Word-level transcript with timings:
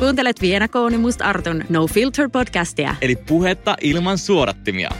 Kuuntelet 0.00 0.40
Viena 0.40 0.68
Kooni 0.68 0.98
Must 0.98 1.22
Artun 1.22 1.64
No 1.68 1.86
Filter 1.86 2.28
podcastia. 2.30 2.94
Eli 3.00 3.16
puhetta 3.16 3.76
ilman 3.80 4.18
suorattimia. 4.18 4.90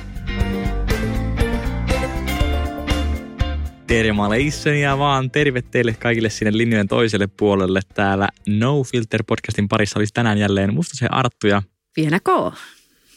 Termaleissonia 3.87 4.99
vaan 4.99 5.31
terve 5.31 5.63
teille 5.63 5.93
kaikille 5.93 6.31
sinne 6.31 6.59
linjojen 6.59 6.89
toiselle 6.89 7.27
puolelle. 7.27 7.81
Täällä 7.95 8.29
No 8.49 8.83
Filter 8.83 9.25
podcastin 9.27 9.69
parissa 9.69 9.99
olisi 9.99 10.15
tänään 10.15 10.39
jälleen 10.39 10.75
musta 10.75 10.97
se 10.97 11.07
Arttu 11.11 11.47
ja 11.47 11.63
Viena 11.97 12.21
K. 12.21 12.29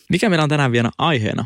Mikä 0.09 0.29
meillä 0.29 0.43
on 0.43 0.49
tänään 0.49 0.71
vielä 0.71 0.89
aiheena? 0.97 1.45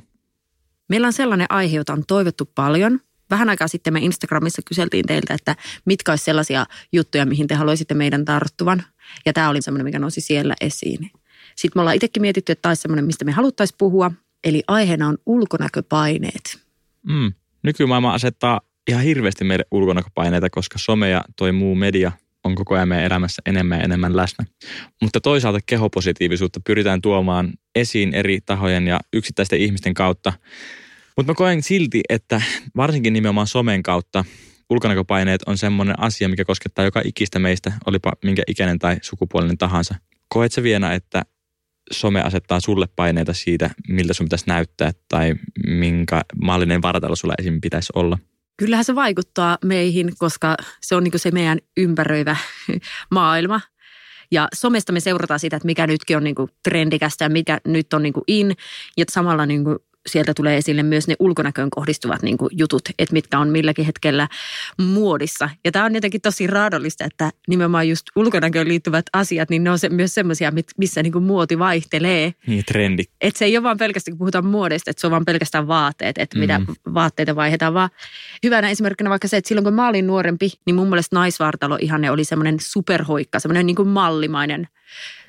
Meillä 0.90 1.08
on 1.08 1.14
sellainen 1.14 1.48
aihe, 1.50 1.78
jota 1.78 1.94
on 1.94 2.04
toivottu 2.08 2.52
paljon. 2.56 3.00
Vähän 3.30 3.50
aikaa 3.50 3.68
sitten 3.68 3.94
me 3.94 4.00
Instagramissa 4.00 4.62
kyseltiin 4.66 5.06
teiltä, 5.06 5.34
että 5.34 5.56
mitkä 5.86 6.12
olisi 6.12 6.26
sellaisia 6.26 6.66
juttuja, 6.92 7.26
mihin 7.26 7.48
te 7.48 7.56
haluaisitte 7.56 7.94
meidän 7.94 8.26
tarttuvan. 8.26 8.84
Ja 9.26 9.34
tämä 9.34 9.50
oli 9.50 9.62
semmoinen, 9.62 9.86
mikä 9.86 10.00
nousi 10.00 10.22
siellä 10.22 10.56
esiin. 10.62 11.12
Sitten 11.56 11.72
me 11.76 11.82
ollaan 11.82 11.96
itsekin 11.96 12.22
mietitty, 12.22 12.52
että 12.52 12.62
tämä 12.62 12.70
olisi 12.70 12.82
semmoinen, 12.82 13.06
mistä 13.06 13.26
me 13.26 13.32
haluttaisiin 13.32 13.78
puhua. 13.78 14.12
Eli 14.44 14.64
aiheena 14.68 15.08
on 15.08 15.18
ulkonäköpaineet. 15.26 16.60
Mm. 17.04 17.34
Nykymaailma 17.64 18.14
asettaa 18.14 18.62
ihan 18.90 19.04
hirveästi 19.04 19.44
meille 19.44 19.66
ulkonäköpaineita, 19.72 20.50
koska 20.50 20.78
some 20.80 21.10
ja 21.10 21.24
toi 21.36 21.52
muu 21.52 21.76
media 21.76 22.12
on 22.44 22.56
koko 22.56 22.76
ajan 22.76 22.88
meidän 22.88 23.06
elämässä 23.06 23.42
enemmän 23.46 23.78
ja 23.78 23.84
enemmän 23.84 24.18
läsnä. 24.18 24.46
Mutta 25.02 25.22
toisaalta 25.22 25.60
kehopositiivisuutta 25.66 26.60
pyritään 26.68 27.02
tuomaan 27.02 27.54
esiin 27.76 28.14
eri 28.14 28.40
tahojen 28.46 28.88
ja 28.88 29.00
yksittäisten 29.14 29.60
ihmisten 29.60 29.94
kautta. 29.94 30.34
Mutta 31.18 31.32
mä 31.32 31.36
koen 31.36 31.64
silti, 31.64 32.02
että 32.10 32.42
varsinkin 32.76 33.14
nimenomaan 33.14 33.48
somen 33.48 33.84
kautta 33.84 34.26
ulkonäköpaineet 34.70 35.44
on 35.46 35.58
semmoinen 35.58 36.00
asia, 36.00 36.30
mikä 36.30 36.46
koskettaa 36.46 36.86
joka 36.86 37.02
ikistä 37.06 37.40
meistä, 37.40 37.72
olipa 37.86 38.14
minkä 38.24 38.44
ikäinen 38.48 38.80
tai 38.80 38.98
sukupuolinen 39.02 39.58
tahansa. 39.58 39.96
Koet 40.30 40.52
se 40.52 40.64
vielä, 40.64 40.94
että 40.94 41.22
some 41.92 42.22
asettaa 42.22 42.60
sulle 42.60 42.88
paineita 42.96 43.34
siitä, 43.34 43.70
miltä 43.88 44.14
sun 44.14 44.26
pitäisi 44.26 44.48
näyttää 44.48 44.92
tai 45.10 45.36
minkä 45.68 46.22
mallinen 46.42 46.82
vartalo 46.82 47.16
sulla 47.16 47.34
esim. 47.38 47.62
pitäisi 47.62 47.94
olla? 47.96 48.18
Kyllähän 48.58 48.86
se 48.86 48.96
vaikuttaa 48.96 49.58
meihin, 49.66 50.12
koska 50.18 50.56
se 50.82 50.96
on 50.96 51.04
niin 51.04 51.20
se 51.20 51.32
meidän 51.32 51.60
ympäröivä 51.78 52.36
maailma. 53.12 53.62
Ja 54.32 54.48
somesta 54.54 54.94
me 54.94 55.00
seurataan 55.00 55.40
sitä, 55.40 55.56
että 55.56 55.66
mikä 55.66 55.88
nytkin 55.88 56.18
on 56.18 56.24
niin 56.24 56.36
trendikästä 56.64 57.26
ja 57.26 57.30
mikä 57.30 57.60
nyt 57.68 57.94
on 57.94 58.04
niin 58.04 58.14
in. 58.28 58.56
Ja 58.98 59.06
samalla 59.12 59.46
niin 59.46 59.64
sieltä 60.08 60.34
tulee 60.34 60.58
esille 60.58 60.84
myös 60.84 61.08
ne 61.08 61.16
ulkonäköön 61.20 61.70
kohdistuvat 61.70 62.22
niin 62.22 62.38
kuin 62.38 62.50
jutut, 62.52 62.82
että 63.00 63.14
mitkä 63.14 63.40
on 63.40 63.50
milläkin 63.50 63.86
hetkellä 63.86 64.28
muodissa. 64.78 65.50
Ja 65.66 65.72
tämä 65.72 65.86
on 65.86 65.96
jotenkin 65.96 66.22
tosi 66.22 66.48
raadollista, 66.48 67.06
että 67.06 67.32
nimenomaan 67.48 67.90
just 67.90 68.06
ulkonäköön 68.16 68.68
liittyvät 68.68 69.06
asiat, 69.14 69.50
niin 69.50 69.64
ne 69.64 69.72
on 69.72 69.80
se, 69.80 69.90
myös 69.90 70.14
semmoisia, 70.16 70.52
missä 70.78 71.04
niin 71.04 71.14
kuin 71.14 71.24
muoti 71.24 71.60
vaihtelee. 71.60 72.34
Niin, 72.48 72.66
trendi. 72.66 73.04
Että 73.22 73.38
se 73.40 73.46
ei 73.46 73.58
ole 73.58 73.64
vaan 73.64 73.78
pelkästään, 73.78 74.14
kun 74.14 74.18
puhutaan 74.18 74.46
muodista, 74.46 74.92
että 74.92 75.02
se 75.02 75.08
on 75.08 75.12
vaan 75.12 75.26
pelkästään 75.26 75.68
vaatteet, 75.68 76.18
että 76.18 76.38
mm. 76.38 76.40
mitä 76.40 76.62
vaatteita 76.94 77.36
vaihdetaan, 77.36 77.74
vaan 77.74 77.90
hyvänä 78.44 78.70
esimerkkinä 78.70 79.10
vaikka 79.10 79.28
se, 79.28 79.38
että 79.38 79.48
silloin 79.48 79.64
kun 79.64 79.74
mä 79.74 79.88
olin 79.88 80.08
nuorempi, 80.08 80.52
niin 80.66 80.76
mun 80.76 80.90
mielestä 80.90 81.16
naisvartalo 81.16 81.78
ihanne 81.82 82.12
oli 82.12 82.24
semmoinen 82.24 82.58
superhoikka, 82.60 83.40
semmoinen 83.40 83.66
niin 83.66 83.76
kuin 83.76 83.88
mallimainen. 83.88 84.68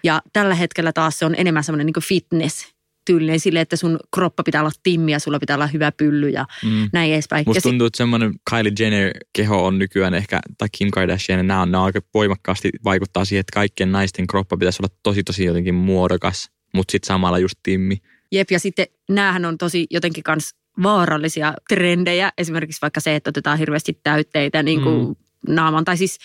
Ja 0.04 0.22
tällä 0.32 0.54
hetkellä 0.54 0.92
taas 0.92 1.18
se 1.18 1.26
on 1.26 1.34
enemmän 1.38 1.64
semmoinen 1.64 1.86
niin 1.86 1.94
kuin 1.94 2.04
fitness– 2.04 2.66
tyylinen 3.08 3.40
sille, 3.40 3.60
että 3.60 3.76
sun 3.76 3.98
kroppa 4.14 4.42
pitää 4.42 4.60
olla 4.60 4.70
timmi 4.82 5.12
ja 5.12 5.18
sulla 5.18 5.38
pitää 5.38 5.56
olla 5.56 5.66
hyvä 5.66 5.92
pylly 5.92 6.28
ja 6.28 6.46
mm. 6.64 6.90
näin 6.92 7.12
edespäin. 7.12 7.44
Musta 7.46 7.62
tuntuu, 7.62 7.86
että 7.86 7.96
semmoinen 7.96 8.34
Kylie 8.50 8.72
Jenner-keho 8.78 9.66
on 9.66 9.78
nykyään 9.78 10.14
ehkä, 10.14 10.40
tai 10.58 10.68
Kim 10.72 10.90
Kardashian, 10.90 11.46
nämä 11.46 11.62
on, 11.62 11.70
nämä 11.70 11.84
aika 11.84 12.00
voimakkaasti 12.14 12.70
vaikuttaa 12.84 13.24
siihen, 13.24 13.40
että 13.40 13.54
kaikkien 13.54 13.92
naisten 13.92 14.26
kroppa 14.26 14.56
pitäisi 14.56 14.82
olla 14.82 14.94
tosi 15.02 15.22
tosi 15.22 15.44
jotenkin 15.44 15.74
muodokas, 15.74 16.50
mutta 16.74 16.92
sitten 16.92 17.06
samalla 17.06 17.38
just 17.38 17.58
timmi. 17.62 17.96
Jep, 18.32 18.50
ja 18.50 18.58
sitten 18.58 18.86
näähän 19.08 19.44
on 19.44 19.58
tosi 19.58 19.86
jotenkin 19.90 20.24
kans 20.24 20.54
vaarallisia 20.82 21.54
trendejä. 21.68 22.32
Esimerkiksi 22.38 22.82
vaikka 22.82 23.00
se, 23.00 23.16
että 23.16 23.30
otetaan 23.30 23.58
hirveästi 23.58 24.00
täytteitä 24.02 24.62
niin 24.62 24.82
kuin 24.82 25.08
mm. 25.08 25.54
naaman. 25.54 25.84
Tai 25.84 25.96
siis 25.96 26.18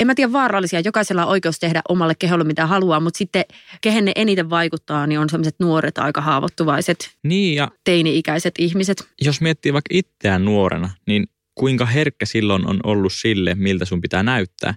en 0.00 0.06
mä 0.06 0.14
tiedä 0.14 0.32
vaarallisia, 0.32 0.80
jokaisella 0.80 1.24
on 1.24 1.30
oikeus 1.30 1.58
tehdä 1.58 1.82
omalle 1.88 2.14
keholle 2.14 2.44
mitä 2.44 2.66
haluaa, 2.66 3.00
mutta 3.00 3.18
sitten 3.18 3.44
kehen 3.80 4.04
ne 4.04 4.12
eniten 4.16 4.50
vaikuttaa, 4.50 5.06
niin 5.06 5.18
on 5.18 5.30
sellaiset 5.30 5.56
nuoret 5.60 5.98
aika 5.98 6.20
haavoittuvaiset 6.20 7.10
niin 7.22 7.54
ja 7.54 7.70
teini-ikäiset 7.84 8.54
ihmiset. 8.58 9.08
Jos 9.20 9.40
miettii 9.40 9.72
vaikka 9.72 9.88
itseään 9.92 10.44
nuorena, 10.44 10.90
niin 11.06 11.26
kuinka 11.54 11.86
herkkä 11.86 12.26
silloin 12.26 12.66
on 12.66 12.80
ollut 12.84 13.12
sille, 13.12 13.54
miltä 13.54 13.84
sun 13.84 14.00
pitää 14.00 14.22
näyttää. 14.22 14.74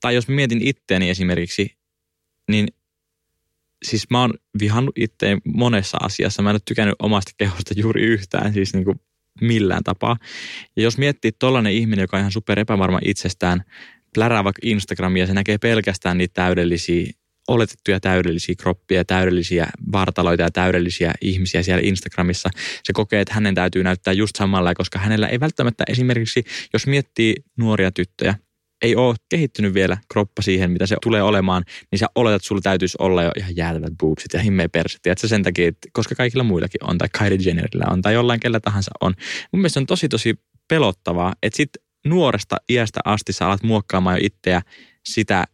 Tai 0.00 0.14
jos 0.14 0.28
mietin 0.28 0.62
itteeni 0.62 1.10
esimerkiksi, 1.10 1.76
niin 2.50 2.68
siis 3.84 4.10
mä 4.10 4.20
oon 4.20 4.34
vihannut 4.60 4.98
itteen 4.98 5.40
monessa 5.44 5.98
asiassa. 6.00 6.42
Mä 6.42 6.50
en 6.50 6.54
ole 6.54 6.60
tykännyt 6.64 6.94
omasta 6.98 7.32
kehosta 7.36 7.74
juuri 7.76 8.02
yhtään, 8.02 8.52
siis 8.52 8.74
niin 8.74 8.84
kuin 8.84 9.00
millään 9.40 9.84
tapaa. 9.84 10.16
Ja 10.76 10.82
jos 10.82 10.98
miettii 10.98 11.32
tollainen 11.32 11.72
ihminen, 11.72 12.02
joka 12.02 12.16
on 12.16 12.20
ihan 12.20 12.32
super 12.32 12.58
epävarma 12.58 12.98
itsestään, 13.04 13.64
plärää 14.16 14.44
Instagramia, 14.62 15.26
se 15.26 15.34
näkee 15.34 15.58
pelkästään 15.58 16.18
niitä 16.18 16.34
täydellisiä, 16.34 17.06
oletettuja 17.48 18.00
täydellisiä 18.00 18.54
kroppia, 18.58 19.04
täydellisiä 19.04 19.66
vartaloita 19.92 20.42
ja 20.42 20.50
täydellisiä 20.50 21.12
ihmisiä 21.20 21.62
siellä 21.62 21.82
Instagramissa. 21.84 22.48
Se 22.84 22.92
kokee, 22.92 23.20
että 23.20 23.34
hänen 23.34 23.54
täytyy 23.54 23.84
näyttää 23.84 24.12
just 24.12 24.36
samalla, 24.36 24.74
koska 24.74 24.98
hänellä 24.98 25.28
ei 25.28 25.40
välttämättä 25.40 25.84
esimerkiksi, 25.88 26.44
jos 26.72 26.86
miettii 26.86 27.34
nuoria 27.56 27.90
tyttöjä, 27.92 28.34
ei 28.82 28.96
ole 28.96 29.16
kehittynyt 29.28 29.74
vielä 29.74 29.98
kroppa 30.12 30.42
siihen, 30.42 30.70
mitä 30.70 30.86
se 30.86 30.96
tulee 31.02 31.22
olemaan, 31.22 31.64
niin 31.90 31.98
sä 31.98 32.06
oletat, 32.14 32.36
että 32.36 32.48
sulla 32.48 32.60
täytyisi 32.60 32.96
olla 33.00 33.22
jo 33.22 33.30
ihan 33.36 33.56
jäätävät 33.56 33.92
boobsit 33.98 34.32
ja 34.32 34.40
himmeä 34.40 34.68
perset. 34.68 35.06
että 35.06 35.28
sen 35.28 35.42
takia, 35.42 35.68
että 35.68 35.88
koska 35.92 36.14
kaikilla 36.14 36.44
muillakin 36.44 36.84
on, 36.84 36.98
tai 36.98 37.08
Kylie 37.18 37.38
Jennerillä 37.46 37.84
on, 37.90 38.02
tai 38.02 38.14
jollain 38.14 38.40
kellä 38.40 38.60
tahansa 38.60 38.90
on. 39.00 39.14
Mun 39.52 39.60
mielestä 39.60 39.80
on 39.80 39.86
tosi 39.86 40.08
tosi 40.08 40.34
pelottavaa, 40.68 41.34
että 41.42 41.56
sit 41.56 41.70
nuoresta 42.08 42.56
iästä 42.68 43.00
asti 43.04 43.32
sä 43.32 43.46
alat 43.46 43.62
muokkaamaan 43.62 44.16
jo 44.16 44.20
itseä 44.22 44.62
sitä 45.04 45.44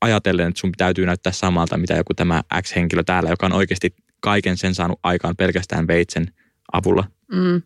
ajatellen, 0.00 0.48
että 0.48 0.60
sun 0.60 0.72
täytyy 0.76 1.06
näyttää 1.06 1.32
samalta, 1.32 1.76
mitä 1.76 1.94
joku 1.94 2.14
tämä 2.14 2.42
X-henkilö 2.62 3.02
täällä, 3.06 3.30
joka 3.30 3.46
on 3.46 3.52
oikeasti 3.52 3.94
kaiken 4.20 4.56
sen 4.56 4.74
saanut 4.74 5.00
aikaan 5.02 5.36
pelkästään 5.36 5.86
veitsen 5.86 6.26
avulla. 6.72 7.04
Mm. 7.32 7.62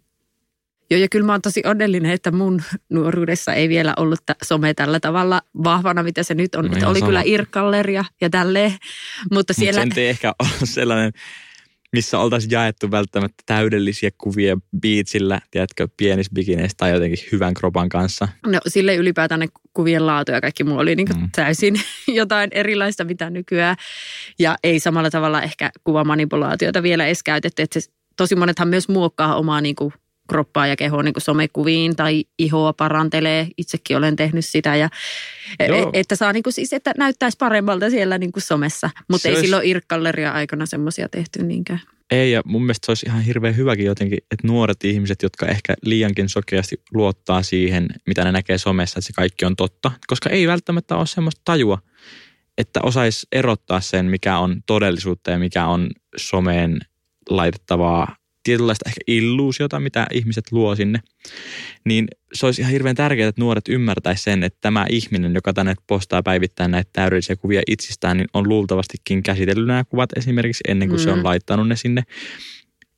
Joo, 0.91 1.01
ja 1.01 1.09
kyllä 1.09 1.27
mä 1.27 1.33
oon 1.33 1.43
tosi 1.43 1.63
onnellinen, 1.65 2.11
että 2.11 2.31
mun 2.31 2.63
nuoruudessa 2.91 3.55
ei 3.55 3.69
vielä 3.69 3.95
ollut 3.97 4.21
some 4.45 4.75
tällä 4.75 5.01
tavalla 5.01 5.43
vahvana, 5.65 6.03
mitä 6.03 6.23
se 6.23 6.35
nyt 6.35 6.55
on. 6.55 6.65
No 6.65 6.73
että 6.73 6.89
oli 6.89 6.99
sama. 6.99 7.09
kyllä 7.09 7.23
irkalleria 7.25 8.05
ja 8.21 8.31
tälleen, 8.31 8.73
mutta 9.33 9.55
siellä... 9.55 9.85
Mut 9.85 9.95
sen 9.95 10.03
ei 10.03 10.09
ehkä 10.09 10.33
ole 10.39 10.49
sellainen 10.77 11.13
missä 11.93 12.19
oltaisiin 12.19 12.51
jaettu 12.51 12.91
välttämättä 12.91 13.43
täydellisiä 13.47 14.11
kuvia 14.19 14.57
biitsillä, 14.81 15.41
tiedätkö, 15.51 15.89
pienissä 15.97 16.33
bikineissä 16.35 16.77
tai 16.77 16.91
jotenkin 16.91 17.29
hyvän 17.33 17.55
kropan 17.55 17.89
kanssa. 17.89 18.29
No 18.47 18.61
sille 18.67 18.97
ylipäätään 18.97 19.41
ne 19.41 19.47
kuvien 19.75 20.07
laatu 20.07 20.33
ja 20.33 20.41
kaikki 20.41 20.65
muu 20.65 20.79
oli 20.79 20.97
niin 20.97 21.09
mm. 21.21 21.29
täysin 21.37 21.81
jotain 22.07 22.51
erilaista 22.53 23.05
mitä 23.05 23.31
nykyään. 23.31 23.77
Ja 24.39 24.57
ei 24.63 24.81
samalla 24.81 25.11
tavalla 25.11 25.43
ehkä 25.43 25.71
kuvamanipulaatiota 25.85 26.83
vielä 26.83 27.07
edes 27.07 27.23
käytetty. 27.23 27.63
Että 27.63 27.81
se, 27.81 27.91
tosi 28.17 28.37
monethan 28.37 28.69
myös 28.69 28.89
muokkaa 28.89 29.37
omaa 29.37 29.61
niin 29.61 29.77
kuin 29.77 29.93
kroppaa 30.29 30.67
ja 30.67 30.77
kehoa 30.77 31.03
niin 31.03 31.15
somekuviin 31.19 31.97
tai 31.97 32.25
ihoa 32.39 32.73
parantelee. 32.73 33.49
Itsekin 33.57 33.97
olen 33.97 34.17
tehnyt 34.17 34.45
sitä. 34.45 34.77
Ja, 34.77 34.89
e, 35.61 35.67
että 35.93 36.17
saa 36.17 36.33
niin 36.33 36.43
kuin 36.43 36.53
siis, 36.53 36.73
että 36.73 36.93
näyttäisi 36.97 37.39
paremmalta 37.39 37.91
siellä 37.91 38.19
niin 38.19 38.33
kuin 38.33 38.43
somessa. 38.43 38.91
Mutta 39.09 39.29
ei 39.29 39.35
olisi... 39.35 39.47
silloin 39.47 39.67
irkkalleria 39.67 40.33
aikana 40.33 40.67
semmoisia 40.67 41.09
tehty 41.09 41.43
niinkään. 41.43 41.81
Ei, 42.11 42.33
ja 42.33 42.43
mun 42.45 42.63
mielestä 42.63 42.87
se 42.87 42.91
olisi 42.91 43.07
ihan 43.07 43.23
hirveän 43.23 43.57
hyväkin 43.57 43.87
jotenkin, 43.87 44.19
että 44.19 44.47
nuoret 44.47 44.85
ihmiset, 44.85 45.23
jotka 45.23 45.47
ehkä 45.47 45.75
liiankin 45.83 46.29
sokeasti 46.29 46.77
luottaa 46.95 47.43
siihen, 47.43 47.89
mitä 48.07 48.25
ne 48.25 48.33
näkee 48.33 48.59
somessa, 48.59 48.99
että 48.99 49.07
se 49.07 49.13
kaikki 49.13 49.45
on 49.45 49.57
totta. 49.57 49.93
Koska 50.07 50.31
ei 50.31 50.47
välttämättä 50.47 50.97
ole 50.97 51.07
semmoista 51.07 51.41
tajua, 51.45 51.79
että 52.59 52.81
osaisi 52.83 53.27
erottaa 53.33 53.81
sen, 53.81 54.07
mikä 54.07 54.39
on 54.39 54.63
todellisuutta 54.67 55.31
ja 55.31 55.39
mikä 55.39 55.67
on 55.67 55.91
someen 56.17 56.81
laitettavaa 57.31 58.17
tietynlaista 58.49 58.89
ehkä 58.89 59.01
illuusiota, 59.07 59.81
mitä 59.81 60.07
ihmiset 60.13 60.53
luo 60.53 60.77
sinne, 60.77 61.01
niin 61.85 62.09
se 62.33 62.47
olisi 62.47 62.63
ihan 62.63 62.73
hirveän 62.73 62.97
tärkeää, 62.97 63.29
että 63.29 63.41
nuoret 63.41 63.69
ymmärtäisivät 63.69 64.25
sen, 64.25 64.43
että 64.43 64.59
tämä 64.61 64.87
ihminen, 64.91 65.35
joka 65.35 65.53
tänne 65.53 65.75
postaa 65.87 66.23
päivittäin 66.23 66.71
näitä 66.71 66.91
täydellisiä 66.93 67.37
kuvia 67.37 67.63
itsestään, 67.67 68.17
niin 68.17 68.29
on 68.35 68.49
luultavastikin 68.49 69.23
käsitellyt 69.23 69.67
nämä 69.67 69.85
kuvat 69.85 70.11
esimerkiksi 70.17 70.65
ennen 70.69 70.89
kuin 70.89 71.01
mm. 71.01 71.05
se 71.05 71.11
on 71.11 71.19
mm. 71.19 71.25
laittanut 71.25 71.69
ne 71.69 71.77
sinne. 71.77 72.03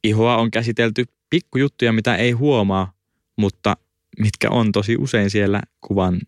Ihoa 0.04 0.36
on 0.36 0.50
käsitelty 0.50 1.04
pikkujuttuja, 1.30 1.92
mitä 1.92 2.16
ei 2.16 2.30
huomaa, 2.30 2.92
mutta 3.36 3.76
mitkä 4.18 4.50
on 4.50 4.72
tosi 4.72 4.96
usein 4.98 5.30
siellä 5.30 5.62
kuvan 5.80 6.20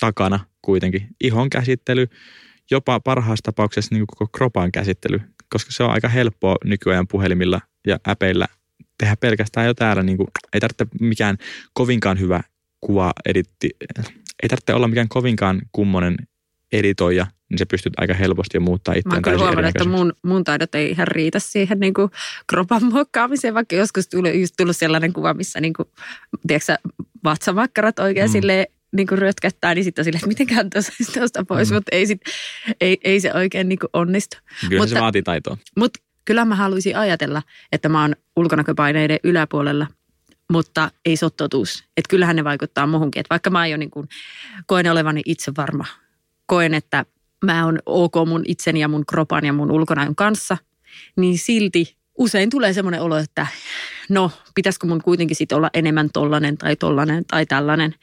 takana 0.00 0.40
kuitenkin. 0.62 1.08
Ihon 1.24 1.50
käsittely, 1.50 2.06
jopa 2.70 3.00
parhaassa 3.00 3.42
tapauksessa 3.42 3.94
niin 3.94 4.06
koko 4.06 4.26
kropan 4.32 4.72
käsittely, 4.72 5.20
koska 5.50 5.72
se 5.72 5.82
on 5.82 5.90
aika 5.90 6.08
helppoa 6.08 6.56
nykyajan 6.64 7.08
puhelimilla 7.08 7.60
ja 7.86 7.98
äpeillä 8.08 8.46
tehdä 8.98 9.16
pelkästään 9.20 9.66
jo 9.66 9.74
täällä. 9.74 10.02
Niin 10.02 10.16
kuin, 10.16 10.28
ei 10.52 10.60
tarvitse 10.60 10.86
mikään 11.00 11.38
kovinkaan 11.72 12.20
hyvä 12.20 12.40
kuva 12.80 13.12
editti, 13.26 13.70
ei 14.42 14.48
tarvitse 14.48 14.74
olla 14.74 14.88
mikään 14.88 15.08
kovinkaan 15.08 15.62
kummonen 15.72 16.16
editoija, 16.72 17.26
niin 17.50 17.58
sä 17.58 17.66
pystyt 17.66 17.92
aika 17.96 18.14
helposti 18.14 18.58
muuttaa 18.58 18.94
Mä 18.94 18.98
itseään 18.98 19.16
oon 19.16 19.22
kyllä 19.22 19.38
huomannut, 19.38 19.68
että 19.76 19.84
mun, 19.88 20.12
mun 20.24 20.44
taidot 20.44 20.74
ei 20.74 20.90
ihan 20.90 21.08
riitä 21.08 21.38
siihen 21.38 21.80
niin 21.80 21.94
kuin 21.94 22.10
kropan 22.46 22.84
muokkaamiseen, 22.84 23.54
vaikka 23.54 23.76
joskus 23.76 24.08
tuli, 24.08 24.40
just 24.40 24.54
tullut 24.58 24.76
sellainen 24.76 25.12
kuva, 25.12 25.34
missä 25.34 25.60
niin 25.60 25.72
kuin, 25.72 25.88
tiedätkö, 26.46 26.74
vatsamakkarat 27.24 27.98
oikein 27.98 28.28
Mm. 28.28 28.32
silleen 28.32 28.66
niin 28.96 29.06
kuin 29.06 29.18
rötkättää, 29.18 29.74
niin 29.74 29.84
sitten 29.84 30.02
on 30.02 30.04
silleen, 30.04 30.18
että 30.18 30.28
mitenkään 30.28 30.70
tuosta 31.14 31.44
pois, 31.44 31.70
Mm. 31.70 31.74
mutta 31.74 31.96
ei, 31.96 32.06
sit, 32.06 32.20
ei, 32.80 32.98
ei 33.04 33.20
se 33.20 33.34
oikein 33.34 33.68
niin 33.68 33.78
kuin 33.78 33.90
onnistu. 33.92 34.36
Kyllä 34.68 34.86
se 34.86 34.90
mutta- 34.90 35.00
vaatii 35.00 35.22
taitoa. 35.22 35.58
Mutta 35.78 36.00
kyllä 36.24 36.44
mä 36.44 36.54
haluaisin 36.54 36.96
ajatella, 36.96 37.42
että 37.72 37.88
mä 37.88 38.02
oon 38.02 38.16
ulkonäköpaineiden 38.36 39.18
yläpuolella, 39.24 39.86
mutta 40.52 40.90
ei 41.04 41.16
se 41.16 41.24
ole 41.24 41.32
totuus. 41.36 41.84
Että 41.96 42.08
kyllähän 42.08 42.36
ne 42.36 42.44
vaikuttaa 42.44 42.86
muuhunkin. 42.86 43.20
Että 43.20 43.30
vaikka 43.30 43.50
mä 43.50 43.58
aion 43.58 43.80
niin 43.80 43.90
kuin, 43.90 44.08
koen 44.66 44.90
olevani 44.90 45.22
itse 45.26 45.52
varma, 45.56 45.84
koen, 46.46 46.74
että 46.74 47.04
mä 47.44 47.64
oon 47.64 47.78
ok 47.86 48.14
mun 48.26 48.42
itseni 48.46 48.80
ja 48.80 48.88
mun 48.88 49.06
kropan 49.06 49.44
ja 49.44 49.52
mun 49.52 49.70
ulkonäön 49.70 50.14
kanssa, 50.14 50.56
niin 51.16 51.38
silti 51.38 51.96
usein 52.18 52.50
tulee 52.50 52.72
semmoinen 52.72 53.00
olo, 53.00 53.16
että 53.16 53.46
no, 54.08 54.30
pitäisikö 54.54 54.86
mun 54.86 55.02
kuitenkin 55.02 55.36
sitten 55.36 55.56
olla 55.56 55.70
enemmän 55.74 56.10
tollanen 56.12 56.58
tai 56.58 56.76
tollanen 56.76 57.24
tai 57.24 57.46
tällainen. 57.46 57.94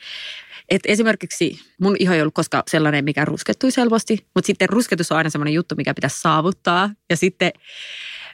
Et 0.72 0.82
esimerkiksi 0.86 1.60
mun 1.82 1.96
iho 2.00 2.14
ei 2.14 2.22
ollut 2.22 2.34
koskaan 2.34 2.64
sellainen, 2.70 3.06
mikä 3.06 3.26
ruskettui 3.26 3.70
helposti, 3.78 4.26
mutta 4.36 4.48
sitten 4.48 4.70
rusketus 4.70 5.12
on 5.12 5.18
aina 5.18 5.30
semmoinen 5.30 5.54
juttu, 5.54 5.76
mikä 5.76 5.94
pitäisi 5.94 6.22
saavuttaa. 6.22 6.90
Ja 7.10 7.18
sitten 7.18 7.52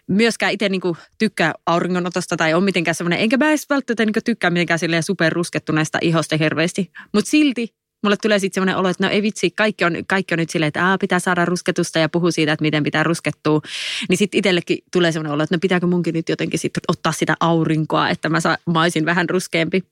myöskään 0.07 0.53
itse 0.53 0.69
niinku 0.69 0.97
tykkää 1.17 1.53
auringonotosta 1.65 2.37
tai 2.37 2.53
on 2.53 2.63
mitenkään 2.63 2.95
semmoinen, 2.95 3.19
enkä 3.19 3.37
mä 3.37 3.49
edes 3.49 3.69
välttämättä 3.69 4.05
niinku 4.05 4.19
tykkää 4.25 4.49
mitenkään 4.49 4.79
silleen 4.79 5.03
superruskettuneesta 5.03 5.97
ihosta 6.01 6.37
hirveästi. 6.37 6.91
Mutta 7.13 7.29
silti 7.29 7.73
mulle 8.03 8.17
tulee 8.21 8.39
sitten 8.39 8.53
semmoinen 8.53 8.77
olo, 8.77 8.89
että 8.89 9.03
no 9.03 9.09
ei 9.09 9.21
vitsi, 9.21 9.51
kaikki 9.51 9.85
on, 9.85 9.93
kaikki 10.07 10.33
on 10.33 10.39
nyt 10.39 10.49
silleen, 10.49 10.67
että 10.67 10.87
Aa, 10.87 10.97
pitää 10.97 11.19
saada 11.19 11.45
rusketusta 11.45 11.99
ja 11.99 12.09
puhuu 12.09 12.31
siitä, 12.31 12.51
että 12.51 12.63
miten 12.63 12.83
pitää 12.83 13.03
ruskettua. 13.03 13.61
Niin 14.09 14.17
sitten 14.17 14.37
itsellekin 14.37 14.77
tulee 14.91 15.11
semmoinen 15.11 15.33
olo, 15.33 15.43
että 15.43 15.55
no 15.55 15.59
pitääkö 15.59 15.87
munkin 15.87 16.13
nyt 16.13 16.29
jotenkin 16.29 16.59
sitten 16.59 16.81
ottaa 16.87 17.11
sitä 17.11 17.35
aurinkoa, 17.39 18.09
että 18.09 18.29
mä, 18.29 18.39
saa, 18.39 18.57
mä 18.73 18.81
olisin 18.81 19.05
vähän 19.05 19.29
ruskeampi. 19.29 19.83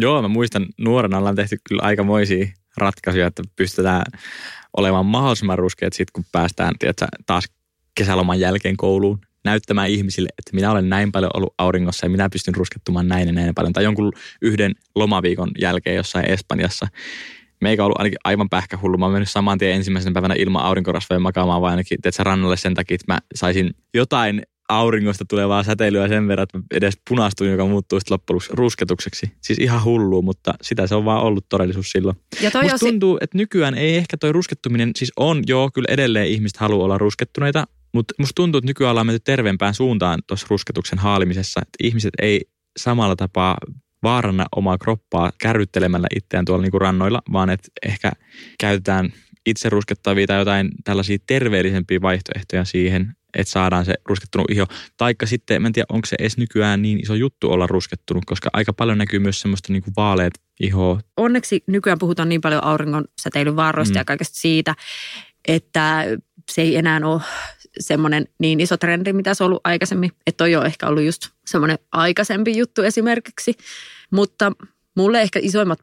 Joo, 0.00 0.22
mä 0.22 0.28
muistan 0.28 0.66
nuorena 0.78 1.18
ollaan 1.18 1.36
tehty 1.36 1.56
kyllä 1.68 1.82
aikamoisia 1.82 2.46
ratkaisuja, 2.76 3.26
että 3.26 3.42
pystytään 3.56 4.02
olemaan 4.76 5.06
mahdollisimman 5.06 5.58
ruskeat 5.58 5.92
sitten, 5.92 6.12
kun 6.12 6.24
päästään 6.32 6.74
tiedätkö, 6.78 7.06
taas 7.26 7.44
kesäloman 7.94 8.40
jälkeen 8.40 8.76
kouluun 8.76 9.20
näyttämään 9.44 9.88
ihmisille, 9.88 10.28
että 10.38 10.50
minä 10.54 10.70
olen 10.70 10.88
näin 10.88 11.12
paljon 11.12 11.30
ollut 11.34 11.54
auringossa 11.58 12.06
ja 12.06 12.10
minä 12.10 12.28
pystyn 12.28 12.54
ruskettumaan 12.54 13.08
näin 13.08 13.26
ja 13.26 13.32
näin 13.32 13.54
paljon. 13.54 13.72
Tai 13.72 13.84
jonkun 13.84 14.12
yhden 14.42 14.72
lomaviikon 14.94 15.50
jälkeen 15.60 15.96
jossain 15.96 16.30
Espanjassa. 16.30 16.88
Meikä 17.60 17.82
on 17.82 17.86
ollut 17.86 17.98
ainakin 17.98 18.18
aivan 18.24 18.48
pähkähullu. 18.48 18.98
Mä 18.98 19.04
oon 19.04 19.12
mennyt 19.12 19.30
saman 19.30 19.58
tien 19.58 19.74
ensimmäisenä 19.74 20.14
päivänä 20.14 20.34
ilman 20.38 20.62
aurinkorasvoja 20.62 21.20
makaamaan 21.20 21.60
vaan 21.60 21.70
ainakin 21.70 21.98
tiedätkö, 22.02 22.22
rannalle 22.22 22.56
sen 22.56 22.74
takia, 22.74 22.94
että 22.94 23.12
mä 23.12 23.18
saisin 23.34 23.70
jotain 23.94 24.42
auringosta 24.68 25.24
tulevaa 25.24 25.62
säteilyä 25.62 26.08
sen 26.08 26.28
verran, 26.28 26.42
että 26.42 26.76
edes 26.76 26.98
punastuin, 27.08 27.50
joka 27.50 27.66
muuttuu 27.66 28.00
sitten 28.00 28.14
loppujen 28.14 28.40
rusketukseksi. 28.50 29.32
Siis 29.40 29.58
ihan 29.58 29.84
hullua, 29.84 30.22
mutta 30.22 30.54
sitä 30.62 30.86
se 30.86 30.94
on 30.94 31.04
vaan 31.04 31.22
ollut 31.22 31.48
todellisuus 31.48 31.90
silloin. 31.90 32.16
Ja 32.40 32.50
toi 32.50 32.62
Musta 32.62 32.78
tuntuu, 32.78 33.18
että 33.20 33.38
nykyään 33.38 33.74
ei 33.74 33.96
ehkä 33.96 34.16
toi 34.16 34.32
ruskettuminen, 34.32 34.90
siis 34.96 35.12
on 35.16 35.42
joo, 35.46 35.70
kyllä 35.74 35.86
edelleen 35.90 36.28
ihmiset 36.28 36.56
haluaa 36.56 36.84
olla 36.84 36.98
ruskettuneita, 36.98 37.66
mutta 37.94 38.14
musta 38.18 38.34
tuntuu, 38.34 38.58
että 38.58 38.66
nykyään 38.66 38.90
ollaan 38.90 39.06
menty 39.06 39.22
terveempään 39.24 39.74
suuntaan 39.74 40.22
tuossa 40.26 40.46
rusketuksen 40.50 40.98
haalimisessa, 40.98 41.60
että 41.62 41.86
ihmiset 41.88 42.14
ei 42.22 42.40
samalla 42.76 43.16
tapaa 43.16 43.56
vaaranna 44.02 44.46
omaa 44.56 44.78
kroppaa 44.78 45.32
kärryttelemällä 45.40 46.06
itseään 46.16 46.44
tuolla 46.44 46.62
niinku 46.62 46.78
rannoilla, 46.78 47.22
vaan 47.32 47.50
että 47.50 47.68
ehkä 47.86 48.12
käytetään 48.60 49.12
itse 49.46 49.68
ruskettavia 49.68 50.26
tai 50.26 50.38
jotain 50.38 50.70
tällaisia 50.84 51.18
terveellisempiä 51.26 52.00
vaihtoehtoja 52.02 52.64
siihen, 52.64 53.16
että 53.36 53.50
saadaan 53.50 53.84
se 53.84 53.94
ruskettunut 54.04 54.50
iho. 54.50 54.66
Taikka 54.96 55.26
sitten, 55.26 55.62
mä 55.62 55.68
en 55.68 55.72
tiedä, 55.72 55.86
onko 55.88 56.06
se 56.06 56.16
edes 56.18 56.38
nykyään 56.38 56.82
niin 56.82 57.00
iso 57.00 57.14
juttu 57.14 57.50
olla 57.50 57.66
ruskettunut, 57.66 58.24
koska 58.24 58.50
aika 58.52 58.72
paljon 58.72 58.98
näkyy 58.98 59.18
myös 59.18 59.40
semmoista 59.40 59.72
niinku 59.72 59.90
vaaleet 59.96 60.40
ihoa 60.60 61.00
onneksi 61.16 61.64
nykyään 61.66 61.98
puhutaan 61.98 62.28
niin 62.28 62.40
paljon 62.40 62.64
auringon 62.64 63.04
säteilyn 63.22 63.56
vaaroista 63.56 63.94
mm. 63.94 64.00
ja 64.00 64.04
kaikesta 64.04 64.38
siitä, 64.38 64.74
että 65.48 66.04
se 66.50 66.62
ei 66.62 66.76
enää 66.76 67.00
ole 67.04 67.22
semmoinen 67.78 68.26
niin 68.38 68.60
iso 68.60 68.76
trendi, 68.76 69.12
mitä 69.12 69.34
se 69.34 69.44
on 69.44 69.46
ollut 69.46 69.60
aikaisemmin. 69.64 70.12
Että 70.26 70.44
toi 70.44 70.54
on 70.54 70.66
ehkä 70.66 70.86
ollut 70.86 71.02
just 71.02 71.28
semmoinen 71.46 71.78
aikaisempi 71.92 72.58
juttu 72.58 72.82
esimerkiksi. 72.82 73.54
Mutta 74.10 74.52
mulle 74.96 75.22
ehkä 75.22 75.38
isoimmat 75.42 75.78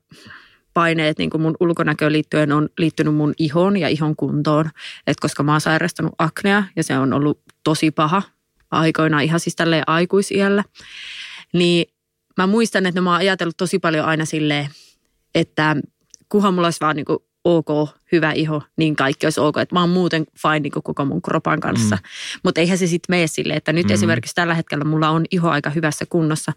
paineet 0.74 1.18
niin 1.18 1.30
kuin 1.30 1.42
mun 1.42 1.58
ulkonäköön 1.60 2.14
liittyen 2.14 2.52
on 2.52 2.70
liittynyt 2.78 3.16
mun 3.16 3.34
ihon 3.38 3.78
ja 3.78 3.88
ihon 3.88 4.16
kuntoon. 4.16 4.70
Et 5.08 5.20
koska 5.20 5.44
mä 5.44 5.52
oon 5.52 5.62
sairastanut 5.62 6.14
aknea 6.18 6.64
ja 6.76 6.84
se 6.84 6.98
on 6.98 7.14
ollut 7.14 7.42
tosi 7.64 7.92
paha 7.92 8.22
aikoinaan 8.72 9.24
ihan 9.24 9.40
siis 9.40 9.56
tälleen 9.56 9.84
aikuisiällä. 9.88 10.64
Niin 11.54 11.86
mä 12.38 12.48
muistan, 12.48 12.86
että 12.86 13.02
mä 13.02 13.10
oon 13.10 13.20
ajatellut 13.20 13.58
tosi 13.58 13.80
paljon 13.80 14.06
aina 14.06 14.26
silleen, 14.26 14.70
että 15.36 15.76
kunhan 16.30 16.54
mulla 16.54 16.68
olisi 16.68 16.82
vaan 16.82 16.96
niin 16.96 17.06
kuin 17.06 17.20
ok, 17.44 17.90
hyvä 18.12 18.32
iho, 18.32 18.62
niin 18.78 18.96
kaikki 18.96 19.26
olisi 19.26 19.40
ok. 19.40 19.58
Että 19.58 19.76
mä 19.76 19.82
oon 19.82 19.90
muuten 19.90 20.26
fine 20.42 20.60
niin 20.60 20.72
kuin 20.72 20.84
koko 20.84 21.06
mun 21.06 21.22
kropan 21.22 21.60
kanssa. 21.60 21.96
Mm. 21.96 22.02
Mutta 22.44 22.62
eihän 22.62 22.78
se 22.78 22.88
sitten 22.88 23.16
mene 23.16 23.28
silleen, 23.28 23.58
että 23.58 23.74
nyt 23.74 23.88
mm. 23.88 23.94
esimerkiksi 23.94 24.36
tällä 24.36 24.54
hetkellä 24.54 24.84
mulla 24.84 25.10
on 25.10 25.26
iho 25.32 25.50
aika 25.50 25.70
hyvässä 25.70 26.06
kunnossa. 26.10 26.54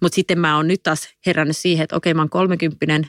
Mutta 0.00 0.16
sitten 0.16 0.38
mä 0.38 0.56
oon 0.56 0.68
nyt 0.68 0.82
taas 0.82 1.08
herännyt 1.26 1.56
siihen, 1.56 1.84
että 1.84 1.96
okei 1.96 2.14
mä 2.14 2.22
oon 2.22 2.30
kolmekymppinen, 2.30 3.06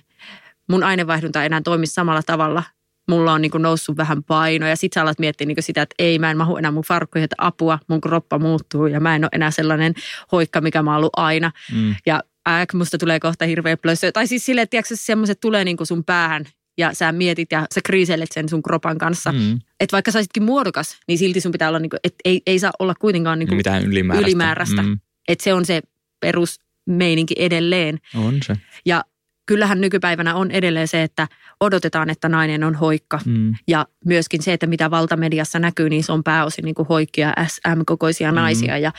mun 0.70 0.84
ainevaihdunta 0.84 1.42
ei 1.42 1.46
enää 1.46 1.62
toimi 1.62 1.88
samalla 1.88 2.24
tavalla. 2.24 2.64
Mulla 3.08 3.34
on 3.34 3.42
niin 3.42 3.52
kuin 3.52 3.62
noussut 3.62 3.98
vähän 3.98 4.24
paino 4.24 4.68
ja 4.68 4.76
sit 4.76 4.94
sä 4.94 5.02
alat 5.02 5.20
miettiä 5.20 5.48
niin 5.48 5.56
kuin 5.56 5.64
sitä, 5.64 5.82
että 5.82 5.96
ei 6.00 6.20
mä 6.20 6.32
en 6.32 6.38
mahu 6.38 6.58
enää 6.58 6.72
mun 6.72 6.84
farkkuihin, 6.84 7.24
että 7.24 7.36
apua, 7.38 7.80
mun 7.88 8.02
kroppa 8.02 8.40
muuttuu 8.40 8.88
ja 8.88 9.00
mä 9.00 9.16
en 9.16 9.24
ole 9.24 9.30
enää 9.34 9.52
sellainen 9.52 9.94
hoikka, 10.32 10.62
mikä 10.62 10.84
mä 10.84 10.92
oon 10.92 10.98
ollut 10.98 11.14
aina. 11.16 11.52
Mm. 11.74 11.96
Ja 12.06 12.24
ääk, 12.46 12.74
musta 12.74 12.98
tulee 12.98 13.20
kohta 13.20 13.46
hirveä 13.46 13.78
plössö. 13.78 14.12
Tai 14.12 14.28
siis 14.28 14.46
silleen, 14.46 14.64
että 14.64 14.96
semmoiset 14.96 15.40
tulee 15.40 15.64
niinku 15.64 15.86
sun 15.86 16.04
päähän 16.04 16.46
ja 16.78 16.94
sä 16.94 17.12
mietit 17.12 17.52
ja 17.52 17.66
sä 17.74 17.82
kriiselet 17.86 18.32
sen 18.32 18.50
sun 18.50 18.64
kropan 18.64 18.98
kanssa. 18.98 19.32
Mm. 19.32 19.38
Mm. 19.38 19.60
Että 19.80 19.94
vaikka 19.94 20.12
sä 20.12 20.18
olisitkin 20.18 20.44
muodokas, 20.44 20.98
niin 21.08 21.18
silti 21.18 21.42
sun 21.42 21.52
pitää 21.52 21.70
olla, 21.70 21.80
niinku, 21.80 21.98
että 22.04 22.18
ei, 22.26 22.42
ei 22.46 22.60
saa 22.60 22.72
olla 22.80 22.96
kuitenkaan 22.96 23.40
niinku, 23.40 23.56
Mitään 23.56 23.84
ylimääräistä. 23.86 24.28
ylimääräistä. 24.28 24.82
Mm. 24.82 25.00
että 25.28 25.44
se 25.44 25.54
on 25.54 25.66
se 25.66 25.82
perusmeininki 26.20 27.36
edelleen. 27.38 28.00
On 28.16 28.38
se. 28.46 28.56
Ja 28.86 29.04
kyllähän 29.48 29.82
nykypäivänä 29.82 30.36
on 30.36 30.52
edelleen 30.52 30.88
se, 30.88 31.04
että 31.04 31.28
odotetaan, 31.60 32.10
että 32.10 32.30
nainen 32.30 32.64
on 32.64 32.76
hoikka. 32.76 33.20
Mm. 33.26 33.56
Ja 33.68 33.86
myöskin 34.06 34.44
se, 34.44 34.54
että 34.54 34.68
mitä 34.68 34.92
valtamediassa 34.92 35.60
näkyy, 35.60 35.90
niin 35.90 36.04
se 36.04 36.12
on 36.12 36.24
pääosin 36.24 36.66
niin 36.66 36.76
kuin 36.76 36.88
hoikkia 36.88 37.34
SM-kokoisia 37.48 38.32
Mm. 38.32 38.36
naisia 38.36 38.78
ja 38.78 38.92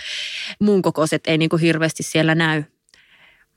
muun 0.60 0.82
kokoiset 0.82 1.22
ei 1.26 1.38
niin 1.38 1.48
kuin 1.48 1.62
hirveästi 1.62 2.02
siellä 2.02 2.34
näy. 2.34 2.62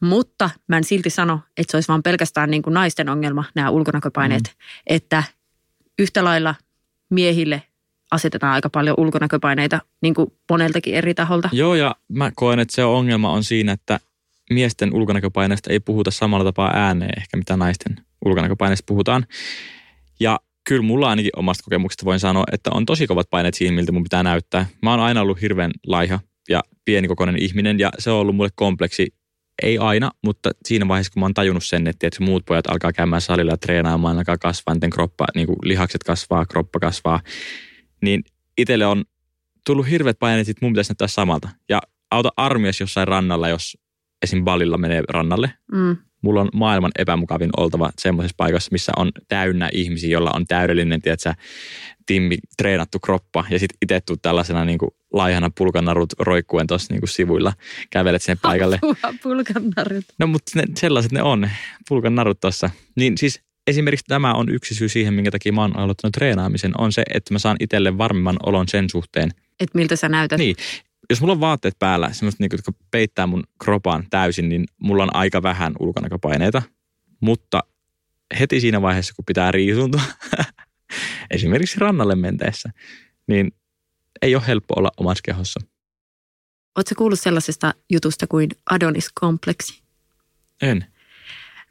Mutta 0.02 0.50
mä 0.68 0.78
en 0.78 0.84
silti 0.84 1.10
sano, 1.10 1.40
että 1.58 1.72
se 1.72 1.78
olisi 1.78 1.88
vaan 1.88 2.04
pelkästään 2.04 2.52
niin 2.52 2.62
kuin 2.62 2.74
naisten 2.74 3.10
ongelma, 3.10 3.44
nämä 3.56 3.70
ulkonäköpaineet. 3.70 4.44
Mm. 4.44 4.54
Että 4.88 5.24
yhtä 6.00 6.24
lailla 6.24 6.56
miehille 7.10 7.64
asetetaan 8.12 8.54
aika 8.54 8.70
paljon 8.70 8.96
ulkonäköpaineita 9.00 9.82
niin 10.02 10.14
kuin 10.14 10.34
moneltakin 10.50 10.96
eri 10.96 11.14
taholta. 11.14 11.50
Joo, 11.52 11.76
ja 11.76 11.96
mä 12.10 12.32
koen, 12.36 12.60
että 12.60 12.76
se 12.76 12.84
ongelma 12.84 13.32
on 13.32 13.44
siinä, 13.44 13.72
että 13.72 14.00
miesten 14.54 14.94
ulkonäköpaineesta 14.94 15.74
ei 15.74 15.80
puhuta 15.80 16.12
samalla 16.12 16.46
tapaa 16.46 16.72
ääneen 16.74 17.14
ehkä, 17.18 17.38
mitä 17.38 17.58
naisten 17.58 17.96
ulkonäköpaineesta 18.26 18.84
puhutaan. 18.88 19.26
Ja 20.20 20.40
kyllä 20.64 20.82
mulla 20.82 21.10
ainakin 21.10 21.32
omasta 21.36 21.64
kokemuksesta 21.64 22.06
voin 22.06 22.20
sanoa, 22.20 22.44
että 22.52 22.70
on 22.74 22.86
tosi 22.86 23.08
kovat 23.08 23.30
paineet 23.30 23.54
siinä, 23.54 23.76
miltä 23.76 23.92
mun 23.92 24.04
pitää 24.04 24.24
näyttää. 24.24 24.66
Mä 24.82 24.92
oon 24.92 25.00
aina 25.00 25.22
ollut 25.22 25.42
hirveän 25.42 25.72
laiha 25.88 26.20
ja 26.50 26.64
pienikokoinen 26.86 27.42
ihminen 27.42 27.80
ja 27.80 27.90
se 28.00 28.12
on 28.12 28.20
ollut 28.20 28.36
mulle 28.36 28.50
kompleksi. 28.56 29.14
Ei 29.62 29.78
aina, 29.78 30.12
mutta 30.24 30.52
siinä 30.66 30.88
vaiheessa, 30.88 31.14
kun 31.14 31.20
mä 31.20 31.26
oon 31.26 31.34
tajunnut 31.34 31.64
sen, 31.66 31.88
että, 31.88 32.08
että 32.08 32.24
muut 32.24 32.46
pojat 32.46 32.68
alkaa 32.68 32.92
käymään 32.94 33.22
salilla 33.22 33.52
ja 33.52 33.58
treenaamaan, 33.58 34.18
alkaa 34.18 34.38
kasvaa, 34.38 34.74
niiden 34.74 34.90
kroppa, 34.90 35.26
niin 35.36 35.48
kuin 35.48 35.58
lihakset 35.64 36.04
kasvaa, 36.04 36.46
kroppa 36.46 36.80
kasvaa, 36.80 37.20
niin 38.02 38.24
itselle 38.58 38.86
on 38.86 39.04
tullut 39.66 39.90
hirveät 39.90 40.20
paineet, 40.20 40.50
että 40.50 40.66
mun 40.66 40.74
pitäisi 40.74 40.92
näyttää 40.92 41.08
samalta. 41.08 41.50
Ja 41.70 41.82
auta 42.12 42.30
armias 42.38 42.80
jossain 42.80 43.08
rannalla, 43.08 43.50
jos 43.50 43.78
esim. 44.22 44.44
balilla 44.44 44.78
menee 44.78 45.04
rannalle. 45.10 45.54
Mm. 45.72 45.98
Mulla 46.22 46.42
on 46.42 46.50
maailman 46.54 46.92
epämukavin 47.00 47.50
oltava 47.58 47.92
semmoisessa 48.00 48.36
paikassa, 48.38 48.70
missä 48.72 48.92
on 48.98 49.12
täynnä 49.28 49.70
ihmisiä, 49.74 50.10
jolla 50.10 50.32
on 50.34 50.48
täydellinen, 50.48 51.02
tiedätkö, 51.02 51.34
timmi, 52.06 52.38
treenattu 52.58 53.00
kroppa. 53.00 53.46
Ja 53.50 53.60
sitten 53.60 53.78
itse 53.82 54.02
tuu 54.02 54.18
tällaisena 54.18 54.66
niin 54.66 54.78
kuin 54.78 54.92
laihana 55.14 55.52
pulkanarut 55.58 56.14
roikkuen 56.20 56.68
tuossa 56.68 56.94
niin 56.94 57.08
sivuilla. 57.08 57.54
Kävelet 57.90 58.22
sinne 58.22 58.38
paikalle. 58.42 58.76
Apua, 58.82 59.14
pulkannarit. 59.24 60.06
No 60.20 60.28
mutta 60.28 60.52
ne, 60.56 60.64
sellaiset 60.76 61.12
ne 61.12 61.22
on, 61.22 61.50
pulkan 61.90 62.16
narut 62.16 62.40
tuossa. 62.40 62.70
Niin 62.96 63.18
siis 63.18 63.42
esimerkiksi 63.68 64.06
tämä 64.08 64.34
on 64.34 64.50
yksi 64.50 64.76
syy 64.76 64.90
siihen, 64.90 65.14
minkä 65.14 65.32
takia 65.32 65.54
mä 65.54 65.62
oon 65.62 65.78
aloittanut 65.78 66.14
treenaamisen, 66.14 66.72
on 66.78 66.92
se, 66.92 67.04
että 67.14 67.34
mä 67.34 67.40
saan 67.40 67.58
itselle 67.60 67.98
varmemman 67.98 68.38
olon 68.46 68.68
sen 68.68 68.90
suhteen. 68.90 69.32
Että 69.60 69.78
miltä 69.78 69.96
sä 69.96 70.10
näytät. 70.10 70.38
Niin, 70.38 70.56
jos 71.12 71.22
mulla 71.22 71.34
on 71.34 71.40
vaatteet 71.40 71.80
päällä, 71.80 72.14
semmoiset, 72.14 72.40
niin, 72.40 72.50
jotka 72.52 72.72
peittää 72.92 73.28
mun 73.28 73.44
kropan 73.64 74.08
täysin, 74.10 74.50
niin 74.50 74.66
mulla 74.78 75.04
on 75.04 75.16
aika 75.16 75.44
vähän 75.44 75.74
ulkonäköpaineita. 75.80 76.62
Mutta 77.22 77.64
heti 78.40 78.60
siinä 78.60 78.82
vaiheessa, 78.82 79.14
kun 79.14 79.26
pitää 79.26 79.52
riisuntua, 79.52 80.02
esimerkiksi 81.32 81.80
rannalle 81.80 82.16
menteessä, 82.16 82.70
niin 83.28 83.52
ei 84.22 84.36
ole 84.36 84.48
helppo 84.48 84.74
olla 84.78 84.92
omassa 84.98 85.22
kehossa. 85.26 85.60
Oletko 86.76 86.96
kuullut 86.98 87.20
sellaisesta 87.20 87.74
jutusta 87.90 88.28
kuin 88.28 88.50
Adonis-kompleksi? 88.70 89.84
En. 90.62 90.86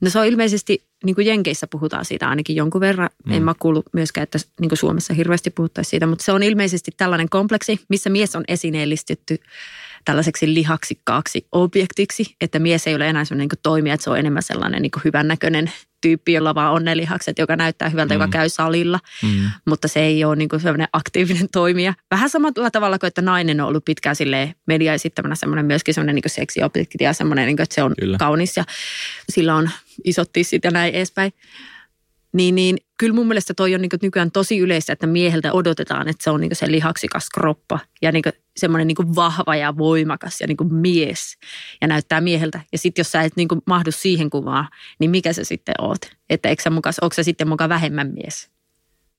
No 0.01 0.11
se 0.11 0.19
on 0.19 0.27
ilmeisesti, 0.27 0.85
niin 1.05 1.15
kuin 1.15 1.27
Jenkeissä 1.27 1.67
puhutaan 1.67 2.05
siitä 2.05 2.29
ainakin 2.29 2.57
jonkun 2.57 2.81
verran. 2.81 3.11
Mm. 3.27 3.33
En 3.33 3.43
mä 3.43 3.55
kuullut 3.59 3.87
myöskään, 3.93 4.23
että 4.23 4.39
niin 4.61 4.69
kuin 4.69 4.79
Suomessa 4.79 5.15
hirveästi 5.15 5.51
puhuttaisiin 5.51 5.91
siitä, 5.91 6.07
mutta 6.07 6.25
se 6.25 6.33
on 6.33 6.43
ilmeisesti 6.43 6.91
tällainen 6.97 7.29
kompleksi, 7.29 7.81
missä 7.89 8.11
mies 8.11 8.37
on 8.37 8.45
esineellistetty 8.49 9.39
tällaiseksi 10.05 10.55
lihaksikkaaksi 10.55 11.47
objektiksi, 11.53 12.37
että 12.41 12.59
mies 12.59 12.87
ei 12.87 12.95
ole 12.95 13.09
enää 13.09 13.25
sellainen 13.25 13.49
niin 13.53 13.61
toimija, 13.63 13.95
että 13.95 14.05
se 14.05 14.11
on 14.11 14.19
enemmän 14.19 14.43
sellainen 14.43 14.83
niin 14.83 14.93
hyvännäköinen 15.05 15.73
tyyppi, 16.01 16.33
jolla 16.33 16.55
vaan 16.55 16.73
on 16.73 16.85
ne 16.85 16.97
lihakset, 16.97 17.39
joka 17.39 17.57
näyttää 17.57 17.89
hyvältä, 17.89 18.15
mm. 18.15 18.21
joka 18.21 18.31
käy 18.31 18.49
salilla, 18.49 18.99
mm. 19.23 19.51
mutta 19.67 19.89
se 19.89 20.01
ei 20.01 20.25
ole 20.25 20.37
niin 20.37 20.49
kuin 20.49 20.61
sellainen 20.61 20.89
aktiivinen 20.93 21.49
toimija. 21.53 21.95
Vähän 22.11 22.31
samalla 22.31 22.71
tavalla 22.71 22.99
kuin, 22.99 23.09
että 23.09 23.23
nainen 23.23 23.61
on 23.61 23.69
ollut 23.69 23.85
pitkään 23.85 24.17
silleen 24.17 24.55
media 24.67 24.95
esittämänä 24.95 25.35
semmoinen 25.35 25.67
myöskin 25.67 25.95
semmoinen 25.95 26.15
niin 26.15 26.23
seksiobjekti 26.27 27.05
ja 27.05 27.13
semmoinen, 27.13 27.47
niin 27.47 27.57
kuin, 27.57 27.65
että 27.65 27.75
se 27.75 27.83
on 27.83 27.95
Kyllä. 28.01 28.19
kaunis 28.19 28.57
ja 28.57 28.65
sillä 29.29 29.55
on 29.55 29.71
isot 30.05 30.33
tissit 30.33 30.65
ja 30.65 30.71
näin 30.71 30.95
edespäin. 30.95 31.33
Niin, 32.33 32.55
niin 32.55 32.77
kyllä 32.99 33.15
mun 33.15 33.27
mielestä 33.27 33.55
toi 33.55 33.75
on 33.75 33.81
niin 33.81 33.91
nykyään 34.03 34.31
tosi 34.31 34.59
yleistä, 34.59 34.93
että 34.93 35.07
mieheltä 35.07 35.53
odotetaan, 35.53 36.09
että 36.09 36.25
se 36.25 36.31
on 36.31 36.41
niin 36.41 36.57
se 36.57 36.71
lihaksikas 36.71 37.29
kroppa 37.35 37.79
ja 38.03 38.13
niin 38.13 38.25
semmoinen 38.57 38.87
niin 38.87 39.15
vahva 39.15 39.57
ja 39.57 39.79
voimakas 39.79 40.41
ja 40.41 40.47
niin 40.47 40.75
mies 40.75 41.37
ja 41.81 41.89
näyttää 41.89 42.21
mieheltä. 42.21 42.61
Ja 42.73 42.79
sitten 42.79 43.01
jos 43.01 43.13
sä 43.13 43.23
et 43.23 43.37
niin 43.37 43.49
mahdu 43.67 43.93
siihen 43.93 44.31
kuvaan, 44.31 44.69
niin 45.01 45.11
mikä 45.11 45.33
sä 45.33 45.45
sitten 45.45 45.75
oot? 45.79 46.01
Että 46.31 46.49
eikö 46.49 46.63
sä 46.63 46.71
mukas, 46.71 46.99
onko 46.99 47.15
sä 47.15 47.23
sitten 47.23 47.49
mukaan 47.49 47.71
vähemmän 47.71 48.13
mies? 48.15 48.51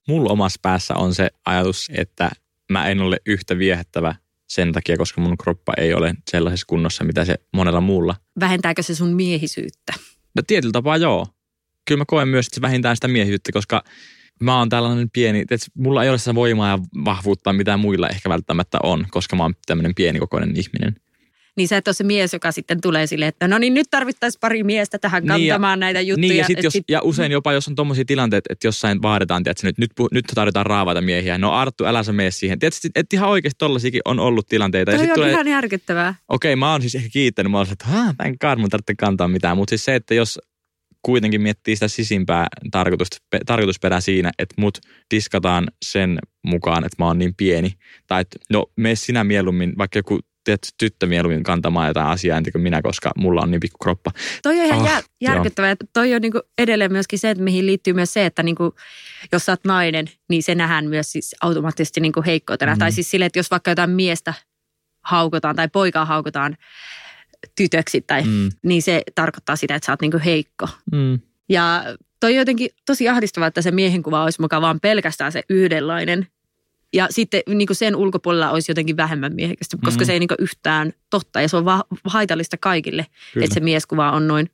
Mulla 0.08 0.30
omassa 0.32 0.60
päässä 0.62 0.94
on 0.94 1.14
se 1.14 1.30
ajatus, 1.46 1.90
että 1.94 2.30
mä 2.70 2.88
en 2.88 3.00
ole 3.00 3.16
yhtä 3.26 3.58
viehättävä 3.58 4.14
sen 4.48 4.72
takia, 4.72 4.96
koska 4.96 5.20
mun 5.20 5.38
kroppa 5.38 5.72
ei 5.76 5.94
ole 5.94 6.14
sellaisessa 6.30 6.66
kunnossa, 6.66 7.04
mitä 7.04 7.24
se 7.24 7.34
monella 7.52 7.80
muulla. 7.80 8.14
Vähentääkö 8.40 8.82
se 8.82 8.94
sun 8.94 9.14
miehisyyttä? 9.14 9.92
No 10.36 10.42
tietyllä 10.46 10.72
tapaa 10.72 10.96
joo 10.96 11.26
kyllä 11.88 11.98
mä 11.98 12.04
koen 12.06 12.28
myös 12.28 12.46
että 12.46 12.54
se 12.54 12.60
vähintään 12.60 12.96
sitä 12.96 13.08
miehisyyttä, 13.08 13.52
koska 13.52 13.84
mä 14.40 14.58
oon 14.58 14.68
tällainen 14.68 15.10
pieni, 15.10 15.40
että 15.40 15.56
mulla 15.74 16.04
ei 16.04 16.10
ole 16.10 16.18
sitä 16.18 16.34
voimaa 16.34 16.70
ja 16.70 16.78
vahvuutta, 17.04 17.52
mitä 17.52 17.76
muilla 17.76 18.08
ehkä 18.08 18.28
välttämättä 18.28 18.78
on, 18.82 19.06
koska 19.10 19.36
mä 19.36 19.42
oon 19.42 19.54
tämmöinen 19.66 19.94
pienikokoinen 19.94 20.56
ihminen. 20.56 20.96
Niin 21.56 21.68
sä 21.68 21.76
et 21.76 21.88
ole 21.88 21.94
se 21.94 22.04
mies, 22.04 22.32
joka 22.32 22.52
sitten 22.52 22.80
tulee 22.80 23.06
sille, 23.06 23.26
että 23.26 23.48
no 23.48 23.58
niin 23.58 23.74
nyt 23.74 23.86
tarvittaisiin 23.90 24.40
pari 24.40 24.64
miestä 24.64 24.98
tähän 24.98 25.26
kantamaan 25.26 25.40
niin 25.40 25.48
ja, 25.48 25.76
näitä 25.76 26.00
juttuja. 26.00 26.28
Niin 26.28 26.38
ja, 26.38 26.44
sit 26.44 26.62
jos, 26.62 26.72
sit... 26.72 26.84
ja 26.88 27.00
usein 27.02 27.32
jopa 27.32 27.52
jos 27.52 27.68
on 27.68 27.74
tommosia 27.74 28.04
tilanteita, 28.04 28.52
että 28.52 28.66
jossain 28.66 29.02
vaaditaan, 29.02 29.42
että 29.46 29.66
nyt, 29.66 29.78
nyt, 29.78 29.90
nyt 30.12 30.24
tarvitaan 30.34 30.66
raavaita 30.66 31.00
miehiä. 31.00 31.38
No 31.38 31.52
Arttu, 31.52 31.84
älä 31.84 32.02
sä 32.02 32.12
mene 32.12 32.30
siihen. 32.30 32.58
Tietysti, 32.58 32.88
että 32.94 33.16
ihan 33.16 33.28
oikeasti 33.28 33.58
tollasikin 33.58 34.00
on 34.04 34.20
ollut 34.20 34.48
tilanteita. 34.48 34.92
Toi 34.92 35.04
ja 35.04 35.12
on 35.12 35.14
tulee, 35.14 35.30
ihan 35.30 35.48
järkyttävää. 35.48 36.14
Okei, 36.28 36.52
okay, 36.52 36.56
mä 36.58 36.72
oon 36.72 36.80
siis 36.80 36.94
ehkä 36.94 37.08
kiittänyt. 37.12 37.52
Mä 37.52 37.58
oon 37.58 37.66
että 37.72 37.86
thank 38.16 38.40
god, 38.40 38.58
mun 38.58 38.70
tarvitse 38.70 38.94
kantaa 38.98 39.28
mitään. 39.28 39.56
Mutta 39.56 39.70
siis 39.70 39.84
se, 39.84 39.94
että 39.94 40.14
jos 40.14 40.38
kuitenkin 41.02 41.42
miettii 41.42 41.76
sitä 41.76 41.88
sisimpää 41.88 42.46
tarkoitusperää 43.46 44.00
siinä, 44.00 44.30
että 44.38 44.54
mut 44.58 44.78
diskataan 45.14 45.66
sen 45.84 46.18
mukaan, 46.42 46.84
että 46.84 46.96
mä 46.98 47.06
oon 47.06 47.18
niin 47.18 47.34
pieni. 47.34 47.72
Tai 48.06 48.20
että 48.20 48.38
no 48.50 48.66
me 48.76 48.94
sinä 48.94 49.24
mieluummin, 49.24 49.72
vaikka 49.78 49.98
joku 49.98 50.18
tiedät, 50.44 50.60
tyttö 50.78 51.06
mieluummin 51.06 51.42
kantamaan 51.42 51.88
jotain 51.88 52.06
asiaa 52.06 52.38
entä 52.38 52.50
kuin 52.52 52.62
minä, 52.62 52.82
koska 52.82 53.10
mulla 53.16 53.40
on 53.42 53.50
niin 53.50 53.60
pikku 53.60 53.78
kroppa. 53.82 54.10
Toi 54.42 54.60
on 54.60 54.66
ihan 54.66 54.80
oh, 54.80 54.86
jär, 54.86 55.02
järkyttävää. 55.20 55.70
Joo. 55.70 55.88
Toi 55.92 56.14
on 56.14 56.22
niinku 56.22 56.40
edelleen 56.58 56.92
myöskin 56.92 57.18
se, 57.18 57.30
että 57.30 57.44
mihin 57.44 57.66
liittyy 57.66 57.92
myös 57.92 58.12
se, 58.12 58.26
että 58.26 58.42
niinku, 58.42 58.74
jos 59.32 59.46
sä 59.46 59.52
oot 59.52 59.64
nainen, 59.64 60.06
niin 60.28 60.42
se 60.42 60.54
nähdään 60.54 60.88
myös 60.88 61.12
siis 61.12 61.36
automaattisesti 61.40 62.00
niinku 62.00 62.22
heikkoutena. 62.26 62.74
Mm. 62.74 62.78
Tai 62.78 62.92
siis 62.92 63.10
sille, 63.10 63.24
että 63.24 63.38
jos 63.38 63.50
vaikka 63.50 63.70
jotain 63.70 63.90
miestä 63.90 64.34
haukotaan 65.04 65.56
tai 65.56 65.68
poikaa 65.68 66.04
haukotaan, 66.04 66.56
tytöksi, 67.56 68.00
tai, 68.00 68.22
mm. 68.22 68.50
niin 68.62 68.82
se 68.82 69.02
tarkoittaa 69.14 69.56
sitä, 69.56 69.74
että 69.74 69.86
sä 69.86 69.92
oot 69.92 70.00
niinku 70.00 70.20
heikko. 70.24 70.68
Mm. 70.92 71.20
Ja 71.48 71.84
toi 72.20 72.36
jotenkin 72.36 72.70
tosi 72.86 73.08
ahdistavaa, 73.08 73.46
että 73.46 73.62
se 73.62 73.70
miehen 73.70 74.02
kuva 74.02 74.24
olisi 74.24 74.40
mukaan 74.40 74.62
vaan 74.62 74.80
pelkästään 74.80 75.32
se 75.32 75.42
yhdenlainen. 75.48 76.26
Ja 76.92 77.06
sitten 77.10 77.42
niin 77.48 77.66
kuin 77.66 77.76
sen 77.76 77.96
ulkopuolella 77.96 78.50
olisi 78.50 78.70
jotenkin 78.70 78.96
vähemmän 78.96 79.34
miehekästä, 79.34 79.76
koska 79.84 80.04
mm. 80.04 80.06
se 80.06 80.12
ei 80.12 80.18
niin 80.18 80.28
yhtään 80.38 80.92
totta. 81.10 81.40
Ja 81.40 81.48
se 81.48 81.56
on 81.56 81.64
va- 81.64 81.84
haitallista 82.04 82.56
kaikille, 82.56 83.06
Kyllä. 83.32 83.44
että 83.44 83.54
se 83.54 83.60
mieskuva 83.60 84.10
on 84.10 84.28
noin. 84.28 84.50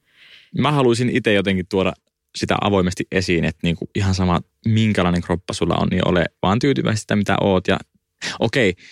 Mä 0.58 0.72
haluaisin 0.72 1.10
itse 1.10 1.32
jotenkin 1.32 1.66
tuoda 1.68 1.92
sitä 2.36 2.56
avoimesti 2.60 3.06
esiin, 3.12 3.44
että 3.44 3.60
niin 3.62 3.76
kuin 3.76 3.88
ihan 3.94 4.14
sama 4.14 4.40
minkälainen 4.66 5.22
kroppa 5.22 5.52
sulla 5.52 5.76
on, 5.80 5.88
niin 5.88 6.08
ole 6.08 6.24
vaan 6.42 6.58
tyytyväinen 6.58 6.98
sitä, 6.98 7.16
mitä 7.16 7.36
oot. 7.40 7.68
Ja 7.68 7.78
okei, 8.40 8.70
okay, 8.70 8.84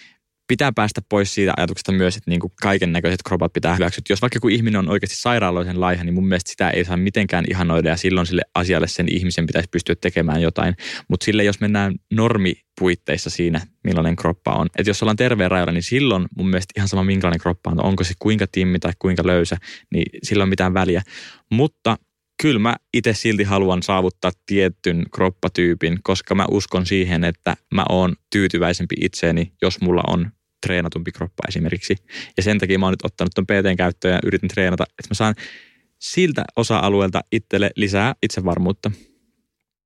pitää 0.49 0.73
päästä 0.73 1.01
pois 1.09 1.35
siitä 1.35 1.53
ajatuksesta 1.57 1.93
myös, 1.93 2.17
että 2.17 2.31
niin 2.31 2.41
kuin 2.41 2.53
kaiken 2.63 2.93
näköiset 2.93 3.21
kropat 3.27 3.53
pitää 3.53 3.75
hyväksyä. 3.75 4.03
Jos 4.09 4.23
vaikka 4.23 4.37
joku 4.37 4.49
ihminen 4.49 4.79
on 4.79 4.91
oikeasti 4.91 5.17
sairaaloisen 5.17 5.81
laiha, 5.81 6.05
niin 6.05 6.15
mun 6.15 6.29
mielestä 6.29 6.51
sitä 6.51 6.71
ei 6.71 6.85
saa 6.85 6.97
mitenkään 6.97 7.45
ihanoida 7.51 7.89
ja 7.89 7.97
silloin 7.97 8.27
sille 8.27 8.43
asialle 8.55 8.89
sen 8.89 9.07
ihmisen 9.11 9.47
pitäisi 9.47 9.69
pystyä 9.73 9.95
tekemään 10.01 10.43
jotain. 10.43 10.75
Mutta 11.09 11.25
sille, 11.25 11.45
jos 11.45 11.61
mennään 11.61 11.95
normipuitteissa 12.13 13.31
siinä, 13.31 13.61
millainen 13.85 14.17
kroppa 14.17 14.53
on. 14.53 14.67
Että 14.79 14.91
jos 14.91 15.03
ollaan 15.03 15.17
terveen 15.17 15.51
rajalla, 15.51 15.73
niin 15.73 15.83
silloin 15.83 16.27
mun 16.37 16.49
mielestä 16.49 16.73
ihan 16.77 16.89
sama 16.89 17.05
minkälainen 17.05 17.41
kroppa 17.41 17.71
on. 17.71 17.85
Onko 17.85 18.05
se 18.05 18.15
kuinka 18.19 18.47
timmi 18.53 18.79
tai 18.79 18.93
kuinka 18.99 19.27
löysä, 19.27 19.57
niin 19.93 20.07
silloin 20.23 20.51
mitään 20.51 20.75
väliä. 20.75 21.03
Mutta 21.51 21.97
kyllä 22.43 22.59
mä 22.59 22.77
itse 22.95 23.15
silti 23.15 23.45
haluan 23.45 23.83
saavuttaa 23.83 24.31
tietyn 24.47 25.05
kroppatyypin, 25.15 25.99
koska 26.03 26.35
mä 26.35 26.45
uskon 26.51 26.87
siihen, 26.87 27.25
että 27.25 27.57
mä 27.75 27.85
oon 27.89 28.17
tyytyväisempi 28.33 28.95
itseeni, 29.01 29.53
jos 29.63 29.81
mulla 29.81 30.03
on 30.07 30.31
treenatumpi 30.67 31.13
kroppa 31.13 31.43
esimerkiksi. 31.49 31.97
Ja 32.37 32.43
sen 32.43 32.59
takia 32.59 32.79
mä 32.79 32.87
oon 32.87 32.93
nyt 32.93 33.05
ottanut 33.05 33.33
tuon 33.35 33.47
PTn 33.47 33.77
käyttöön 33.77 34.15
ja 34.15 34.21
yritin 34.25 34.49
treenata, 34.49 34.85
että 34.85 35.11
mä 35.11 35.15
saan 35.15 35.35
siltä 35.99 36.45
osa-alueelta 36.57 37.21
itselle 37.33 37.71
lisää 37.77 38.15
itsevarmuutta. 38.23 38.91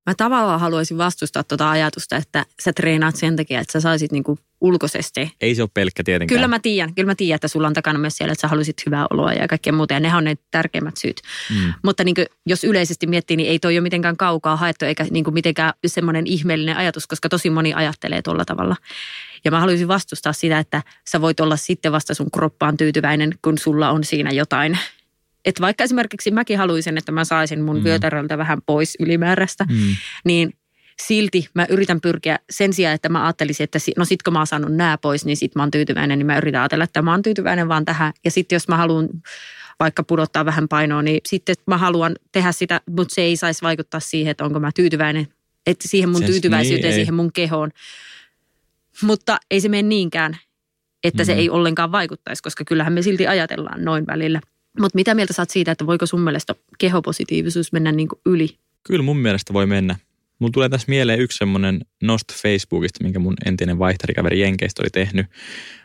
Mä 0.05 0.13
tavallaan 0.17 0.59
haluaisin 0.59 0.97
vastustaa 0.97 1.43
tuota 1.43 1.71
ajatusta, 1.71 2.15
että 2.15 2.45
sä 2.63 2.73
treenaat 2.73 3.15
sen 3.15 3.35
takia, 3.35 3.59
että 3.59 3.71
sä 3.71 3.79
saisit 3.79 4.11
niinku 4.11 4.39
ulkoisesti. 4.61 5.33
Ei 5.41 5.55
se 5.55 5.61
ole 5.61 5.69
pelkkä 5.73 6.03
tietenkään. 6.03 6.37
Kyllä 6.37 6.47
mä 6.47 6.59
tiedän, 6.59 6.95
kyllä 6.95 7.11
mä 7.11 7.15
tiedän, 7.15 7.35
että 7.35 7.47
sulla 7.47 7.67
on 7.67 7.73
takana 7.73 7.99
myös 7.99 8.17
siellä, 8.17 8.31
että 8.31 8.41
sä 8.41 8.47
haluaisit 8.47 8.85
hyvää 8.85 9.05
oloa 9.09 9.33
ja 9.33 9.47
kaikkea 9.47 9.73
muuta. 9.73 9.93
Ja 9.93 9.99
ne 9.99 10.15
on 10.15 10.23
ne 10.23 10.37
tärkeimmät 10.51 10.97
syyt. 10.97 11.21
Mm. 11.49 11.73
Mutta 11.83 12.03
niin 12.03 12.15
kuin, 12.15 12.25
jos 12.45 12.63
yleisesti 12.63 13.07
miettii, 13.07 13.37
niin 13.37 13.49
ei 13.49 13.59
toi 13.59 13.75
ole 13.75 13.81
mitenkään 13.81 14.17
kaukaa 14.17 14.55
haettu 14.55 14.85
eikä 14.85 15.05
niin 15.11 15.23
kuin 15.23 15.33
mitenkään 15.33 15.73
semmoinen 15.87 16.27
ihmeellinen 16.27 16.77
ajatus, 16.77 17.07
koska 17.07 17.29
tosi 17.29 17.49
moni 17.49 17.73
ajattelee 17.73 18.21
tuolla 18.21 18.45
tavalla. 18.45 18.75
Ja 19.45 19.51
mä 19.51 19.59
haluaisin 19.59 19.87
vastustaa 19.87 20.33
sitä, 20.33 20.59
että 20.59 20.83
sä 21.09 21.21
voit 21.21 21.39
olla 21.39 21.57
sitten 21.57 21.91
vasta 21.91 22.13
sun 22.13 22.31
kroppaan 22.31 22.77
tyytyväinen, 22.77 23.33
kun 23.41 23.57
sulla 23.57 23.89
on 23.89 24.03
siinä 24.03 24.31
jotain. 24.31 24.77
Että 25.45 25.61
vaikka 25.61 25.83
esimerkiksi 25.83 26.31
mäkin 26.31 26.57
haluaisin, 26.57 26.97
että 26.97 27.11
mä 27.11 27.25
saisin 27.25 27.61
mun 27.61 27.77
mm. 27.77 27.83
vyötäröltä 27.83 28.37
vähän 28.37 28.61
pois 28.65 28.97
ylimääräistä, 28.99 29.65
mm. 29.69 29.95
niin 30.25 30.53
silti 31.07 31.49
mä 31.53 31.65
yritän 31.69 32.01
pyrkiä 32.01 32.39
sen 32.49 32.73
sijaan, 32.73 32.95
että 32.95 33.09
mä 33.09 33.25
ajattelisin, 33.25 33.63
että 33.63 33.79
no 33.97 34.05
sit 34.05 34.23
kun 34.23 34.33
mä 34.33 34.39
oon 34.39 34.47
saanut 34.47 34.75
nää 34.75 34.97
pois, 34.97 35.25
niin 35.25 35.37
sit 35.37 35.55
mä 35.55 35.61
oon 35.61 35.71
tyytyväinen, 35.71 36.19
niin 36.19 36.25
mä 36.25 36.37
yritän 36.37 36.61
ajatella, 36.61 36.83
että 36.83 37.01
mä 37.01 37.11
oon 37.11 37.21
tyytyväinen 37.21 37.67
vaan 37.67 37.85
tähän. 37.85 38.13
Ja 38.25 38.31
sitten 38.31 38.55
jos 38.55 38.67
mä 38.67 38.77
haluan 38.77 39.09
vaikka 39.79 40.03
pudottaa 40.03 40.45
vähän 40.45 40.67
painoa, 40.67 41.01
niin 41.01 41.21
sitten 41.25 41.55
mä 41.67 41.77
haluan 41.77 42.15
tehdä 42.31 42.51
sitä, 42.51 42.81
mutta 42.89 43.15
se 43.15 43.21
ei 43.21 43.37
saisi 43.37 43.61
vaikuttaa 43.61 43.99
siihen, 43.99 44.31
että 44.31 44.45
onko 44.45 44.59
mä 44.59 44.71
tyytyväinen, 44.75 45.27
että 45.65 45.87
siihen 45.87 46.09
mun 46.09 46.23
tyytyväisyyteen, 46.23 46.91
niin, 46.91 46.95
siihen 46.95 47.13
mun 47.13 47.33
kehoon. 47.33 47.71
Mutta 49.01 49.37
ei 49.51 49.61
se 49.61 49.69
mene 49.69 49.87
niinkään, 49.87 50.37
että 51.03 51.23
mm-hmm. 51.23 51.33
se 51.33 51.39
ei 51.39 51.49
ollenkaan 51.49 51.91
vaikuttaisi, 51.91 52.43
koska 52.43 52.65
kyllähän 52.65 52.93
me 52.93 53.01
silti 53.01 53.27
ajatellaan 53.27 53.85
noin 53.85 54.07
välillä. 54.07 54.41
Mutta 54.79 54.95
mitä 54.95 55.15
mieltä 55.15 55.33
saat 55.33 55.49
siitä, 55.49 55.71
että 55.71 55.85
voiko 55.85 56.05
sun 56.05 56.21
mielestä 56.21 56.55
kehopositiivisuus 56.77 57.71
mennä 57.71 57.91
niin 57.91 58.07
kuin 58.07 58.19
yli? 58.25 58.49
Kyllä 58.83 59.03
mun 59.03 59.17
mielestä 59.17 59.53
voi 59.53 59.65
mennä. 59.65 59.95
Mulla 60.39 60.51
tulee 60.51 60.69
tässä 60.69 60.85
mieleen 60.89 61.19
yksi 61.19 61.37
semmoinen 61.37 61.81
nosto 62.03 62.33
Facebookista, 62.41 63.03
minkä 63.03 63.19
mun 63.19 63.35
entinen 63.45 63.79
vaihtarikaveri 63.79 64.39
Jenkeistä 64.39 64.81
oli 64.83 64.89
tehnyt. 64.89 65.25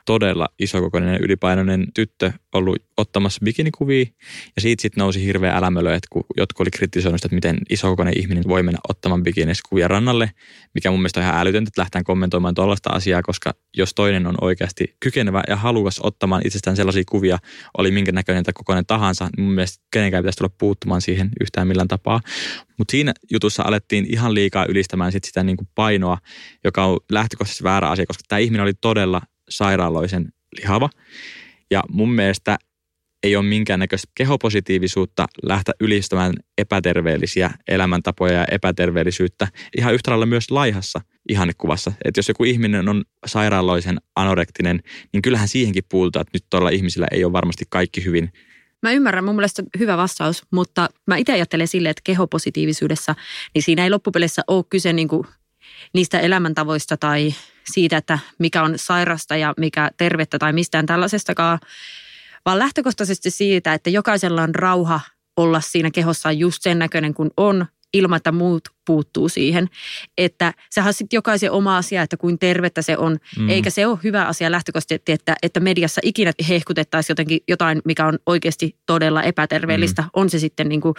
Todella 0.07 0.49
isokokoinen 0.59 1.21
ylipainoinen 1.21 1.87
tyttö 1.95 2.33
ollut 2.55 2.77
ottamassa 2.97 3.41
bikinikuvia. 3.45 4.05
Ja 4.57 4.63
siitä 4.63 4.83
sitten 4.83 5.01
nousi 5.01 5.25
hirveä 5.25 5.57
älämölö, 5.57 5.95
että 5.95 6.09
kun 6.11 6.25
jotkut 6.37 6.61
oli 6.65 6.71
kritisoinut 6.71 7.25
että 7.25 7.35
miten 7.35 7.59
isokokoinen 7.71 8.19
ihminen 8.19 8.45
voi 8.49 8.63
mennä 8.63 8.79
ottamaan 8.89 9.23
kuvia 9.69 9.89
rannalle, 9.89 10.31
mikä 10.75 10.91
mun 10.91 11.01
mielestä 11.01 11.21
on 11.21 11.27
ihan 11.27 11.41
älytöntä, 11.41 11.69
että 11.69 11.81
lähtään 11.81 12.05
kommentoimaan 12.05 12.55
tuollaista 12.55 12.91
asiaa, 12.91 13.23
koska 13.23 13.55
jos 13.77 13.95
toinen 13.95 14.27
on 14.27 14.35
oikeasti 14.41 14.97
kykenevä 15.01 15.43
ja 15.49 15.57
halukas 15.57 16.01
ottamaan 16.03 16.43
itsestään 16.45 16.77
sellaisia 16.77 17.03
kuvia, 17.09 17.39
oli 17.79 17.91
minkä 17.91 18.13
näköinen 18.13 18.45
tai 18.45 18.53
kokoinen 18.53 18.87
tahansa, 18.87 19.29
niin 19.37 19.45
mun 19.45 19.55
mielestä 19.55 19.85
kenenkään 19.93 20.23
pitäisi 20.23 20.39
tulla 20.39 20.55
puuttumaan 20.59 21.01
siihen 21.01 21.31
yhtään 21.41 21.69
millään 21.69 21.89
tapaa. 21.89 22.21
Mutta 22.79 22.93
siinä 22.93 23.13
jutussa 23.33 23.63
alettiin 23.63 24.07
ihan 24.09 24.35
liikaa 24.35 24.67
ylistämään 24.69 25.13
sit 25.13 25.25
sitä 25.25 25.43
niin 25.43 25.57
painoa, 25.75 26.19
joka 26.65 26.85
on 26.85 26.99
lähtökohtaisesti 27.13 27.65
väärä 27.65 27.89
asia, 27.89 28.07
koska 28.07 28.23
tämä 28.29 28.39
ihminen 28.39 28.63
oli 28.63 28.75
todella 28.75 29.21
sairaaloisen 29.49 30.33
lihava. 30.59 30.91
Ja 31.71 31.83
mun 31.91 32.13
mielestä 32.13 32.59
ei 33.23 33.37
ole 33.37 33.45
minkäännäköistä 33.45 34.13
kehopositiivisuutta 34.15 35.27
lähteä 35.43 35.75
ylistämään 35.81 36.33
epäterveellisiä 36.59 37.51
elämäntapoja 37.69 38.33
ja 38.33 38.45
epäterveellisyyttä. 38.51 39.49
Ihan 39.79 39.95
yhtä 39.95 40.11
lailla 40.11 40.27
myös 40.27 40.51
laihassa 40.51 41.01
ihannekuvassa. 41.29 41.93
Että 42.05 42.19
jos 42.19 42.29
joku 42.29 42.45
ihminen 42.45 42.89
on 42.89 43.05
sairaaloisen 43.27 44.01
anorektinen, 44.17 44.81
niin 45.13 45.23
kyllähän 45.23 45.49
siihenkin 45.49 45.85
puhutaan, 45.89 46.21
että 46.21 46.31
nyt 46.35 46.45
tuolla 46.51 46.71
ihmisillä 46.71 47.07
ei 47.11 47.25
ole 47.25 47.33
varmasti 47.33 47.65
kaikki 47.69 48.05
hyvin. 48.05 48.33
Mä 48.83 48.93
ymmärrän, 48.93 49.25
mun 49.25 49.37
mielestä 49.37 49.63
hyvä 49.79 49.97
vastaus, 49.97 50.43
mutta 50.51 50.89
mä 51.07 51.17
itse 51.17 51.33
ajattelen 51.33 51.69
silleen, 51.69 51.91
että 51.91 52.03
kehopositiivisuudessa, 52.05 53.15
niin 53.55 53.63
siinä 53.63 53.85
ei 53.85 53.91
loppupeleissä 53.91 54.43
ole 54.47 54.65
kyse 54.71 54.93
niin 54.93 55.09
kuin 55.09 55.27
niistä 55.95 56.21
elämäntavoista 56.21 56.97
tai 56.97 57.35
siitä, 57.73 57.97
että 57.97 58.19
mikä 58.39 58.63
on 58.63 58.73
sairasta 58.77 59.37
ja 59.37 59.55
mikä 59.57 59.91
tervettä 59.97 60.39
tai 60.39 60.53
mistään 60.53 60.87
tällaisestakaan, 60.87 61.59
vaan 62.45 62.59
lähtökohtaisesti 62.59 63.31
siitä, 63.31 63.75
että 63.75 63.91
jokaisella 63.91 64.43
on 64.43 64.55
rauha 64.55 65.01
olla 65.37 65.61
siinä 65.61 65.91
kehossaan 65.91 66.39
just 66.39 66.63
sen 66.63 66.79
näköinen 66.79 67.15
kuin 67.15 67.31
on, 67.37 67.67
ilman 67.95 68.17
että 68.17 68.33
muut 68.33 68.69
puuttuu 68.87 69.29
siihen. 69.29 69.69
Että 70.19 70.53
sehän 70.71 70.89
on 70.89 70.95
sitten 70.95 71.17
jokaisen 71.17 71.51
oma 71.51 71.77
asia, 71.77 72.03
että 72.03 72.17
kuin 72.17 72.39
tervettä 72.39 72.83
se 72.83 72.97
on. 72.97 73.17
Mm. 73.39 73.49
Eikä 73.49 73.71
se 73.71 73.87
ole 73.87 73.99
hyvä 74.05 74.25
asia 74.25 74.51
lähtökohtaisesti, 74.51 75.13
että, 75.13 75.37
että 75.43 75.61
mediassa 75.61 76.01
ikinä 76.05 76.33
hehkutettaisiin 76.49 77.15
jotenkin 77.15 77.41
jotain, 77.49 77.83
mikä 77.85 78.07
on 78.07 78.19
oikeasti 78.27 78.77
todella 78.87 79.23
epäterveellistä. 79.23 80.03
Mm. 80.03 80.09
On 80.13 80.31
se 80.31 80.39
sitten 80.39 80.69
niin 80.69 80.81
kuin 80.81 80.95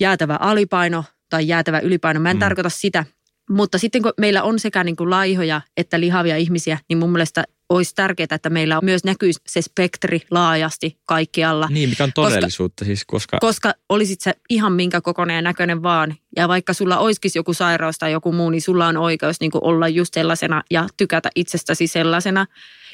jäätävä 0.00 0.36
alipaino 0.40 1.04
tai 1.30 1.48
jäätävä 1.48 1.78
ylipaino. 1.78 2.20
Mä 2.20 2.30
en 2.30 2.36
mm. 2.36 2.40
tarkoita 2.40 2.70
sitä, 2.70 3.04
mutta 3.50 3.78
sitten 3.78 4.02
kun 4.02 4.12
meillä 4.20 4.42
on 4.42 4.58
sekä 4.58 4.84
niin 4.84 4.96
kuin 4.96 5.10
laihoja 5.10 5.60
että 5.76 6.00
lihavia 6.00 6.36
ihmisiä, 6.36 6.78
niin 6.88 6.98
mun 6.98 7.12
mielestä 7.12 7.44
olisi 7.68 7.94
tärkeää, 7.94 8.26
että 8.30 8.50
meillä 8.50 8.80
myös 8.82 9.04
näkyisi 9.04 9.40
se 9.46 9.62
spektri 9.62 10.22
laajasti 10.30 10.98
kaikkialla. 11.06 11.68
Niin, 11.70 11.88
mikä 11.88 12.04
on 12.04 12.12
todellisuutta 12.12 12.84
koska, 12.84 12.86
siis, 12.86 13.04
koska... 13.04 13.38
Koska 13.40 13.74
olisit 13.88 14.20
se 14.20 14.34
ihan 14.50 14.72
minkä 14.72 15.00
kokoinen 15.00 15.34
ja 15.34 15.42
näköinen 15.42 15.82
vaan. 15.82 16.14
Ja 16.36 16.48
vaikka 16.48 16.72
sulla 16.72 16.98
olisikin 16.98 17.30
joku 17.34 17.54
sairaus 17.54 17.98
tai 17.98 18.12
joku 18.12 18.32
muu, 18.32 18.50
niin 18.50 18.62
sulla 18.62 18.86
on 18.86 18.96
oikeus 18.96 19.40
niin 19.40 19.50
kuin 19.50 19.64
olla 19.64 19.88
just 19.88 20.14
sellaisena 20.14 20.62
ja 20.70 20.86
tykätä 20.96 21.30
itsestäsi 21.34 21.86
sellaisena. 21.86 22.46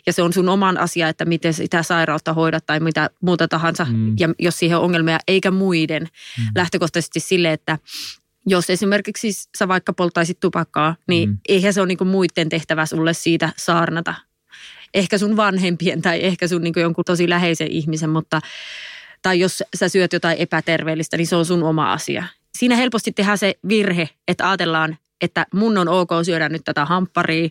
Ja 0.07 0.13
se 0.13 0.23
on 0.23 0.33
sun 0.33 0.49
oman 0.49 0.79
asia, 0.79 1.09
että 1.09 1.25
miten 1.25 1.55
sitä 1.55 1.83
sairautta 1.83 2.33
hoidat 2.33 2.67
tai 2.67 2.81
mitä 2.81 3.11
muuta 3.23 3.49
tahansa. 3.49 3.87
Mm. 3.91 4.15
Ja 4.19 4.29
jos 4.39 4.59
siihen 4.59 4.79
on 4.79 4.85
ongelmia, 4.85 5.19
eikä 5.29 5.51
muiden. 5.51 6.03
Mm. 6.03 6.45
Lähtökohtaisesti 6.55 7.21
sille, 7.21 7.53
että 7.53 7.79
jos 8.51 8.71
esimerkiksi 8.71 9.33
sä 9.59 9.69
vaikka 9.69 9.93
polttaisit 9.93 10.41
tupakkaa, 10.41 10.97
niin 11.09 11.29
mm. 11.29 11.39
eihän 11.49 11.73
se 11.73 11.81
ole 11.81 11.89
niin 11.89 12.09
muiden 12.09 12.49
tehtävä 12.49 12.87
sulle 12.87 13.15
siitä 13.15 13.53
saarnata. 13.57 14.15
Ehkä 14.95 15.19
sun 15.19 15.37
vanhempien 15.37 16.03
tai 16.03 16.25
ehkä 16.25 16.49
sun 16.49 16.63
niin 16.63 16.75
jonkun 16.77 17.05
tosi 17.05 17.29
läheisen 17.29 17.69
ihmisen, 17.71 18.11
mutta 18.11 18.41
tai 19.23 19.41
jos 19.41 19.63
sä 19.77 19.89
syöt 19.89 20.13
jotain 20.13 20.39
epäterveellistä, 20.39 21.17
niin 21.17 21.27
se 21.27 21.37
on 21.37 21.47
sun 21.47 21.63
oma 21.63 21.93
asia. 21.93 22.25
Siinä 22.59 22.77
helposti 22.77 23.13
tehdään 23.13 23.39
se 23.39 23.55
virhe, 23.69 24.09
että 24.29 24.49
ajatellaan, 24.49 24.99
että 25.21 25.47
mun 25.55 25.79
on 25.79 25.89
ok 25.89 26.11
syödä 26.23 26.49
nyt 26.49 26.63
tätä 26.65 26.85
hampparia, 26.85 27.49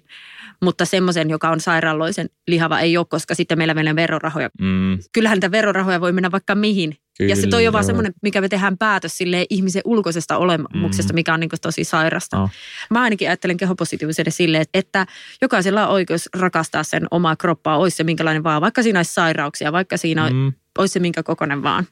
mutta 0.62 0.86
semmoisen, 0.86 1.30
joka 1.30 1.50
on 1.50 1.60
sairaaloisen 1.60 2.30
lihava, 2.48 2.80
ei 2.80 2.98
ole, 2.98 3.06
koska 3.10 3.36
sitten 3.36 3.58
meillä 3.58 3.74
menee 3.74 3.96
verorahoja. 3.96 4.50
Mm. 4.62 5.00
Kyllähän 5.14 5.36
niitä 5.36 5.52
verorahoja 5.52 6.02
voi 6.02 6.12
mennä 6.12 6.32
vaikka 6.32 6.56
mihin. 6.56 6.98
Kyllä, 7.18 7.32
ja 7.32 7.36
se 7.36 7.48
toi 7.48 7.68
on 7.68 7.74
vaan 7.74 7.84
semmoinen, 7.84 8.14
mikä 8.22 8.42
me 8.42 8.50
tehdään 8.50 8.78
päätös 8.78 9.18
sille 9.18 9.46
ihmisen 9.50 9.82
ulkoisesta 9.86 10.38
olemuksesta, 10.38 11.14
mm. 11.14 11.16
mikä 11.16 11.34
on 11.34 11.40
niin 11.40 11.50
tosi 11.62 11.84
sairasta. 11.84 12.42
Oh. 12.42 12.50
Mä 12.90 13.02
ainakin 13.02 13.28
ajattelen 13.28 13.58
kehopositiivisuuden 13.58 14.34
silleen, 14.34 14.66
että 14.74 15.08
jokaisella 15.42 15.88
on 15.88 15.94
oikeus 15.94 16.30
rakastaa 16.34 16.84
sen 16.84 17.08
omaa 17.12 17.36
kroppaa, 17.36 17.78
olisi 17.78 17.98
se 17.98 18.04
minkälainen 18.04 18.44
vaan, 18.44 18.62
vaikka 18.62 18.84
siinä 18.84 19.00
olisi 19.00 19.14
sairauksia, 19.14 19.72
vaikka 19.72 19.98
siinä 19.98 20.30
mm. 20.30 20.54
olisi 20.78 20.94
se 20.94 21.00
minkä 21.00 21.24
kokoinen 21.24 21.64
vaan. 21.64 21.88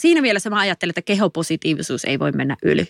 Siinä 0.00 0.20
mielessä 0.20 0.50
mä 0.50 0.58
ajattelen, 0.58 0.90
että 0.90 1.02
kehopositiivisuus 1.02 2.04
ei 2.04 2.18
voi 2.18 2.32
mennä 2.32 2.56
yli. 2.62 2.88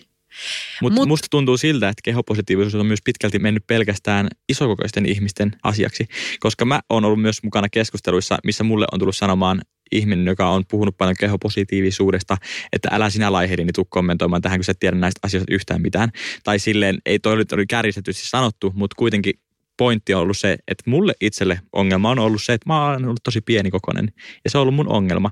Mut 0.81 0.93
Mut, 0.93 1.07
musta 1.07 1.27
tuntuu 1.31 1.57
siltä, 1.57 1.89
että 1.89 2.01
kehopositiivisuus 2.03 2.75
on 2.75 2.85
myös 2.85 2.99
pitkälti 3.05 3.39
mennyt 3.39 3.67
pelkästään 3.67 4.27
isokokoisten 4.49 5.05
ihmisten 5.05 5.51
asiaksi, 5.63 6.07
koska 6.39 6.65
mä 6.65 6.81
oon 6.89 7.05
ollut 7.05 7.21
myös 7.21 7.43
mukana 7.43 7.69
keskusteluissa, 7.69 8.37
missä 8.43 8.63
mulle 8.63 8.85
on 8.91 8.99
tullut 8.99 9.15
sanomaan 9.15 9.61
ihminen, 9.91 10.25
joka 10.25 10.49
on 10.49 10.63
puhunut 10.65 10.97
paljon 10.97 11.15
kehopositiivisuudesta, 11.19 12.37
että 12.73 12.89
älä 12.91 13.09
sinä 13.09 13.31
laiheri, 13.31 13.63
niin 13.63 13.73
tuu 13.73 13.85
kommentoimaan 13.85 14.41
tähän, 14.41 14.59
kun 14.59 14.63
sä 14.63 14.71
et 14.71 14.79
tiedä 14.79 14.97
näistä 14.97 15.19
asioista 15.23 15.53
yhtään 15.53 15.81
mitään. 15.81 16.09
Tai 16.43 16.59
silleen, 16.59 16.97
ei 17.05 17.19
toi 17.19 17.33
oli 17.33 17.65
kärjistetysti 17.67 18.27
sanottu, 18.27 18.71
mutta 18.75 18.95
kuitenkin 18.95 19.33
pointti 19.77 20.13
on 20.13 20.21
ollut 20.21 20.37
se, 20.37 20.57
että 20.67 20.89
mulle 20.89 21.13
itselle 21.21 21.59
ongelma 21.73 22.09
on 22.09 22.19
ollut 22.19 22.43
se, 22.43 22.53
että 22.53 22.69
mä 22.69 22.85
oon 22.85 23.05
ollut 23.05 23.23
tosi 23.23 23.41
pienikokoinen 23.41 24.13
ja 24.43 24.49
se 24.49 24.57
on 24.57 24.61
ollut 24.61 24.75
mun 24.75 24.87
ongelma. 24.87 25.31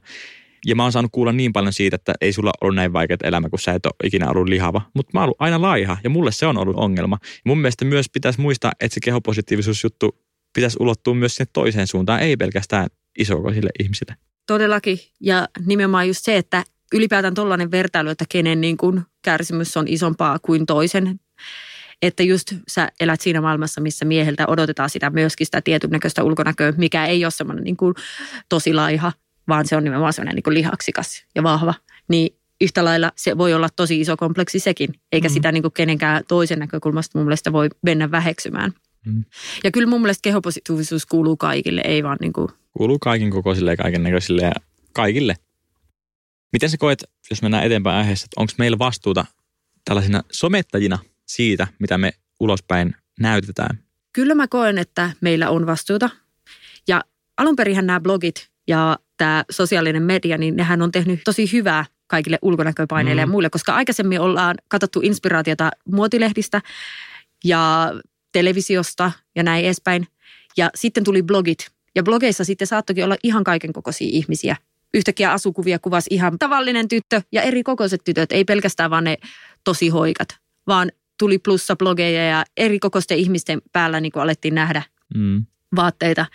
Ja 0.65 0.75
mä 0.75 0.83
oon 0.83 0.91
saanut 0.91 1.11
kuulla 1.11 1.31
niin 1.31 1.53
paljon 1.53 1.73
siitä, 1.73 1.95
että 1.95 2.13
ei 2.21 2.33
sulla 2.33 2.51
ollut 2.61 2.75
näin 2.75 2.93
vaikeat 2.93 3.21
elämä, 3.23 3.49
kun 3.49 3.59
sä 3.59 3.73
et 3.73 3.85
ole 3.85 3.93
ikinä 4.03 4.29
ollut 4.29 4.49
lihava. 4.49 4.81
Mutta 4.93 5.11
mä 5.13 5.19
oon 5.19 5.23
ollut 5.23 5.41
aina 5.41 5.61
laiha 5.61 5.97
ja 6.03 6.09
mulle 6.09 6.31
se 6.31 6.45
on 6.45 6.57
ollut 6.57 6.75
ongelma. 6.75 7.17
Ja 7.21 7.41
mun 7.45 7.57
mielestä 7.57 7.85
myös 7.85 8.09
pitäisi 8.13 8.41
muistaa, 8.41 8.71
että 8.79 8.93
se 8.93 8.99
kehopositiivisuusjuttu 9.03 10.19
pitäisi 10.53 10.77
ulottua 10.79 11.13
myös 11.13 11.35
sinne 11.35 11.49
toiseen 11.53 11.87
suuntaan, 11.87 12.19
ei 12.19 12.37
pelkästään 12.37 12.87
isokoisille 13.19 13.69
ihmisille. 13.79 14.15
Todellakin. 14.47 14.99
Ja 15.19 15.47
nimenomaan 15.65 16.07
just 16.07 16.25
se, 16.25 16.37
että 16.37 16.63
ylipäätään 16.93 17.33
tuollainen 17.33 17.71
vertailu, 17.71 18.09
että 18.09 18.25
kenen 18.29 18.61
niin 18.61 18.77
kuin 18.77 19.01
kärsimys 19.21 19.77
on 19.77 19.87
isompaa 19.87 20.39
kuin 20.39 20.65
toisen. 20.65 21.19
Että 22.01 22.23
just 22.23 22.53
sä 22.67 22.91
elät 22.99 23.21
siinä 23.21 23.41
maailmassa, 23.41 23.81
missä 23.81 24.05
mieheltä 24.05 24.47
odotetaan 24.47 24.89
sitä 24.89 25.09
myöskin 25.09 25.47
sitä 25.47 25.61
tietyn 25.61 25.89
näköistä 25.89 26.23
ulkonäköä, 26.23 26.73
mikä 26.77 27.05
ei 27.05 27.25
ole 27.25 27.31
semmoinen 27.31 27.63
niin 27.63 27.77
kuin 27.77 27.93
tosi 28.49 28.73
laiha, 28.73 29.11
vaan 29.47 29.67
se 29.67 29.75
on 29.75 29.83
nimenomaan 29.83 30.13
semmoinen 30.13 30.35
niin 30.35 30.43
kuin 30.43 30.53
lihaksikas 30.53 31.25
ja 31.35 31.43
vahva. 31.43 31.73
Niin 32.07 32.37
yhtä 32.61 32.85
lailla 32.85 33.11
se 33.15 33.37
voi 33.37 33.53
olla 33.53 33.69
tosi 33.75 34.01
iso 34.01 34.17
kompleksi 34.17 34.59
sekin, 34.59 34.89
eikä 35.11 35.27
mm. 35.27 35.33
sitä 35.33 35.51
niin 35.51 35.61
kuin 35.63 35.73
kenenkään 35.73 36.23
toisen 36.27 36.59
näkökulmasta 36.59 37.19
mun 37.19 37.25
mielestä 37.25 37.51
voi 37.51 37.69
mennä 37.81 38.11
väheksymään. 38.11 38.73
Mm. 39.07 39.25
Ja 39.63 39.71
kyllä 39.71 39.89
mun 39.89 40.01
mielestä 40.01 40.21
kehopositiivisuus 40.21 41.05
kuuluu 41.05 41.37
kaikille, 41.37 41.81
ei 41.85 42.03
vaan 42.03 42.17
niin 42.21 42.33
kuin... 42.33 42.47
Kuuluu 42.77 42.99
kaikin 42.99 43.31
kokoisille 43.31 43.71
ja 43.71 43.77
kaiken 43.77 44.03
näköisille 44.03 44.41
ja 44.41 44.51
kaikille. 44.93 45.35
Miten 46.53 46.69
sä 46.69 46.77
koet, 46.77 47.03
jos 47.29 47.41
mennään 47.41 47.65
eteenpäin 47.65 47.97
aiheessa, 47.97 48.25
että 48.25 48.41
onko 48.41 48.53
meillä 48.57 48.79
vastuuta 48.79 49.25
tällaisina 49.85 50.21
somettajina 50.31 50.99
siitä, 51.25 51.67
mitä 51.79 51.97
me 51.97 52.13
ulospäin 52.39 52.95
näytetään? 53.19 53.79
Kyllä 54.13 54.35
mä 54.35 54.47
koen, 54.47 54.77
että 54.77 55.11
meillä 55.21 55.49
on 55.49 55.65
vastuuta. 55.65 56.09
Ja 56.87 57.03
alun 57.37 57.55
nämä 57.81 57.99
blogit 57.99 58.49
ja 58.67 58.99
tämä 59.17 59.43
sosiaalinen 59.51 60.03
media, 60.03 60.37
niin 60.37 60.55
nehän 60.55 60.81
on 60.81 60.91
tehnyt 60.91 61.19
tosi 61.23 61.51
hyvää 61.51 61.85
kaikille 62.07 62.39
ulkonäköpaineille 62.41 63.21
mm. 63.21 63.29
ja 63.29 63.31
muille, 63.31 63.49
koska 63.49 63.75
aikaisemmin 63.75 64.19
ollaan 64.19 64.55
katsottu 64.67 64.99
inspiraatiota 65.03 65.71
muotilehdistä 65.85 66.61
ja 67.43 67.93
televisiosta 68.31 69.11
ja 69.35 69.43
näin 69.43 69.65
edespäin. 69.65 70.07
Ja 70.57 70.69
sitten 70.75 71.03
tuli 71.03 71.23
blogit. 71.23 71.71
Ja 71.95 72.03
blogeissa 72.03 72.43
sitten 72.43 72.67
saattokin 72.67 73.03
olla 73.03 73.15
ihan 73.23 73.43
kaiken 73.43 73.73
kokoisia 73.73 74.09
ihmisiä. 74.11 74.55
Yhtäkkiä 74.93 75.31
asukuvia 75.31 75.79
kuvasi 75.79 76.07
ihan 76.11 76.39
tavallinen 76.39 76.87
tyttö 76.87 77.21
ja 77.31 77.41
eri 77.41 77.63
kokoiset 77.63 78.01
tytöt, 78.03 78.31
ei 78.31 78.45
pelkästään 78.45 78.89
vaan 78.89 79.03
ne 79.03 79.17
tosi 79.63 79.89
hoikat, 79.89 80.27
vaan 80.67 80.91
tuli 81.19 81.37
plussa 81.37 81.75
blogeja 81.75 82.25
ja 82.27 82.45
eri 82.57 82.79
kokoisten 82.79 83.17
ihmisten 83.17 83.61
päällä 83.71 83.99
niin 83.99 84.11
kuin 84.11 84.23
alettiin 84.23 84.55
nähdä 84.55 84.81
mm. 85.15 85.45
vaatteita. 85.75 86.25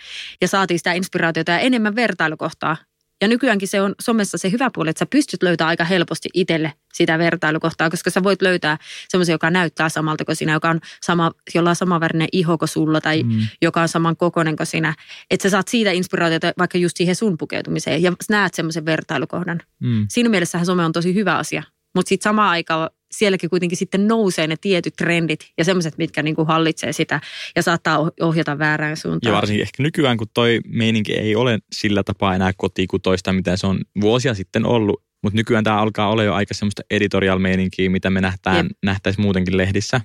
Ja 0.41 0.49
saatiin 0.49 0.79
sitä 0.79 0.93
inspiraatiota 0.93 1.53
ja 1.53 1.59
enemmän 1.59 1.97
vertailukohtaa 1.97 2.77
ja 3.23 3.29
nykyäänkin 3.29 3.69
se 3.69 3.81
on 3.81 3.95
somessa 4.01 4.39
se 4.39 4.51
hyvä 4.51 4.71
puoli, 4.75 4.91
että 4.91 4.99
sä 4.99 5.07
pystyt 5.07 5.43
löytämään 5.43 5.69
aika 5.69 5.85
helposti 5.85 6.29
itselle 6.35 6.73
sitä 6.93 7.19
vertailukohtaa, 7.19 7.91
koska 7.91 8.11
sä 8.11 8.23
voit 8.23 8.43
löytää 8.43 8.79
semmoisen, 9.09 9.33
joka 9.33 9.51
näyttää 9.51 9.89
samalta 9.89 10.25
kuin 10.25 10.37
sinä, 10.37 10.53
joka 10.53 10.71
on 10.71 10.81
sama, 11.03 11.33
jolla 11.55 11.71
on 11.71 11.77
samanvärinen 11.77 12.29
iho 12.33 12.59
kuin 12.59 12.69
sulla 12.69 13.01
tai 13.01 13.23
mm. 13.23 13.47
joka 13.63 13.83
on 13.83 13.89
saman 13.89 14.17
kokoinen 14.17 14.57
kuin 14.57 14.67
sinä. 14.67 14.95
Että 15.31 15.43
sä 15.43 15.51
saat 15.51 15.69
siitä 15.69 15.91
inspiraatiota 15.91 16.53
vaikka 16.59 16.79
just 16.79 16.97
siihen 16.97 17.17
sun 17.17 17.39
pukeutumiseen 17.39 18.03
ja 18.03 18.13
näet 18.31 18.55
semmoisen 18.55 18.87
vertailukohdan. 18.87 19.61
Mm. 19.81 20.07
Siinä 20.09 20.29
mielessähän 20.29 20.67
some 20.67 20.85
on 20.85 20.93
tosi 20.93 21.15
hyvä 21.15 21.37
asia. 21.37 21.63
Mutta 21.95 22.09
sitten 22.09 22.25
samaan 22.31 22.51
aikaan 22.51 22.91
sielläkin 23.13 23.51
kuitenkin 23.51 23.79
sitten 23.79 24.09
nousee 24.09 24.47
ne 24.47 24.57
tietyt 24.61 24.95
trendit 24.97 25.53
ja 25.59 25.65
semmoiset, 25.65 25.99
mitkä 25.99 26.23
niin 26.23 26.37
kuin 26.37 26.49
hallitsee 26.49 26.93
sitä 26.93 27.21
ja 27.57 27.63
saattaa 27.63 28.11
ohjata 28.21 28.59
väärään 28.59 28.97
suuntaan. 28.97 29.33
Ja 29.33 29.37
varsinkin 29.37 29.63
ehkä 29.63 29.83
nykyään, 29.83 30.17
kun 30.17 30.27
toi 30.35 30.61
meininki 30.67 31.13
ei 31.13 31.37
ole 31.37 31.59
sillä 31.73 32.03
tapaa 32.03 32.35
enää 32.35 32.53
kotikutoista, 32.57 33.33
mitä 33.33 33.57
se 33.57 33.67
on 33.67 33.81
vuosia 34.01 34.35
sitten 34.35 34.67
ollut, 34.67 35.03
mutta 35.23 35.37
nykyään 35.37 35.65
tämä 35.65 35.81
alkaa 35.81 36.11
olla 36.11 36.25
jo 36.25 36.35
aika 36.35 36.55
semmoista 36.55 36.83
editorial-meininkiä, 36.91 37.91
mitä 37.91 38.11
me 38.11 38.21
nähtään, 38.21 38.71
nähtäisiin 38.83 39.23
muutenkin 39.23 39.57
lehdissä. 39.57 40.01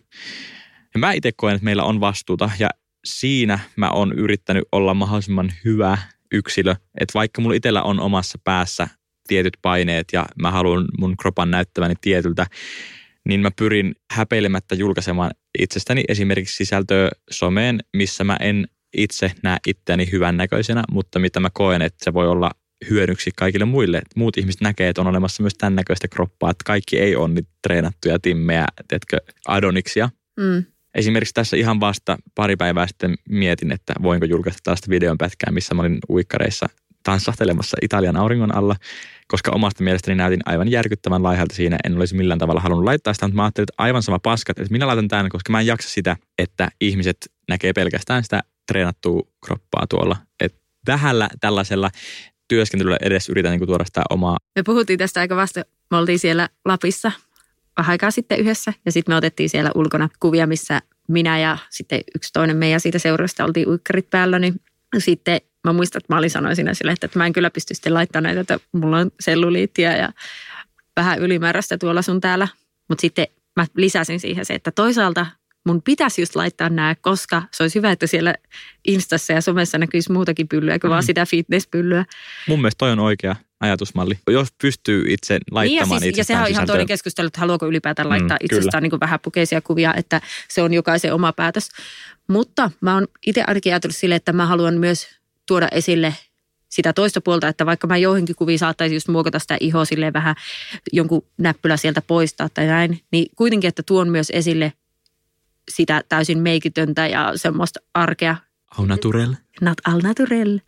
Ja 0.94 1.00
mä 1.00 1.12
itse 1.12 1.32
koen, 1.32 1.56
että 1.56 1.66
meillä 1.66 1.84
on 1.84 2.00
vastuuta 2.00 2.50
ja 2.60 2.70
siinä 3.06 3.60
mä 3.76 3.90
oon 3.90 4.14
yrittänyt 4.14 4.64
olla 4.72 4.94
mahdollisimman 4.94 5.54
hyvä 5.66 5.98
yksilö. 6.32 6.76
Että 7.00 7.14
vaikka 7.14 7.42
mulla 7.42 7.56
itsellä 7.56 7.84
on 7.84 8.00
omassa 8.00 8.40
päässä 8.44 8.88
tietyt 9.28 9.58
paineet 9.62 10.08
ja 10.14 10.26
mä 10.42 10.52
haluan 10.52 10.86
mun 10.98 11.18
kropan 11.18 11.52
näyttäväni 11.52 11.94
tietyltä, 12.02 12.46
niin 13.28 13.40
mä 13.40 13.52
pyrin 13.52 13.96
häpeilemättä 14.12 14.76
julkaisemaan 14.76 15.32
itsestäni 15.60 16.04
esimerkiksi 16.08 16.56
sisältöä 16.56 17.10
someen, 17.30 17.80
missä 17.94 18.24
mä 18.24 18.38
en 18.40 18.68
itse 18.98 19.32
näe 19.44 19.58
itseäni 19.68 20.12
hyvännäköisenä, 20.12 20.84
mutta 20.92 21.20
mitä 21.20 21.40
mä 21.40 21.50
koen, 21.54 21.82
että 21.82 22.06
se 22.06 22.14
voi 22.14 22.28
olla 22.28 22.52
hyödyksi 22.90 23.32
kaikille 23.36 23.66
muille. 23.66 24.02
Muut 24.16 24.38
ihmiset 24.38 24.62
näkee, 24.62 24.90
että 24.90 25.02
on 25.02 25.08
olemassa 25.08 25.44
myös 25.44 25.54
tämän 25.58 25.76
näköistä 25.76 26.08
kroppaa, 26.08 26.52
että 26.52 26.64
kaikki 26.66 27.00
ei 27.00 27.16
ole 27.16 27.28
niitä 27.28 27.50
treenattuja 27.62 28.20
timmejä, 28.20 28.66
teetkö, 28.88 29.18
adoniksia. 29.48 30.10
Mm. 30.40 30.64
Esimerkiksi 30.96 31.34
tässä 31.34 31.58
ihan 31.58 31.80
vasta 31.80 32.18
pari 32.36 32.56
päivää 32.56 32.88
sitten 32.88 33.16
mietin, 33.30 33.72
että 33.72 33.94
voinko 34.04 34.26
julkaista 34.26 34.60
tällaista 34.64 34.90
videon 34.90 35.18
pätkää, 35.18 35.52
missä 35.52 35.76
mä 35.76 35.82
olin 35.82 36.00
uikkareissa 36.10 36.70
tanssahtelemassa 37.08 37.78
Italian 37.82 38.16
auringon 38.16 38.56
alla, 38.56 38.76
koska 39.28 39.52
omasta 39.52 39.84
mielestäni 39.84 40.16
näytin 40.16 40.40
aivan 40.46 40.68
järkyttävän 40.68 41.24
laihalta 41.24 41.56
siinä. 41.56 41.78
En 41.84 41.98
olisi 41.98 42.16
millään 42.16 42.40
tavalla 42.40 42.62
halunnut 42.62 42.86
laittaa 42.86 43.14
sitä, 43.14 43.28
mutta 43.28 43.36
mä 43.36 43.44
ajattelin, 43.44 43.64
että 43.64 43.84
aivan 43.84 44.04
sama 44.04 44.20
paskat, 44.20 44.60
että 44.60 44.72
minä 44.72 44.88
laitan 44.88 45.08
tämän, 45.08 45.30
koska 45.30 45.52
mä 45.52 45.60
en 45.60 45.66
jaksa 45.68 45.90
sitä, 45.90 46.16
että 46.38 46.70
ihmiset 46.82 47.18
näkee 47.50 47.74
pelkästään 47.74 48.24
sitä 48.24 48.44
treenattua 48.68 49.22
kroppaa 49.46 49.88
tuolla. 49.90 50.16
Et 50.40 50.56
vähällä 50.88 51.30
tällaisella 51.42 51.90
työskentelyllä 52.48 52.98
edes 53.02 53.30
yritän 53.30 53.52
niin 53.52 53.68
tuoda 53.68 53.86
sitä 53.86 54.02
omaa. 54.10 54.38
Me 54.56 54.64
puhuttiin 54.64 55.00
tästä 55.00 55.20
aika 55.20 55.36
vasta. 55.36 55.62
Me 55.92 55.98
oltiin 55.98 56.20
siellä 56.20 56.50
Lapissa 56.66 57.12
vähän 57.78 57.92
aikaa 57.92 58.12
sitten 58.12 58.40
yhdessä 58.40 58.74
ja 58.86 58.92
sitten 58.92 59.14
me 59.14 59.18
otettiin 59.18 59.50
siellä 59.50 59.72
ulkona 59.76 60.10
kuvia, 60.20 60.48
missä 60.48 60.82
minä 61.08 61.40
ja 61.40 61.58
sitten 61.70 62.02
yksi 62.16 62.34
toinen 62.34 62.58
meidän 62.58 62.80
siitä 62.80 63.00
seurasta 63.00 63.46
oltiin 63.46 63.70
uikkarit 63.70 64.10
päällä, 64.10 64.40
niin 64.40 64.62
sitten 64.98 65.42
mä 65.70 65.74
muistan, 65.74 66.00
että 66.00 66.14
mä 66.14 66.20
olin 66.20 66.30
sanoin 66.30 66.56
siinä 66.56 66.74
sille, 66.74 66.92
että 66.92 67.10
mä 67.16 67.26
en 67.26 67.34
kyllä 67.34 67.50
pysty 67.50 67.74
sitten 67.74 67.94
laittamaan 67.94 68.36
näitä, 68.36 68.54
että 68.54 68.68
mulla 68.72 68.98
on 68.98 69.12
selluliittiä 69.20 69.98
ja 69.98 70.10
vähän 70.96 71.20
ylimääräistä 71.20 71.78
tuolla 71.78 72.02
sun 72.02 72.22
täällä. 72.22 72.48
Mutta 72.90 73.02
sitten 73.02 73.28
mä 73.56 73.66
lisäsin 73.76 74.20
siihen 74.20 74.46
se, 74.46 74.54
että 74.54 74.72
toisaalta 74.72 75.26
mun 75.68 75.82
pitäisi 75.82 76.22
just 76.22 76.36
laittaa 76.36 76.70
nämä, 76.70 76.96
koska 77.02 77.44
se 77.52 77.64
olisi 77.64 77.76
hyvä, 77.80 77.92
että 77.92 78.08
siellä 78.08 78.36
Instassa 78.88 79.34
ja 79.34 79.42
somessa 79.42 79.78
näkyisi 79.78 80.12
muutakin 80.12 80.48
pyllyä 80.48 80.80
kuin 80.80 80.90
mm. 80.90 80.92
vaan 80.92 81.04
sitä 81.04 81.26
fitnesspyllyä. 81.26 82.06
Mun 82.48 82.60
mielestä 82.62 82.78
toi 82.78 82.92
on 82.92 83.00
oikea 83.00 83.36
ajatusmalli. 83.60 84.20
Jos 84.28 84.48
pystyy 84.62 85.06
itse 85.08 85.40
laittamaan 85.52 85.90
niin 85.90 85.96
ja, 85.96 86.00
siis, 86.00 86.18
ja 86.18 86.24
sehän 86.24 86.44
on 86.44 86.50
ihan 86.50 86.68
toinen 86.68 86.88
keskustelu, 86.88 87.28
että 87.28 87.40
haluaako 87.40 87.68
ylipäätään 87.68 88.10
laittaa 88.10 88.38
mm, 88.42 88.46
itsestään 88.46 88.84
niin 88.84 89.00
vähän 89.00 89.20
pukeisia 89.20 89.62
kuvia, 89.62 89.94
että 89.94 90.22
se 90.50 90.62
on 90.62 90.74
jokaisen 90.74 91.14
oma 91.14 91.34
päätös. 91.34 91.70
Mutta 92.28 92.72
mä 92.82 92.94
oon 92.94 93.08
itse 93.26 93.44
ainakin 93.48 93.74
ajatellut 93.74 93.96
sille, 93.96 94.16
että 94.16 94.34
mä 94.34 94.46
haluan 94.46 94.74
myös 94.74 95.08
tuoda 95.48 95.68
esille 95.72 96.16
sitä 96.70 96.94
toista 96.94 97.22
puolta, 97.22 97.48
että 97.48 97.66
vaikka 97.66 97.88
mä 97.88 97.98
joihinkin 97.98 98.36
kuviin 98.36 98.60
saattaisin 98.60 98.96
just 98.96 99.08
muokata 99.08 99.40
sitä 99.40 99.58
ihoa 99.60 99.86
silleen 99.86 100.14
vähän 100.14 100.36
jonkun 100.94 101.26
näppylä 101.38 101.78
sieltä 101.78 102.02
poistaa 102.02 102.50
tai 102.54 102.66
näin, 102.66 103.02
niin 103.12 103.28
kuitenkin, 103.36 103.68
että 103.68 103.84
tuon 103.84 104.10
myös 104.10 104.30
esille 104.30 104.74
sitä 105.72 106.04
täysin 106.10 106.40
meikitöntä 106.40 107.08
ja 107.08 107.32
semmoista 107.36 107.80
arkea. 107.94 108.36
Au 108.80 108.86
naturel. 108.86 109.34
Not 109.62 109.78
al 109.86 110.00
naturel. 110.04 110.60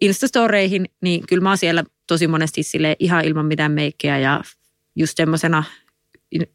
Instastoreihin, 0.00 0.88
niin 1.00 1.26
kyllä 1.26 1.42
mä 1.42 1.50
oon 1.50 1.58
siellä 1.58 1.84
tosi 2.06 2.26
monesti 2.26 2.62
sille 2.62 2.96
ihan 2.98 3.24
ilman 3.24 3.46
mitään 3.46 3.72
meikkiä 3.72 4.18
ja 4.18 4.40
just 4.96 5.16
semmoisena 5.16 5.64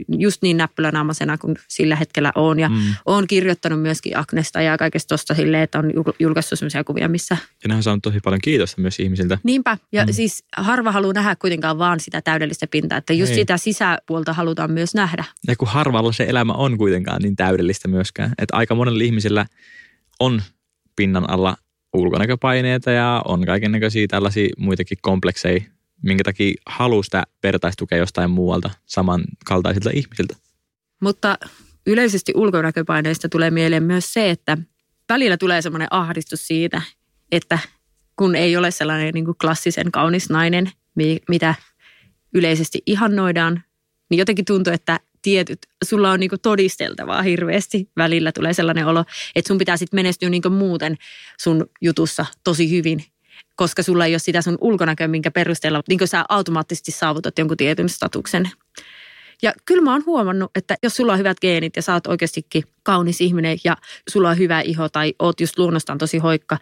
just 0.09 0.41
niin 0.41 0.57
näppylänaamaisena 0.57 1.37
kuin 1.37 1.55
sillä 1.67 1.95
hetkellä 1.95 2.31
on. 2.35 2.59
Ja 2.59 2.69
mm. 2.69 2.75
olen 3.05 3.27
kirjoittanut 3.27 3.81
myöskin 3.81 4.17
Agnesta 4.17 4.61
ja 4.61 4.77
kaikesta 4.77 5.07
tuosta 5.07 5.35
silleen, 5.35 5.63
että 5.63 5.79
on 5.79 5.91
julkaissut 6.19 6.59
sellaisia 6.59 6.83
kuvia, 6.83 7.07
missä... 7.07 7.37
Ja 7.63 7.67
nehän 7.67 7.83
saanut 7.83 8.03
tosi 8.03 8.19
paljon 8.23 8.41
kiitosta 8.41 8.81
myös 8.81 8.99
ihmisiltä. 8.99 9.37
Niinpä. 9.43 9.77
Ja 9.91 10.05
mm. 10.05 10.13
siis 10.13 10.43
harva 10.57 10.91
haluaa 10.91 11.13
nähdä 11.13 11.35
kuitenkaan 11.35 11.77
vaan 11.77 11.99
sitä 11.99 12.21
täydellistä 12.21 12.67
pintaa, 12.67 12.97
että 12.97 13.13
just 13.13 13.31
Ei. 13.31 13.35
sitä 13.35 13.57
sisäpuolta 13.57 14.33
halutaan 14.33 14.71
myös 14.71 14.93
nähdä. 14.95 15.23
Ja 15.47 15.55
kun 15.55 15.67
harvalla 15.67 16.11
se 16.11 16.23
elämä 16.23 16.53
on 16.53 16.77
kuitenkaan 16.77 17.21
niin 17.21 17.35
täydellistä 17.35 17.87
myöskään. 17.87 18.31
Että 18.37 18.55
aika 18.57 18.75
monella 18.75 19.03
ihmisellä 19.03 19.45
on 20.19 20.41
pinnan 20.95 21.29
alla 21.29 21.57
ulkonäköpaineita 21.93 22.91
ja 22.91 23.21
on 23.25 23.45
kaiken 23.45 23.71
näköisiä 23.71 24.07
tällaisia 24.07 24.49
muitakin 24.57 24.97
komplekseja, 25.01 25.61
minkä 26.03 26.23
takia 26.23 26.53
haluaa 26.65 27.03
sitä 27.03 27.23
vertaistukea 27.43 27.97
jostain 27.97 28.31
muualta 28.31 28.69
samankaltaisilta 28.85 29.89
ihmisiltä. 29.93 30.35
Mutta 31.01 31.37
yleisesti 31.87 32.31
ulkonäköpaineista 32.35 33.29
tulee 33.29 33.51
mieleen 33.51 33.83
myös 33.83 34.13
se, 34.13 34.29
että 34.29 34.57
välillä 35.09 35.37
tulee 35.37 35.61
semmoinen 35.61 35.87
ahdistus 35.91 36.47
siitä, 36.47 36.81
että 37.31 37.59
kun 38.15 38.35
ei 38.35 38.57
ole 38.57 38.71
sellainen 38.71 39.13
niin 39.13 39.25
kuin 39.25 39.37
klassisen 39.41 39.91
kaunis 39.91 40.29
nainen, 40.29 40.71
mitä 41.29 41.55
yleisesti 42.33 42.81
ihannoidaan, 42.85 43.63
niin 44.09 44.19
jotenkin 44.19 44.45
tuntuu, 44.45 44.73
että 44.73 44.99
tietyt, 45.21 45.59
sulla 45.83 46.11
on 46.11 46.19
niinku 46.19 46.37
todisteltavaa 46.37 47.21
hirveästi. 47.21 47.89
Välillä 47.97 48.31
tulee 48.31 48.53
sellainen 48.53 48.87
olo, 48.87 49.03
että 49.35 49.47
sun 49.47 49.57
pitää 49.57 49.77
sitten 49.77 49.97
menestyä 49.97 50.29
niinku 50.29 50.49
muuten 50.49 50.97
sun 51.39 51.65
jutussa 51.81 52.25
tosi 52.43 52.71
hyvin, 52.71 53.03
koska 53.57 53.83
sulla 53.83 54.05
ei 54.05 54.13
ole 54.13 54.19
sitä 54.19 54.41
sun 54.41 54.57
ulkonäköä, 54.61 55.07
minkä 55.07 55.31
perusteella 55.31 55.83
niin 55.89 56.07
sä 56.07 56.25
automaattisesti 56.29 56.91
saavutat 56.91 57.37
jonkun 57.37 57.57
tietyn 57.57 57.89
statuksen. 57.89 58.49
Ja 59.41 59.53
kyllä 59.65 59.83
mä 59.83 59.91
oon 59.91 60.03
huomannut, 60.05 60.51
että 60.55 60.75
jos 60.83 60.95
sulla 60.95 61.13
on 61.13 61.19
hyvät 61.19 61.39
geenit 61.41 61.75
ja 61.75 61.81
sä 61.81 61.93
oot 61.93 62.07
oikeastikin 62.07 62.63
kaunis 62.83 63.21
ihminen 63.21 63.57
ja 63.63 63.77
sulla 64.09 64.29
on 64.29 64.37
hyvä 64.37 64.61
iho 64.61 64.89
tai 64.89 65.13
oot 65.19 65.41
just 65.41 65.59
luonnostaan 65.59 65.97
tosi 65.97 66.17
hoikka, 66.17 66.57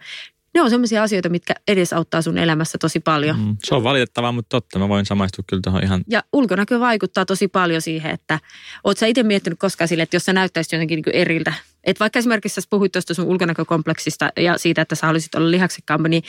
ne 0.56 0.62
on 0.62 0.70
sellaisia 0.70 1.02
asioita, 1.02 1.28
mitkä 1.28 1.54
edesauttaa 1.68 2.22
sun 2.22 2.38
elämässä 2.38 2.78
tosi 2.78 3.00
paljon. 3.00 3.38
Mm, 3.38 3.56
se 3.64 3.74
on 3.74 3.84
valitettavaa, 3.84 4.32
mutta 4.32 4.48
totta. 4.48 4.78
Mä 4.78 4.88
voin 4.88 5.06
samaistua 5.06 5.44
kyllä 5.48 5.60
tuohon 5.64 5.82
ihan... 5.82 6.04
Ja 6.08 6.22
ulkonäkö 6.32 6.80
vaikuttaa 6.80 7.26
tosi 7.26 7.48
paljon 7.48 7.82
siihen, 7.82 8.10
että 8.10 8.40
oot 8.84 8.98
sä 8.98 9.06
itse 9.06 9.22
miettinyt 9.22 9.58
koskaan 9.58 9.88
sille, 9.88 10.02
että 10.02 10.16
jos 10.16 10.24
sä 10.24 10.32
näyttäisit 10.32 10.72
jotenkin 10.72 11.02
niin 11.06 11.16
eriltä. 11.16 11.52
Että 11.84 12.00
vaikka 12.00 12.18
esimerkiksi 12.18 12.60
sä 12.60 12.66
puhuit 12.70 12.92
tuosta 12.92 13.14
sun 13.14 13.24
ulkonäkökompleksista 13.24 14.30
ja 14.36 14.58
siitä, 14.58 14.82
että 14.82 14.94
sä 14.94 15.06
haluaisit 15.06 15.34
olla 15.34 15.50
lihaksikkaampi, 15.50 16.08
niin 16.08 16.22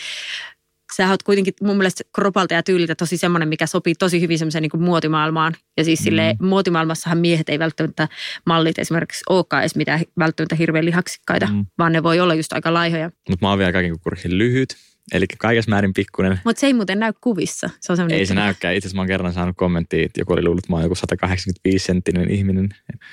sä 0.95 1.09
oot 1.09 1.23
kuitenkin 1.23 1.53
mun 1.61 1.77
mielestä 1.77 2.03
kropalta 2.15 2.53
ja 2.53 2.63
tyyliltä 2.63 2.95
tosi 2.95 3.17
semmoinen, 3.17 3.49
mikä 3.49 3.65
sopii 3.65 3.95
tosi 3.95 4.21
hyvin 4.21 4.39
semmoiseen 4.39 4.61
niin 4.61 4.83
muotimaailmaan. 4.83 5.53
Ja 5.77 5.83
siis 5.83 5.99
sille 5.99 6.35
mm. 6.39 6.47
muotimaailmassahan 6.47 7.17
miehet 7.17 7.49
ei 7.49 7.59
välttämättä 7.59 8.07
mallit 8.45 8.79
esimerkiksi 8.79 9.23
olekaan 9.29 9.63
edes 9.63 9.75
mitään 9.75 10.01
välttämättä 10.19 10.55
hirveän 10.55 10.85
lihaksikkaita, 10.85 11.47
mm. 11.47 11.65
vaan 11.77 11.91
ne 11.91 12.03
voi 12.03 12.19
olla 12.19 12.35
just 12.35 12.53
aika 12.53 12.73
laihoja. 12.73 13.11
Mutta 13.29 13.45
mä 13.45 13.49
oon 13.49 13.59
vielä 13.59 13.71
kaiken 13.71 13.91
kukkurisin 13.91 14.37
lyhyt, 14.37 14.75
Eli 15.13 15.25
kaikessa 15.37 15.69
määrin 15.69 15.93
pikkuinen. 15.93 16.39
Mutta 16.45 16.59
se 16.59 16.67
ei 16.67 16.73
muuten 16.73 16.99
näy 16.99 17.13
kuvissa. 17.21 17.69
Se 17.79 17.93
on 17.93 18.11
ei 18.11 18.25
se 18.25 18.33
näykään. 18.33 18.75
Itse 18.75 18.87
asiassa 18.87 18.95
mä 18.95 19.01
oon 19.01 19.07
kerran 19.07 19.33
saanut 19.33 19.57
kommenttia, 19.57 20.05
että 20.05 20.21
joku 20.21 20.33
oli 20.33 20.43
luullut, 20.43 20.63
että 20.63 20.73
mä 20.73 20.75
oon 20.75 20.83
joku 20.83 20.95
185 20.95 21.85
senttinen 21.85 22.31
ihminen. 22.31 22.69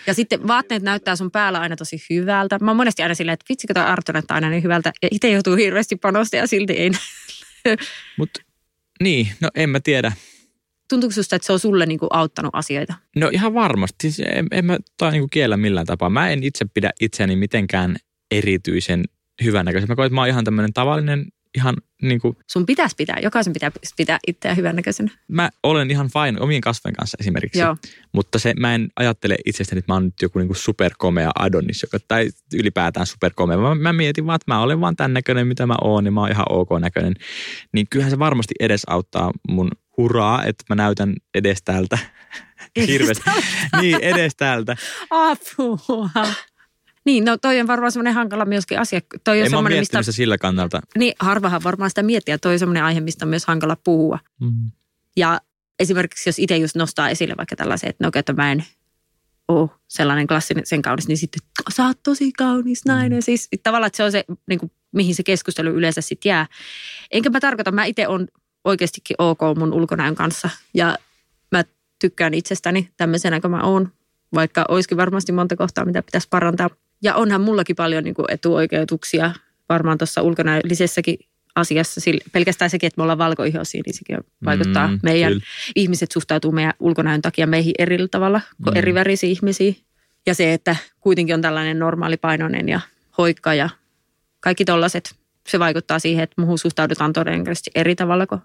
Ja 0.07 0.15
sitten 0.15 0.47
vaatteet 0.49 0.83
näyttää 0.83 1.17
sun 1.17 1.31
päällä 1.31 1.61
aina 1.61 1.77
tosi 1.77 1.97
hyvältä. 2.11 2.59
Mä 2.59 2.71
oon 2.71 2.77
monesti 2.77 3.03
aina 3.03 3.15
silleen, 3.15 3.35
että 3.35 3.47
vitsikö 3.49 3.75
toi 3.75 3.83
Arto 3.83 4.13
näyttää 4.13 4.35
aina 4.35 4.51
niin 4.51 4.63
hyvältä. 4.63 4.93
Ja 5.03 5.09
itse 5.11 5.31
joutuu 5.31 5.57
hirveästi 5.57 5.97
panosta 5.97 6.37
ja 6.37 6.47
silti 6.47 6.73
ei 6.73 6.91
Mutta 8.19 8.41
niin, 9.03 9.29
no 9.41 9.49
en 9.55 9.71
mä 9.71 9.81
tiedä. 9.81 10.13
Tuntuuko 10.89 11.15
susta, 11.15 11.37
että 11.37 11.47
se 11.47 11.53
on 11.53 11.59
sulle 11.59 11.87
niinku 11.87 12.07
auttanut 12.11 12.51
asioita? 12.55 12.95
No 13.17 13.29
ihan 13.33 13.55
varmasti. 13.55 13.97
Siis 14.11 14.29
en, 14.35 14.47
en 14.51 14.65
mä 14.65 14.79
toi 14.99 15.11
niinku 15.11 15.29
kiellä 15.29 15.57
millään 15.57 15.87
tapaa. 15.87 16.11
Mä 16.11 16.31
en 16.31 16.43
itse 16.43 16.65
pidä 16.75 16.91
itseäni 17.01 17.37
mitenkään 17.37 17.97
erityisen 18.31 19.05
hyvännäköisen. 19.45 19.89
Mä 19.89 19.97
koen, 19.97 20.07
että 20.07 20.15
mä 20.15 20.21
oon 20.21 20.29
ihan 20.29 20.45
tämmöinen 20.45 20.73
tavallinen 20.73 21.27
ihan 21.55 21.75
niin 22.03 22.21
kuin, 22.21 22.37
Sun 22.47 22.67
pitäisi 22.67 22.97
pitää, 22.97 23.19
jokaisen 23.23 23.53
pitää 23.53 23.71
pitää 23.97 24.19
itseään 24.27 24.57
hyvännäköisenä. 24.57 25.11
Mä 25.29 25.51
olen 25.63 25.91
ihan 25.91 26.11
fine 26.13 26.41
omien 26.41 26.61
kasvojen 26.61 26.95
kanssa 26.95 27.17
esimerkiksi, 27.21 27.59
Joo. 27.59 27.77
mutta 28.13 28.39
se, 28.39 28.55
mä 28.59 28.75
en 28.75 28.89
ajattele 28.97 29.37
itsestäni, 29.47 29.79
että 29.79 29.93
mä 29.93 29.97
oon 29.97 30.05
nyt 30.05 30.23
joku 30.23 30.39
niin 30.39 30.49
kuin 30.49 30.57
superkomea 30.57 31.31
Adonis, 31.39 31.83
joka, 31.83 31.99
tai 32.09 32.29
ylipäätään 32.55 33.07
superkomea. 33.07 33.57
Mä, 33.57 33.75
mä 33.75 33.93
mietin 33.93 34.27
vaan, 34.27 34.37
että 34.37 34.55
mä 34.55 34.63
olen 34.63 34.81
vaan 34.81 34.97
tämän 34.97 35.13
näköinen, 35.13 35.47
mitä 35.47 35.67
mä 35.67 35.77
oon, 35.81 36.05
niin 36.05 36.15
mä 36.15 36.21
oon 36.21 36.31
ihan 36.31 36.47
ok 36.51 36.69
näköinen. 36.81 37.15
Niin 37.73 37.87
kyllähän 37.91 38.11
se 38.11 38.19
varmasti 38.19 38.55
edesauttaa 38.61 39.31
mun 39.49 39.71
huraa, 39.97 40.45
että 40.45 40.65
mä 40.69 40.75
näytän 40.75 41.15
edes 41.35 41.63
täältä. 41.65 41.99
Hirveästi. 42.87 43.31
niin, 43.81 43.99
edes 44.01 44.37
täältä. 44.37 44.77
Apua. 45.11 46.11
Niin, 47.05 47.25
no 47.25 47.37
toi 47.37 47.61
on 47.61 47.67
varmaan 47.67 47.93
semmoinen 47.93 48.15
hankala 48.15 48.45
myöskin 48.45 48.81
asia. 48.81 49.01
Toi 49.25 49.41
on 49.41 49.47
en 49.47 49.53
mä 49.53 49.63
mistä, 49.63 50.03
sillä 50.03 50.39
kannalta. 50.39 50.81
Niin, 50.99 51.15
harvahan 51.21 51.65
varmaan 51.65 51.91
sitä 51.91 52.03
miettiä. 52.03 52.39
Toi 52.39 52.53
on 52.53 52.59
semmoinen 52.59 52.85
aihe, 52.85 53.01
mistä 53.01 53.25
on 53.25 53.29
myös 53.29 53.47
hankala 53.47 53.77
puhua. 53.77 54.19
Mm. 54.41 54.71
Ja 55.17 55.41
esimerkiksi 55.79 56.29
jos 56.29 56.39
itse 56.39 56.57
just 56.57 56.77
nostaa 56.77 57.09
esille 57.09 57.35
vaikka 57.39 57.57
tällaisen, 57.57 57.91
että 57.91 58.05
no 58.05 58.11
että 58.15 58.33
mä 58.33 58.53
en 58.53 58.65
ole 59.49 59.71
sellainen 59.89 60.27
klassinen 60.27 60.67
sen 60.67 60.83
kaunis, 60.83 61.09
niin 61.09 61.19
sitten 61.19 61.43
sä 61.75 61.87
oot 61.87 62.03
tosi 62.03 62.33
kaunis 62.33 62.85
nainen. 62.85 63.19
Mm. 63.19 63.23
Siis 63.23 63.49
tavallaan, 63.63 63.87
että 63.87 63.97
se 63.97 64.05
on 64.05 64.13
se, 64.13 64.25
niin 64.47 64.59
kuin, 64.59 64.73
mihin 64.93 65.15
se 65.15 65.23
keskustelu 65.23 65.69
yleensä 65.69 66.01
sitten 66.01 66.31
jää. 66.31 66.47
Enkä 67.11 67.31
mä 67.31 67.41
tarkoita, 67.41 67.73
mä 67.73 67.85
itse 67.85 68.09
on 68.09 68.29
oikeastikin 68.65 69.17
ok 69.19 69.41
mun 69.59 69.73
ulkonäön 69.73 70.15
kanssa 70.15 70.51
ja 70.75 70.99
mä 71.53 71.65
tykkään 71.99 72.35
itsestäni 72.35 72.91
tämmöisenä 72.97 73.41
kuin 73.41 73.51
mä 73.51 73.63
oon, 73.63 73.93
vaikka 74.35 74.65
olisikin 74.69 74.97
varmasti 74.97 75.33
monta 75.33 75.57
kohtaa, 75.57 75.85
mitä 75.85 76.03
pitäisi 76.03 76.29
parantaa. 76.31 76.71
Ja 77.05 77.15
onhan 77.15 77.41
mullakin 77.41 77.77
paljon 77.77 78.05
niin 78.05 78.15
kuin 78.15 78.27
etuoikeutuksia 78.29 79.31
varmaan 79.69 79.99
tuossa 79.99 80.23
ulkonäöllisessäkin 80.23 81.19
asiassa. 81.55 82.01
Pelkästään 82.33 82.71
sekin, 82.71 82.87
että 82.87 82.99
me 82.99 83.03
ollaan 83.03 83.19
valkoihoisia, 83.19 83.83
niin 83.87 83.95
sekin 83.95 84.19
vaikuttaa 84.45 84.89
mm, 84.89 84.99
meidän, 85.03 85.33
kyllä. 85.33 85.45
ihmiset 85.77 86.13
suhtautuu 86.13 86.53
meidän 86.53 86.73
ulkonäön 86.81 87.23
takia 87.23 87.47
meihin 87.47 87.75
eri 87.79 87.99
tavalla 88.11 88.41
kuin 88.65 88.75
mm. 88.75 88.79
eri 88.79 88.95
värisiä 88.95 89.31
ihmisiä. 89.31 89.73
Ja 90.27 90.35
se, 90.35 90.53
että 90.53 90.77
kuitenkin 91.01 91.35
on 91.35 91.43
tällainen 91.43 91.79
normaalipainoinen 91.79 92.69
ja 92.69 92.81
hoikka 93.19 93.55
ja 93.55 93.69
kaikki 94.41 94.65
tollaiset, 94.65 95.15
se 95.49 95.59
vaikuttaa 95.59 95.99
siihen, 95.99 96.25
että 96.25 96.41
muuhun 96.41 96.59
suhtaudutaan 96.59 97.13
todennäköisesti 97.13 97.71
eri 97.75 97.95
tavalla 97.95 98.27
kuin 98.27 98.41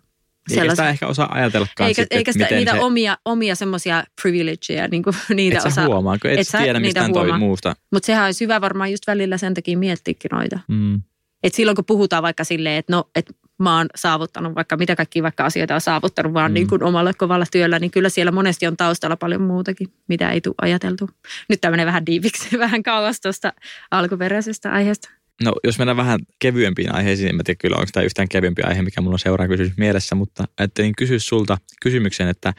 Eikä 0.52 0.70
sitä 0.70 0.90
ehkä 0.90 1.08
osaa 1.08 1.34
ajatellakaan 1.34 1.88
eikä, 1.88 2.02
sitten, 2.02 2.18
eikä 2.18 2.32
sitä, 2.32 2.46
miten 2.46 2.58
niitä 2.58 2.72
se, 2.72 2.80
omia, 2.80 3.18
omia 3.26 3.56
semmoisia 3.56 4.04
privilegeja, 4.22 4.88
niin 4.88 5.04
kuin, 5.04 5.16
niitä 5.36 5.58
et 5.58 5.64
sä 5.64 5.68
osaa. 5.68 5.86
huomaa, 5.86 6.18
kun 6.22 6.32
et, 6.32 6.40
et 6.40 6.48
sä 6.48 6.58
tiedä 6.58 6.80
mistään 6.80 7.14
toi 7.14 7.40
muusta. 7.40 7.76
Mutta 7.92 8.06
sehän 8.06 8.26
olisi 8.26 8.46
hyvä 8.46 8.62
varmaan 8.62 8.92
just 8.92 9.08
välillä 9.08 9.38
sen 9.38 9.54
takia 9.54 9.78
miettiäkin 9.78 10.30
noita. 10.32 10.60
Mm. 10.68 11.02
Et 11.44 11.54
silloin 11.54 11.76
kun 11.76 11.86
puhutaan 11.86 12.24
vaikka 12.24 12.44
silleen, 12.44 12.76
että 12.76 12.94
no, 12.94 13.10
et 13.16 13.36
mä 13.60 13.78
oon 13.78 13.88
saavuttanut 13.96 14.56
vaikka 14.56 14.78
mitä 14.78 14.96
kaikki 14.96 15.24
vaikka 15.24 15.46
asioita 15.46 15.76
on 15.76 15.82
saavuttanut 15.82 16.34
vaan 16.34 16.52
mm. 16.52 16.54
niin 16.54 16.68
kuin 16.68 16.84
omalla 16.84 17.14
kovalla 17.14 17.46
työllä, 17.52 17.80
niin 17.80 17.92
kyllä 17.92 18.10
siellä 18.10 18.32
monesti 18.32 18.68
on 18.68 18.78
taustalla 18.78 19.18
paljon 19.18 19.42
muutakin, 19.42 19.88
mitä 20.08 20.32
ei 20.32 20.42
tule 20.42 20.56
ajateltu. 20.62 21.10
Nyt 21.50 21.62
tämä 21.62 21.72
menee 21.72 21.86
vähän 21.86 22.06
diiviksi, 22.06 22.60
vähän 22.60 22.84
kauas 22.84 23.22
tuosta 23.22 23.54
alkuperäisestä 23.92 24.72
aiheesta. 24.72 25.10
No 25.44 25.54
jos 25.64 25.78
mennään 25.78 25.98
vähän 25.98 26.20
kevyempiin 26.40 26.96
aiheisiin, 26.96 27.30
en 27.30 27.44
tiedä 27.44 27.58
kyllä 27.58 27.76
onko 27.76 27.90
tämä 27.94 28.04
yhtään 28.04 28.28
kevyempi 28.28 28.62
aihe, 28.62 28.82
mikä 28.82 29.02
mulla 29.02 29.16
on 29.16 29.20
seuraava 29.20 29.52
kysymys 29.52 29.78
mielessä, 29.78 30.16
mutta 30.16 30.46
ajattelin 30.58 30.96
kysyä 30.96 31.20
sulta 31.20 31.58
kysymyksen, 31.82 32.28
että 32.28 32.54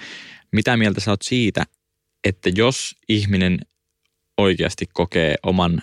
mitä 0.53 0.77
mieltä 0.77 1.01
sä 1.01 1.11
oot 1.11 1.23
siitä, 1.23 1.65
että 2.25 2.51
jos 2.55 2.97
ihminen 3.09 3.59
oikeasti 4.39 4.87
kokee 4.93 5.35
oman 5.43 5.83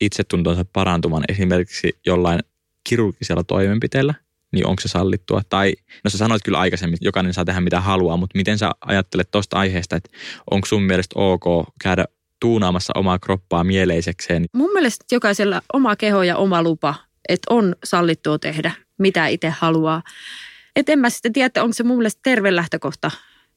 itsetuntonsa 0.00 0.64
parantuman 0.72 1.24
esimerkiksi 1.28 1.98
jollain 2.06 2.40
kirurgisella 2.88 3.44
toimenpiteellä, 3.44 4.14
niin 4.52 4.66
onko 4.66 4.80
se 4.80 4.88
sallittua? 4.88 5.42
Tai, 5.48 5.74
no 6.04 6.10
sä 6.10 6.18
sanoit 6.18 6.42
kyllä 6.44 6.58
aikaisemmin, 6.58 6.98
jokainen 7.00 7.34
saa 7.34 7.44
tehdä 7.44 7.60
mitä 7.60 7.80
haluaa, 7.80 8.16
mutta 8.16 8.38
miten 8.38 8.58
sä 8.58 8.70
ajattelet 8.80 9.30
tuosta 9.30 9.58
aiheesta, 9.58 9.96
että 9.96 10.10
onko 10.50 10.66
sun 10.66 10.82
mielestä 10.82 11.12
ok 11.18 11.44
käydä 11.82 12.04
tuunaamassa 12.40 12.92
omaa 12.96 13.18
kroppaa 13.18 13.64
mieleisekseen 13.64 14.44
Mun 14.52 14.72
mielestä 14.72 15.04
jokaisella 15.12 15.62
oma 15.72 15.96
keho 15.96 16.22
ja 16.22 16.36
oma 16.36 16.62
lupa, 16.62 16.94
että 17.28 17.54
on 17.54 17.76
sallittua 17.84 18.38
tehdä, 18.38 18.72
mitä 18.98 19.26
itse 19.26 19.48
haluaa. 19.48 20.02
Et 20.76 20.88
en 20.88 20.98
mä 20.98 21.10
sitten 21.10 21.32
tiedä, 21.32 21.46
että 21.46 21.62
onko 21.62 21.72
se 21.72 21.82
mun 21.82 21.96
mielestä 21.96 22.20
terve 22.22 22.56
lähtökohta. 22.56 23.10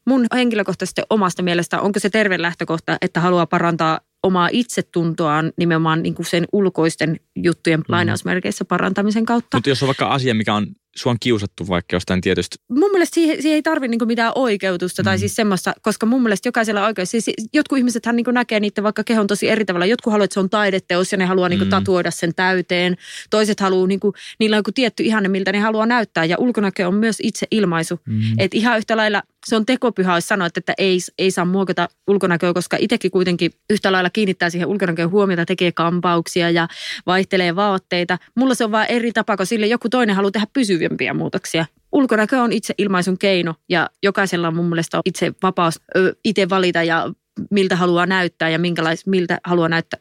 Mun 0.06 0.26
henkilökohtaisesti 0.34 1.02
omasta 1.10 1.44
mielestä, 1.44 1.82
onko 1.82 2.00
se 2.00 2.10
terve 2.10 2.42
lähtökohta, 2.42 2.98
että 3.02 3.20
haluaa 3.20 3.46
parantaa 3.46 4.00
omaa 4.24 4.50
itsetuntoaan 4.52 5.52
nimenomaan 5.58 6.04
niin 6.04 6.15
kuin 6.15 6.26
sen 6.26 6.46
ulkoisten 6.52 7.20
juttujen 7.36 7.82
lainausmerkeissä 7.88 8.65
parantamisen 8.65 9.26
kautta. 9.26 9.58
Mutta 9.58 9.70
jos 9.70 9.84
on 9.84 9.88
vaikka 9.88 10.08
asia, 10.08 10.36
mikä 10.36 10.54
on 10.54 10.68
sua 10.95 11.12
on 11.12 11.17
kiusattu 11.19 11.67
vaikka 11.67 11.95
jostain 11.95 12.21
tietystä, 12.21 12.56
mun 12.69 12.91
mielestä 12.91 13.13
siihen, 13.15 13.41
siihen 13.41 13.56
ei 13.56 13.62
tarvitse 13.62 13.91
niinku 13.91 14.06
mitään 14.06 14.32
oikeutusta 14.36 15.04
tai 15.04 15.15
Mm. 15.15 15.19
siis 15.19 15.36
semmoista, 15.36 15.73
koska 15.82 16.06
mun 16.06 16.23
mielestä 16.23 16.47
jokaisella 16.47 16.86
oikeus. 16.86 17.12
Siis 17.12 17.30
jotkut 17.54 17.78
ihmisethän 17.78 18.15
niinku 18.15 18.32
näkee 18.32 18.60
niiden 18.60 18.84
vaikka 18.84 19.04
kehon 19.04 19.28
tosi 19.28 19.49
eri 19.49 19.65
tavalla. 19.65 19.86
Jotkut 19.86 20.12
haluaa, 20.12 20.23
että 20.23 20.34
se 20.34 20.39
on 20.39 20.49
taideteos 20.49 21.12
ja 21.12 21.17
ne 21.17 21.25
haluaa 21.25 21.49
niinku 21.49 21.65
Mm. 21.65 21.69
tatuoida 21.69 22.12
sen 22.12 22.36
täyteen. 22.36 22.97
Toiset 23.30 23.60
haluaa, 23.60 23.88
niinku, 23.88 24.13
niillä 24.39 24.56
on 24.56 24.60
joku 24.60 24.71
tietty 24.71 25.04
ihanne, 25.04 25.30
miltä 25.30 25.52
ne 25.52 25.60
haluaa 25.60 25.86
näyttää. 25.86 26.25
Ja 26.25 26.38
ulkonäkö 26.39 26.88
on 26.88 26.95
myös 26.95 27.17
itse 27.23 27.47
ilmaisu. 27.52 27.99
mm. 28.06 28.21
Et 28.38 28.54
ihan 28.54 28.78
yhtä 28.78 28.97
lailla 28.97 29.21
se 29.45 29.56
on 29.56 29.65
tekopyhä, 29.65 30.15
jos 30.15 30.28
sanoa, 30.28 30.47
että 30.56 30.73
ei, 30.78 30.99
ei 31.17 31.32
saa 31.32 31.45
muokata 31.45 31.88
ulkonäköä, 32.08 32.54
koska 32.54 32.78
itsekin 32.80 33.12
kuitenkin 33.12 33.52
yhtä 33.69 33.91
lailla 33.91 34.10
kiinnittää 34.10 34.49
siihen 34.49 34.67
ulkonäköön 34.67 35.10
huomiota, 35.12 35.45
tekee 35.45 35.71
kampauksia 35.71 36.49
ja 36.49 36.67
vaihtelee 37.06 37.56
vaatteita. 37.56 38.17
Mulla 38.36 38.56
se 38.56 38.63
on 38.63 38.71
vaan 38.71 38.86
eri 38.89 39.12
tapa, 39.12 39.38
kun 39.38 39.45
sille 39.45 39.67
joku 39.67 39.89
toinen 39.89 40.15
haluaa 40.15 40.32
tehdä 40.32 40.47
pysyvämpiä 40.80 41.13
muutoksia. 41.13 41.65
Ulkonäkö 41.92 42.42
on 42.42 42.52
itse 42.52 42.74
ilmaisun 42.78 43.18
keino 43.18 43.56
ja 43.70 43.89
jokaisella 44.04 44.48
on 44.48 44.56
mun 44.56 44.70
mielestä 44.70 45.02
itse 45.06 45.32
vapaus 45.44 45.80
ö, 45.96 46.15
itse 46.26 46.50
valita 46.50 46.84
ja 46.84 47.13
miltä 47.52 47.76
haluaa 47.76 48.06
näyttää 48.06 48.50
ja 48.50 48.60
minkälais, 48.60 49.06
miltä 49.08 49.39
haluaa 49.44 49.70
näyttää. 49.70 50.00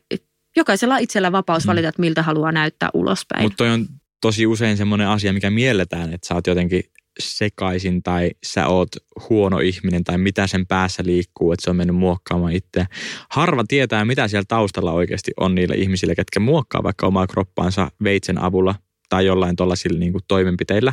Jokaisella 0.56 0.94
on 0.94 1.00
itsellä 1.00 1.32
vapaus 1.32 1.64
Mm. 1.64 1.68
valita, 1.68 1.88
että 1.88 2.00
miltä 2.00 2.22
haluaa 2.22 2.52
näyttää 2.52 2.88
ulospäin. 2.94 3.42
Mutta 3.42 3.64
on 3.64 3.86
tosi 4.20 4.46
usein 4.46 4.76
semmoinen 4.76 5.08
asia, 5.08 5.32
mikä 5.32 5.50
mielletään, 5.50 6.12
että 6.12 6.28
sä 6.28 6.34
oot 6.34 6.46
jotenkin 6.46 6.82
sekaisin 7.18 8.02
tai 8.02 8.30
sä 8.46 8.66
oot 8.66 8.88
huono 9.28 9.58
ihminen 9.58 10.04
tai 10.04 10.18
mitä 10.18 10.46
sen 10.46 10.66
päässä 10.66 11.02
liikkuu, 11.06 11.52
että 11.52 11.64
se 11.64 11.70
on 11.70 11.76
mennyt 11.76 11.96
muokkaamaan 11.96 12.52
itseä. 12.52 12.86
Harva 13.30 13.64
tietää, 13.68 14.04
mitä 14.04 14.28
siellä 14.28 14.44
taustalla 14.48 14.92
oikeasti 14.92 15.30
on 15.40 15.54
niillä 15.54 15.74
ihmisillä, 15.74 16.14
ketkä 16.14 16.40
muokkaa 16.40 16.82
vaikka 16.82 17.06
omaa 17.06 17.26
kroppaansa 17.26 17.90
veitsen 18.04 18.42
avulla 18.42 18.74
tai 19.08 19.26
jollain 19.26 19.56
tuollaisilla 19.56 19.98
niin 19.98 20.12
toimenpiteillä. 20.28 20.92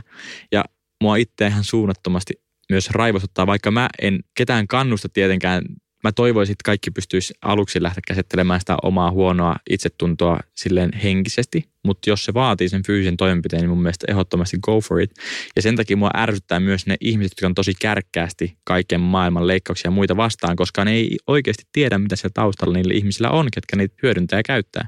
Ja 0.51 0.63
mua 1.03 1.15
itse 1.15 1.47
ihan 1.47 1.63
suunnattomasti 1.63 2.33
myös 2.69 2.89
raivostuttaa, 2.89 3.47
vaikka 3.47 3.71
mä 3.71 3.89
en 4.01 4.19
ketään 4.37 4.67
kannusta 4.67 5.09
tietenkään 5.09 5.61
mä 6.05 6.11
toivoisin, 6.11 6.53
että 6.53 6.65
kaikki 6.65 6.91
pystyisi 6.91 7.33
aluksi 7.41 7.83
lähteä 7.83 8.01
käsittelemään 8.07 8.59
sitä 8.59 8.77
omaa 8.83 9.11
huonoa 9.11 9.55
itsetuntoa 9.69 10.39
silleen 10.55 10.93
henkisesti, 10.93 11.63
mutta 11.83 12.09
jos 12.09 12.25
se 12.25 12.33
vaatii 12.33 12.69
sen 12.69 12.83
fyysisen 12.83 13.17
toimenpiteen, 13.17 13.61
niin 13.61 13.69
mun 13.69 13.81
mielestä 13.81 14.05
ehdottomasti 14.09 14.57
go 14.61 14.81
for 14.81 15.01
it. 15.01 15.11
Ja 15.55 15.61
sen 15.61 15.75
takia 15.75 15.97
mua 15.97 16.09
ärsyttää 16.17 16.59
myös 16.59 16.87
ne 16.87 16.95
ihmiset, 17.01 17.31
jotka 17.31 17.47
on 17.47 17.55
tosi 17.55 17.73
kärkkäästi 17.81 18.57
kaiken 18.63 19.01
maailman 19.01 19.47
leikkauksia 19.47 19.87
ja 19.87 19.91
muita 19.91 20.17
vastaan, 20.17 20.55
koska 20.55 20.85
ne 20.85 20.91
ei 20.91 21.17
oikeasti 21.27 21.63
tiedä, 21.71 21.97
mitä 21.97 22.15
siellä 22.15 22.33
taustalla 22.33 22.73
niillä 22.73 22.93
ihmisillä 22.93 23.29
on, 23.29 23.47
ketkä 23.53 23.75
niitä 23.75 23.95
hyödyntää 24.03 24.39
ja 24.39 24.43
käyttää. 24.43 24.87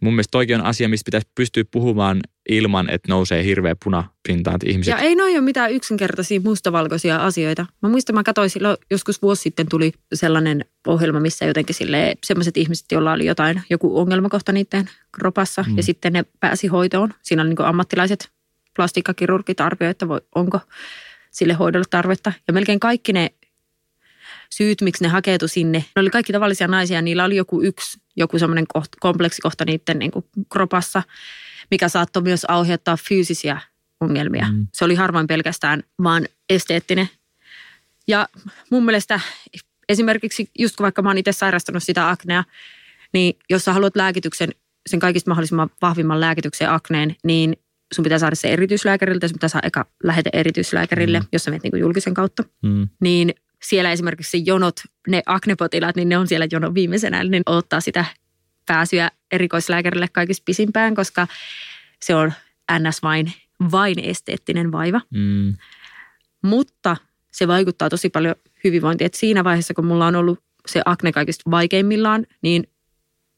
Mun 0.00 0.12
mielestä 0.12 0.30
toikin 0.30 0.56
on 0.56 0.66
asia, 0.66 0.88
mistä 0.88 1.04
pitäisi 1.04 1.30
pystyä 1.34 1.64
puhumaan 1.70 2.20
ilman, 2.48 2.90
että 2.90 3.12
nousee 3.12 3.44
hirveä 3.44 3.76
punapintaan, 3.84 4.54
että 4.54 4.70
ihmiset 4.70 4.90
Ja 4.90 4.98
ei 4.98 5.14
noin 5.14 5.34
ole 5.34 5.40
mitään 5.40 5.72
yksinkertaisia 5.72 6.40
mustavalkoisia 6.44 7.16
asioita. 7.16 7.66
Mä 7.82 7.88
muistan, 7.88 8.14
mä 8.14 8.22
katsoin 8.22 8.50
silloin, 8.50 8.76
joskus 8.90 9.22
vuosi 9.22 9.42
sitten 9.42 9.66
tuli 9.68 9.92
sellainen 10.14 10.64
ohjelma, 10.86 11.20
missä 11.20 11.44
jotenkin 11.44 11.74
sille 11.74 12.14
semmoiset 12.24 12.56
ihmiset, 12.56 12.86
joilla 12.92 13.12
oli 13.12 13.26
jotain, 13.26 13.62
joku 13.70 13.98
ongelmakohta 13.98 14.52
niiden 14.52 14.90
kropassa 15.12 15.64
mm. 15.68 15.76
ja 15.76 15.82
sitten 15.82 16.12
ne 16.12 16.24
pääsi 16.40 16.66
hoitoon. 16.66 17.14
Siinä 17.22 17.42
oli 17.42 17.48
niin 17.48 17.60
ammattilaiset 17.60 18.28
plastiikkakirurgit 18.76 19.60
arvioivat, 19.60 19.94
että 19.94 20.08
voi, 20.08 20.20
onko 20.34 20.60
sille 21.30 21.52
hoidolle 21.52 21.86
tarvetta. 21.90 22.32
Ja 22.46 22.52
melkein 22.52 22.80
kaikki 22.80 23.12
ne 23.12 23.30
syyt, 24.56 24.80
miksi 24.80 25.04
ne 25.04 25.08
hakeutu 25.08 25.48
sinne, 25.48 25.78
ne 25.78 26.00
oli 26.00 26.10
kaikki 26.10 26.32
tavallisia 26.32 26.68
naisia, 26.68 27.02
niillä 27.02 27.24
oli 27.24 27.36
joku 27.36 27.62
yksi, 27.62 27.98
joku 28.16 28.38
semmoinen 28.38 28.66
koht, 28.74 28.88
kompleksikohta 29.00 29.64
niiden 29.64 29.98
niin 29.98 30.10
kuin 30.10 30.24
kropassa, 30.52 31.02
mikä 31.70 31.88
saattoi 31.88 32.22
myös 32.22 32.46
aiheuttaa 32.48 32.96
fyysisiä 33.08 33.60
ongelmia. 34.00 34.46
Mm. 34.52 34.66
Se 34.74 34.84
oli 34.84 34.94
harvoin 34.94 35.26
pelkästään 35.26 35.82
vaan 36.02 36.26
esteettinen. 36.50 37.08
Ja 38.08 38.28
mun 38.70 38.84
mielestä 38.84 39.20
esimerkiksi 39.88 40.50
just 40.58 40.76
kun 40.76 40.84
vaikka 40.84 41.02
mä 41.02 41.08
oon 41.08 41.18
itse 41.18 41.32
sairastanut 41.32 41.82
sitä 41.82 42.10
aknea, 42.10 42.44
niin 43.12 43.38
jos 43.50 43.64
sä 43.64 43.72
haluat 43.72 43.96
lääkityksen, 43.96 44.48
sen 44.86 45.00
kaikista 45.00 45.30
mahdollisimman 45.30 45.70
vahvimman 45.82 46.20
lääkityksen 46.20 46.70
akneen, 46.70 47.16
niin 47.24 47.56
sun 47.94 48.02
pitää 48.02 48.18
saada 48.18 48.36
se 48.36 48.48
erityislääkäriltä, 48.48 49.28
sun 49.28 49.34
pitää 49.34 49.48
saada 49.48 49.66
eka 49.66 49.86
lähete 50.04 50.30
erityislääkärille, 50.32 51.20
mm. 51.20 51.26
jos 51.32 51.44
sä 51.44 51.50
menet 51.50 51.62
niin 51.62 51.80
julkisen 51.80 52.14
kautta 52.14 52.44
mm, 52.62 52.88
niin 53.00 53.34
siellä 53.62 53.92
esimerkiksi 53.92 54.42
jonot, 54.46 54.80
ne 55.08 55.22
aknepotilaat, 55.26 55.96
niin 55.96 56.08
ne 56.08 56.18
on 56.18 56.28
siellä 56.28 56.46
jonon 56.52 56.74
viimeisenä, 56.74 57.24
ne 57.24 57.42
ottaa 57.46 57.80
sitä 57.80 58.04
pääsyä 58.66 59.10
erikoislääkärille 59.32 60.08
kaikista 60.08 60.42
pisimpään, 60.44 60.94
koska 60.94 61.26
se 62.00 62.14
on 62.14 62.32
ns. 62.78 63.02
vain, 63.02 63.32
vain 63.72 63.98
esteettinen 63.98 64.72
vaiva. 64.72 65.00
mm, 65.10 65.54
Mutta 66.42 66.96
se 67.32 67.48
vaikuttaa 67.48 67.90
tosi 67.90 68.08
paljon 68.10 68.34
hyvinvointiin. 68.64 69.06
Et 69.06 69.14
siinä 69.14 69.44
vaiheessa, 69.44 69.74
kun 69.74 69.86
mulla 69.86 70.06
on 70.06 70.16
ollut 70.16 70.38
se 70.66 70.82
akne 70.84 71.12
kaikista 71.12 71.50
vaikeimmillaan, 71.50 72.26
niin 72.42 72.64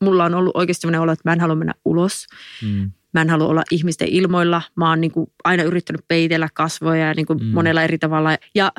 mulla 0.00 0.24
on 0.24 0.34
ollut 0.34 0.56
oikeasti 0.56 0.80
sellainen 0.80 1.00
olo, 1.00 1.12
että 1.12 1.28
mä 1.28 1.32
en 1.32 1.40
halua 1.40 1.56
mennä 1.56 1.74
ulos. 1.84 2.26
mm, 2.62 2.90
Mä 3.14 3.20
en 3.20 3.30
halua 3.30 3.48
olla 3.48 3.62
ihmisten 3.70 4.08
ilmoilla. 4.08 4.62
Mä 4.76 4.88
oon 4.88 5.00
niin 5.00 5.10
kuin 5.10 5.26
aina 5.44 5.62
yrittänyt 5.62 6.04
peitellä 6.08 6.48
kasvoja 6.54 7.06
ja 7.06 7.14
niin 7.14 7.26
kuin 7.26 7.38
mm. 7.38 7.46
monella 7.46 7.82
eri 7.82 7.98
tavalla. 7.98 8.36
Ja 8.54 8.72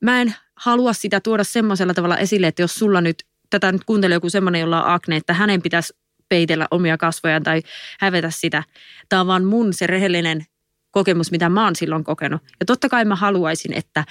mä 0.00 0.20
en 0.20 0.34
halua 0.56 0.92
sitä 0.92 1.20
tuoda 1.20 1.44
semmoisella 1.44 1.94
tavalla 1.94 2.18
esille, 2.18 2.46
että 2.46 2.62
jos 2.62 2.74
sulla 2.74 3.00
nyt, 3.00 3.24
tätä 3.50 3.72
nyt 3.72 3.84
kuuntelee 3.84 4.16
joku 4.16 4.30
semmoinen, 4.30 4.60
jolla 4.60 4.84
on 4.84 4.90
akne, 4.92 5.16
että 5.16 5.34
hänen 5.34 5.62
pitäisi 5.62 5.94
peitellä 6.28 6.68
omia 6.70 6.98
kasvojaan 6.98 7.42
tai 7.42 7.62
hävetä 8.00 8.30
sitä. 8.30 8.62
Tämä 9.08 9.20
on 9.20 9.26
vaan 9.26 9.44
mun 9.44 9.72
se 9.72 9.86
rehellinen 9.86 10.46
kokemus, 10.90 11.30
mitä 11.30 11.48
mä 11.48 11.64
oon 11.64 11.76
silloin 11.76 12.04
kokenut. 12.04 12.42
Ja 12.60 12.66
totta 12.66 12.88
kai 12.88 13.04
mä 13.04 13.16
haluaisin, 13.16 13.72
että 13.72 14.04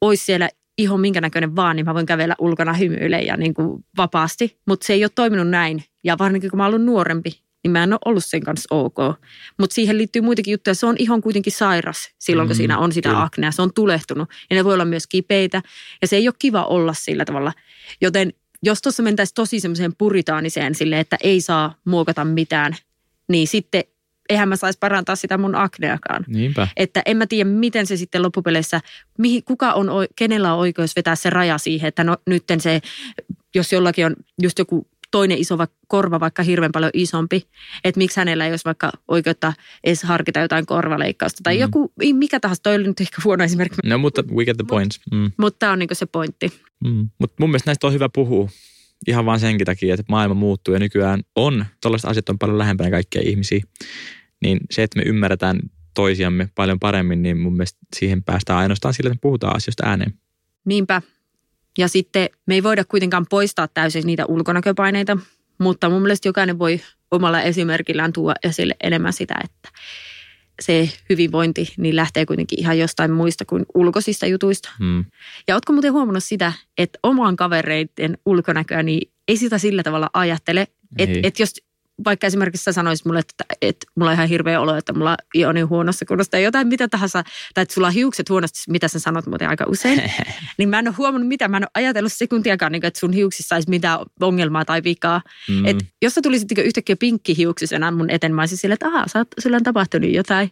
olisi 0.00 0.24
siellä 0.24 0.48
iho 0.78 0.96
minkä 0.96 1.20
näköinen 1.20 1.56
vaan, 1.56 1.76
niin 1.76 1.86
mä 1.86 1.94
voin 1.94 2.06
kävellä 2.06 2.34
ulkona 2.38 2.72
hymyille 2.72 3.20
ja 3.20 3.36
niin 3.36 3.54
kuin 3.54 3.84
vapaasti. 3.96 4.60
Mutta 4.66 4.86
se 4.86 4.92
ei 4.92 5.04
ole 5.04 5.10
toiminut 5.14 5.48
näin. 5.48 5.84
Ja 6.04 6.18
varsinkin 6.18 6.50
kun 6.50 6.56
mä 6.56 6.64
oon 6.64 6.74
ollut 6.74 6.86
nuorempi, 6.86 7.45
niin 7.66 7.72
mä 7.72 7.82
en 7.82 7.92
ole 7.92 7.98
ollut 8.04 8.24
sen 8.24 8.42
kanssa 8.44 8.74
ok. 8.74 8.96
Mutta 9.58 9.74
siihen 9.74 9.98
liittyy 9.98 10.22
muitakin 10.22 10.52
juttuja. 10.52 10.74
Se 10.74 10.86
on 10.86 10.96
ihon 10.98 11.20
kuitenkin 11.22 11.52
sairas 11.52 12.10
silloin, 12.18 12.48
kun 12.48 12.54
Mm, 12.54 12.58
siinä 12.58 12.78
on 12.78 12.92
sitä 12.92 13.08
kyllä. 13.08 13.22
aknea. 13.22 13.50
Se 13.52 13.62
on 13.62 13.72
tulehtunut. 13.72 14.28
Ja 14.50 14.56
ne 14.56 14.64
voi 14.64 14.74
olla 14.74 14.84
myös 14.84 15.06
kipeitä. 15.06 15.62
Ja 16.02 16.08
se 16.08 16.16
ei 16.16 16.28
ole 16.28 16.34
kiva 16.38 16.64
olla 16.64 16.94
sillä 16.94 17.24
tavalla. 17.24 17.52
Joten 18.00 18.32
jos 18.62 18.82
tuossa 18.82 19.02
mentäisiin 19.02 19.34
tosi 19.34 19.60
semmoiseen 19.60 19.96
puritaaniseen 19.98 20.74
silleen, 20.74 21.00
että 21.00 21.16
ei 21.22 21.40
saa 21.40 21.74
muokata 21.84 22.24
mitään, 22.24 22.76
niin 23.28 23.46
sitten 23.48 23.84
eihän 24.28 24.48
mä 24.48 24.56
saisi 24.56 24.78
parantaa 24.78 25.16
sitä 25.16 25.38
mun 25.38 25.54
akneakaan. 25.54 26.24
niinpä. 26.28 26.68
Että 26.76 27.02
en 27.06 27.16
mä 27.16 27.26
tiedä, 27.26 27.50
miten 27.50 27.86
se 27.86 27.96
sitten 27.96 28.22
loppupeleissä, 28.22 28.80
mihin, 29.18 29.44
kuka 29.44 29.72
on, 29.72 29.88
kenellä 30.16 30.52
on 30.54 30.58
oikeus 30.60 30.96
vetää 30.96 31.16
se 31.16 31.30
raja 31.30 31.58
siihen, 31.58 31.88
että 31.88 32.04
no 32.04 32.16
nytten 32.26 32.60
se, 32.60 32.80
jos 33.54 33.72
jollakin 33.72 34.06
on 34.06 34.16
just 34.42 34.58
joku 34.58 34.86
toinen 35.16 35.38
iso 35.38 35.58
va- 35.58 35.68
korva 35.88 36.20
vaikka 36.20 36.42
hirveän 36.42 36.72
paljon 36.72 36.90
isompi, 36.94 37.46
että 37.84 37.98
miksi 37.98 38.20
hänellä 38.20 38.44
ei 38.44 38.50
olisi 38.52 38.64
vaikka 38.64 38.92
oikeutta 39.08 39.52
edes 39.84 40.02
harkita 40.02 40.40
jotain 40.40 40.66
korvaleikkausta 40.66 41.40
tai 41.42 41.54
Mm. 41.54 41.60
joku, 41.60 41.92
mikä 42.12 42.40
tahansa, 42.40 42.62
toi 42.62 42.74
oli 42.74 42.86
nyt 42.86 43.00
ehkä 43.00 43.22
huono 43.24 43.44
esimerkki, 43.44 43.76
No 43.84 43.98
mutta 43.98 44.22
we 44.34 44.44
get 44.44 44.56
the 44.56 44.64
points. 44.68 45.00
Mm. 45.12 45.30
mutta 45.38 45.58
tämä 45.58 45.72
on 45.72 45.78
niin 45.78 45.88
se 45.92 46.06
pointti. 46.06 46.52
Mm. 46.84 47.08
Mutta 47.18 47.36
mun 47.40 47.50
mielestä 47.50 47.68
näistä 47.68 47.86
on 47.86 47.92
hyvä 47.92 48.08
puhua 48.14 48.48
ihan 49.08 49.26
vaan 49.26 49.40
senkin 49.40 49.64
takia, 49.66 49.94
että 49.94 50.04
maailma 50.08 50.34
muuttuu 50.34 50.74
ja 50.74 50.80
nykyään 50.80 51.20
on, 51.36 51.64
tällaiset 51.80 52.10
asiat 52.10 52.28
on 52.28 52.38
paljon 52.38 52.58
lähempänä 52.58 52.90
kaikkia 52.90 53.22
ihmisiä. 53.24 53.60
Niin 54.42 54.60
se, 54.70 54.82
että 54.82 54.98
me 54.98 55.02
ymmärretään 55.06 55.58
toisiamme 55.94 56.48
paljon 56.54 56.78
paremmin, 56.80 57.22
niin 57.22 57.38
mun 57.38 57.52
mielestä 57.52 57.78
siihen 57.96 58.22
päästään 58.22 58.58
ainoastaan 58.58 58.94
sillä, 58.94 59.08
että 59.08 59.16
me 59.16 59.20
puhutaan 59.20 59.56
asioista 59.56 59.86
ääneen. 59.86 60.14
Niinpä. 60.64 61.02
Ja 61.78 61.88
sitten 61.88 62.28
me 62.46 62.54
ei 62.54 62.62
voida 62.62 62.84
kuitenkaan 62.84 63.26
poistaa 63.30 63.68
täysin 63.68 64.06
niitä 64.06 64.26
ulkonäköpaineita, 64.26 65.18
mutta 65.58 65.90
mun 65.90 66.02
mielestä 66.02 66.28
jokainen 66.28 66.58
voi 66.58 66.80
omalla 67.10 67.42
esimerkillään 67.42 68.12
tuoda 68.12 68.34
esille 68.42 68.76
enemmän 68.82 69.12
sitä, 69.12 69.34
että 69.44 69.68
se 70.62 70.90
hyvinvointi 71.08 71.74
niin 71.76 71.96
lähtee 71.96 72.26
kuitenkin 72.26 72.60
ihan 72.60 72.78
jostain 72.78 73.10
muista 73.10 73.44
kuin 73.44 73.66
ulkoisista 73.74 74.26
jutuista. 74.26 74.70
Mm. 74.80 75.04
Ja 75.48 75.54
ootko 75.54 75.72
muuten 75.72 75.92
huomannut 75.92 76.24
sitä, 76.24 76.52
että 76.78 76.98
oman 77.02 77.36
kavereiden 77.36 78.18
ulkonäköä, 78.26 78.82
niin 78.82 79.10
ei 79.28 79.36
sitä 79.36 79.58
sillä 79.58 79.82
tavalla 79.82 80.10
ajattele, 80.12 80.68
että 80.98 81.18
Ei. 81.18 81.20
et 81.22 81.38
jos 81.38 81.54
vaikka 82.04 82.26
esimerkiksi 82.26 82.64
sä 82.64 82.72
sanoisit 82.72 83.06
mulle, 83.06 83.18
että, 83.18 83.44
että 83.62 83.86
mulla 83.94 84.10
on 84.10 84.14
ihan 84.14 84.28
hirveä 84.28 84.60
olo, 84.60 84.76
että 84.76 84.92
mulla 84.92 85.16
on 85.48 85.54
niin 85.54 85.68
huonossa 85.68 86.04
kunnossa 86.04 86.30
tai 86.30 86.42
jotain 86.42 86.68
mitä 86.68 86.88
tahansa, 86.88 87.24
tai 87.54 87.62
että 87.62 87.74
sulla 87.74 87.86
on 87.86 87.92
hiukset 87.92 88.30
huonosti, 88.30 88.58
mitä 88.68 88.88
sä 88.88 88.98
sanot 88.98 89.26
muuten 89.26 89.48
aika 89.48 89.64
usein, 89.68 90.12
niin 90.58 90.68
mä 90.68 90.78
en 90.78 90.88
ole 90.88 90.94
huomannut 90.98 91.28
mitään, 91.28 91.50
mä 91.50 91.56
en 91.56 91.62
ole 91.62 91.70
ajatellut 91.74 92.12
sekuntiakaan, 92.12 92.72
niin 92.72 92.80
kuin, 92.80 92.88
että 92.88 93.00
sun 93.00 93.12
hiuksissa 93.12 93.54
olisi 93.54 93.70
mitään 93.70 93.98
ongelmaa 94.20 94.64
tai 94.64 94.82
vikaa. 94.84 95.22
Mm. 95.48 95.66
Et 95.66 95.76
jos 96.02 96.14
sä 96.14 96.22
tulisit 96.22 96.50
niin 96.50 96.66
yhtäkkiä 96.66 96.96
pinkkihiuksisena 96.96 97.90
mun 97.90 98.10
eteen, 98.10 98.34
mä 98.34 98.42
olisin 98.42 98.58
silleen, 98.58 98.74
että 98.74 98.88
aha, 98.88 99.04
sä 99.08 99.18
oot, 99.18 99.28
sulla 99.38 99.56
on 99.56 99.62
tapahtunut 99.62 100.10
jotain. 100.10 100.50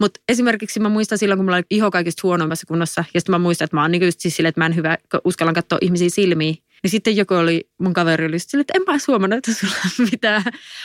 Mutta 0.00 0.20
esimerkiksi 0.28 0.80
mä 0.80 0.88
muistan 0.88 1.18
silloin, 1.18 1.38
kun 1.38 1.44
mulla 1.44 1.56
oli 1.56 1.64
iho 1.70 1.90
kaikista 1.90 2.20
huonoimmassa 2.22 2.66
kunnossa, 2.66 3.04
ja 3.14 3.20
sitten 3.20 3.32
mä 3.32 3.38
muistan, 3.38 3.64
että 3.64 3.76
mä 3.76 3.82
oon 3.82 3.90
niin 3.90 4.04
just 4.04 4.20
siis 4.20 4.36
silleen, 4.36 4.48
että 4.48 4.60
mä 4.60 4.66
en 4.66 4.76
hyvä, 4.76 4.98
uskallan 5.24 5.54
katsoa 5.54 5.78
ihmisiä 5.80 6.08
silmiin. 6.10 6.58
Niin 6.82 6.90
sitten 6.90 7.16
joku 7.16 7.34
oli, 7.34 7.68
mun 7.78 7.92
kaveri 7.92 8.26
oli 8.26 8.38
silleen, 8.38 8.60
että 8.60 8.72
en 8.76 8.82
mä 8.86 8.98
huomannut, 9.08 9.38
että 9.38 9.52
sulla 9.60 9.74
on 10.00 10.08
mitään. 10.12 10.42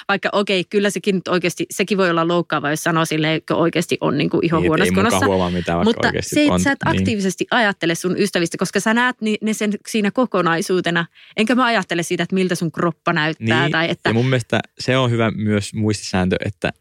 Vaikka 0.08 0.30
okei, 0.32 0.64
kyllä 0.70 0.90
sekin 0.90 1.16
nyt 1.16 1.28
oikeasti, 1.28 1.66
sekin 1.72 1.98
voi 1.98 2.10
olla 2.10 2.28
loukkaava, 2.28 2.70
jos 2.70 2.84
sanoo 2.84 3.06
silleen, 3.06 3.34
että 3.34 3.56
oikeasti 3.56 3.98
on 4.02 4.18
niin 4.18 4.30
kuin 4.30 4.46
iho 4.46 4.60
Niin, 4.60 4.70
huonossa 4.70 4.94
kunnossa. 4.94 5.50
mitään, 5.52 5.84
Mutta 5.84 6.12
se, 6.22 6.42
että 6.42 6.54
on. 6.54 6.60
sä 6.60 6.72
et 6.72 6.78
niin. 6.86 6.98
aktiivisesti 7.00 7.48
ajattele 7.52 7.96
sun 7.96 8.18
ystävistä, 8.18 8.58
koska 8.58 8.80
sä 8.80 8.94
näet 8.94 9.16
ne 9.42 9.54
sen 9.54 9.74
siinä 9.88 10.12
kokonaisuutena. 10.12 11.06
Enkä 11.38 11.56
mä 11.56 11.66
ajattele 11.66 12.04
siitä, 12.04 12.24
että 12.24 12.36
miltä 12.36 12.56
sun 12.56 12.72
kroppa 12.72 13.14
näyttää. 13.14 13.62
Niin, 13.62 13.72
tai 13.72 13.90
että, 13.90 14.10
Ja 14.10 14.14
mun 14.14 14.26
mielestä 14.26 14.60
se 14.80 14.98
on 14.98 15.12
hyvä 15.12 15.32
myös 15.32 15.74
muistisääntö, 15.74 16.36
että 16.46 16.74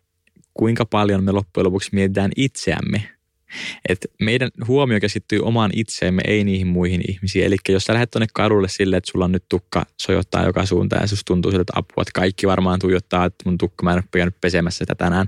kuinka 0.54 0.84
paljon 0.84 1.24
me 1.24 1.32
loppujen 1.32 1.64
lopuksi 1.66 1.90
mietitään 1.92 2.30
itseämme. 2.36 3.15
Et 3.88 3.98
meidän 4.22 4.50
huomio 4.68 5.00
keskittyy 5.00 5.40
omaan 5.40 5.70
itseemme, 5.74 6.22
ei 6.26 6.44
niihin 6.44 6.66
muihin 6.66 7.00
ihmisiin. 7.08 7.44
Eli 7.44 7.56
jos 7.68 7.84
sä 7.84 7.92
lähdet 7.94 8.10
tuonne 8.10 8.26
kadulle 8.34 8.68
silleen, 8.68 8.98
että 8.98 9.10
sulla 9.10 9.24
on 9.24 9.32
nyt 9.32 9.44
tukka 9.48 9.86
sojottaa 10.02 10.46
joka 10.46 10.66
suuntaan 10.66 11.02
ja 11.02 11.06
susta 11.06 11.24
tuntuu 11.26 11.50
siltä, 11.50 11.62
että 11.62 11.72
apua, 11.76 12.02
että 12.02 12.10
kaikki 12.14 12.46
varmaan 12.46 12.78
tuijottaa, 12.78 13.24
että 13.24 13.42
mun 13.44 13.58
tukka 13.58 13.84
mä 13.84 13.90
en 13.92 13.96
ole 13.98 14.04
käynyt 14.12 14.40
pesemässä 14.40 14.78
sitä 14.78 14.94
tänään, 14.94 15.26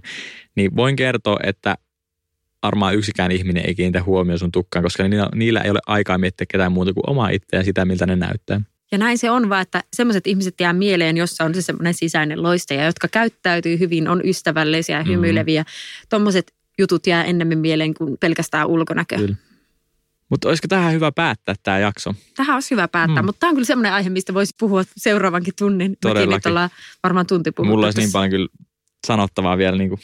niin 0.54 0.76
voin 0.76 0.96
kertoa, 0.96 1.36
että 1.42 1.74
varmaan 2.62 2.94
yksikään 2.94 3.32
ihminen 3.32 3.66
ei 3.66 3.74
kiinnitä 3.74 4.02
huomioon 4.02 4.38
sun 4.38 4.52
tukkaan, 4.52 4.82
koska 4.82 5.08
niillä, 5.08 5.28
niillä 5.34 5.60
ei 5.60 5.70
ole 5.70 5.80
aikaa 5.86 6.18
miettiä 6.18 6.46
ketään 6.50 6.72
muuta 6.72 6.92
kuin 6.94 7.10
omaa 7.10 7.28
itseään 7.28 7.64
sitä, 7.64 7.84
miltä 7.84 8.06
ne 8.06 8.16
näyttää. 8.16 8.60
ja 8.92 8.98
näin 8.98 9.18
se 9.18 9.30
on 9.30 9.48
vaan, 9.48 9.62
että 9.62 9.84
semmoiset 9.96 10.26
ihmiset 10.26 10.54
jää 10.60 10.72
mieleen, 10.72 11.16
jossa 11.16 11.44
on 11.44 11.54
se 11.54 11.62
semmoinen 11.62 11.94
sisäinen 11.94 12.42
loistaja, 12.42 12.84
jotka 12.84 13.08
käyttäytyy 13.08 13.78
hyvin, 13.78 14.08
on 14.08 14.20
ystävällisiä 14.24 14.98
ja 14.98 15.04
Mm. 15.04 15.10
hymyileviä. 15.10 15.64
Tuommoiset 16.10 16.54
jutut 16.78 17.06
jää 17.06 17.24
ennemmin 17.24 17.58
mieleen 17.58 17.94
kuin 17.94 18.16
pelkästään 18.20 18.66
ulkonäkö. 18.66 19.16
Kyllä. 19.16 19.36
Mutta 20.28 20.48
olisiko 20.48 20.68
tähän 20.68 20.92
hyvä 20.92 21.12
päättää 21.12 21.54
tämä 21.62 21.78
jakso? 21.78 22.14
Tähän 22.36 22.54
olisi 22.54 22.70
hyvä 22.70 22.88
päättää, 22.88 23.22
Mm. 23.22 23.26
mutta 23.26 23.40
tämä 23.40 23.48
on 23.48 23.54
kyllä 23.54 23.66
semmoinen 23.66 23.92
aihe, 23.92 24.10
mistä 24.10 24.34
voisi 24.34 24.54
puhua 24.60 24.82
seuraavankin 24.96 25.54
tunnin. 25.58 25.78
Mekin 25.78 25.90
nyt 25.90 26.00
Todellakin. 26.00 26.50
ollaan 26.50 26.70
varmaan 27.02 27.26
tunti 27.26 27.52
puhuttu. 27.52 27.70
Mulla 27.72 27.86
olisi 27.86 27.98
niin 28.00 28.12
paljon 28.12 28.30
kyllä 28.30 28.48
sanottavaa 29.06 29.58
vielä 29.58 29.76
niin 29.78 29.88
kuin 29.88 30.00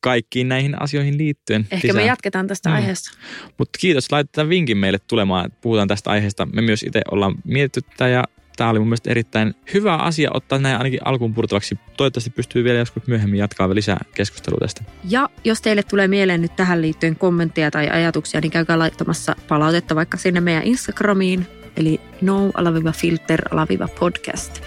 kaikkiin 0.00 0.48
näihin 0.48 0.82
asioihin 0.82 1.18
liittyen. 1.18 1.66
Ehkä 1.70 1.92
me 1.92 2.04
jatketaan 2.06 2.46
tästä 2.46 2.68
Mm. 2.68 2.74
aiheesta. 2.74 3.10
Mutta 3.58 3.78
kiitos, 3.80 4.12
laitetaan 4.12 4.48
vinkin 4.48 4.76
meille 4.78 4.98
tulemaan, 4.98 5.46
että 5.46 5.58
puhutaan 5.60 5.88
tästä 5.88 6.10
aiheesta. 6.10 6.46
Me 6.46 6.62
myös 6.62 6.82
itse 6.82 7.02
ollaan 7.10 7.34
mietitty 7.44 7.90
tätä 7.90 8.08
ja 8.08 8.24
tämä 8.56 8.70
oli 8.70 8.78
mun 8.78 8.88
mielestä 8.88 9.10
erittäin 9.10 9.54
hyvä 9.74 9.96
asia 9.96 10.30
ottaa 10.34 10.58
näin 10.58 10.76
ainakin 10.76 11.00
alkuun 11.04 11.34
purtavaksi. 11.34 11.78
Toivottavasti 11.96 12.30
pystyy 12.30 12.64
vielä 12.64 12.78
joskus 12.78 13.06
myöhemmin 13.06 13.38
jatkaa 13.38 13.74
lisää 13.74 14.04
keskustelua 14.14 14.58
tästä. 14.60 14.82
Ja 15.08 15.28
jos 15.44 15.62
teille 15.62 15.82
tulee 15.82 16.08
mieleen 16.08 16.42
nyt 16.42 16.56
tähän 16.56 16.82
liittyen 16.82 17.16
kommentteja 17.16 17.70
tai 17.70 17.88
ajatuksia, 17.88 18.40
niin 18.40 18.50
käykää 18.50 18.78
laittamassa 18.78 19.36
palautetta 19.48 19.94
vaikka 19.94 20.16
sinne 20.16 20.40
meidän 20.40 20.62
Instagramiin, 20.62 21.46
eli 21.76 22.00
no-filter-podcast. 22.20 24.60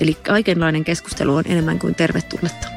Eli 0.00 0.14
kaikenlainen 0.14 0.84
keskustelu 0.84 1.34
on 1.34 1.44
enemmän 1.46 1.78
kuin 1.78 1.94
tervetulletta. 1.94 2.68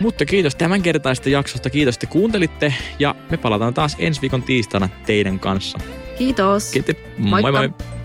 Mutta 0.00 0.24
kiitos 0.24 0.54
tämänkertaisesta 0.54 1.28
jaksosta. 1.28 1.70
Kiitos, 1.70 1.94
että 1.94 2.06
kuuntelitte 2.06 2.74
ja 2.98 3.14
me 3.30 3.36
palataan 3.36 3.74
taas 3.74 3.96
ensi 3.98 4.20
viikon 4.20 4.42
tiistaina 4.42 4.88
teidän 5.06 5.38
kanssa. 5.38 5.78
Kiitos! 6.18 6.70
Kiitos. 6.70 6.96
Moikka. 7.18 7.52
Moi 7.52 7.68
moi! 7.68 7.97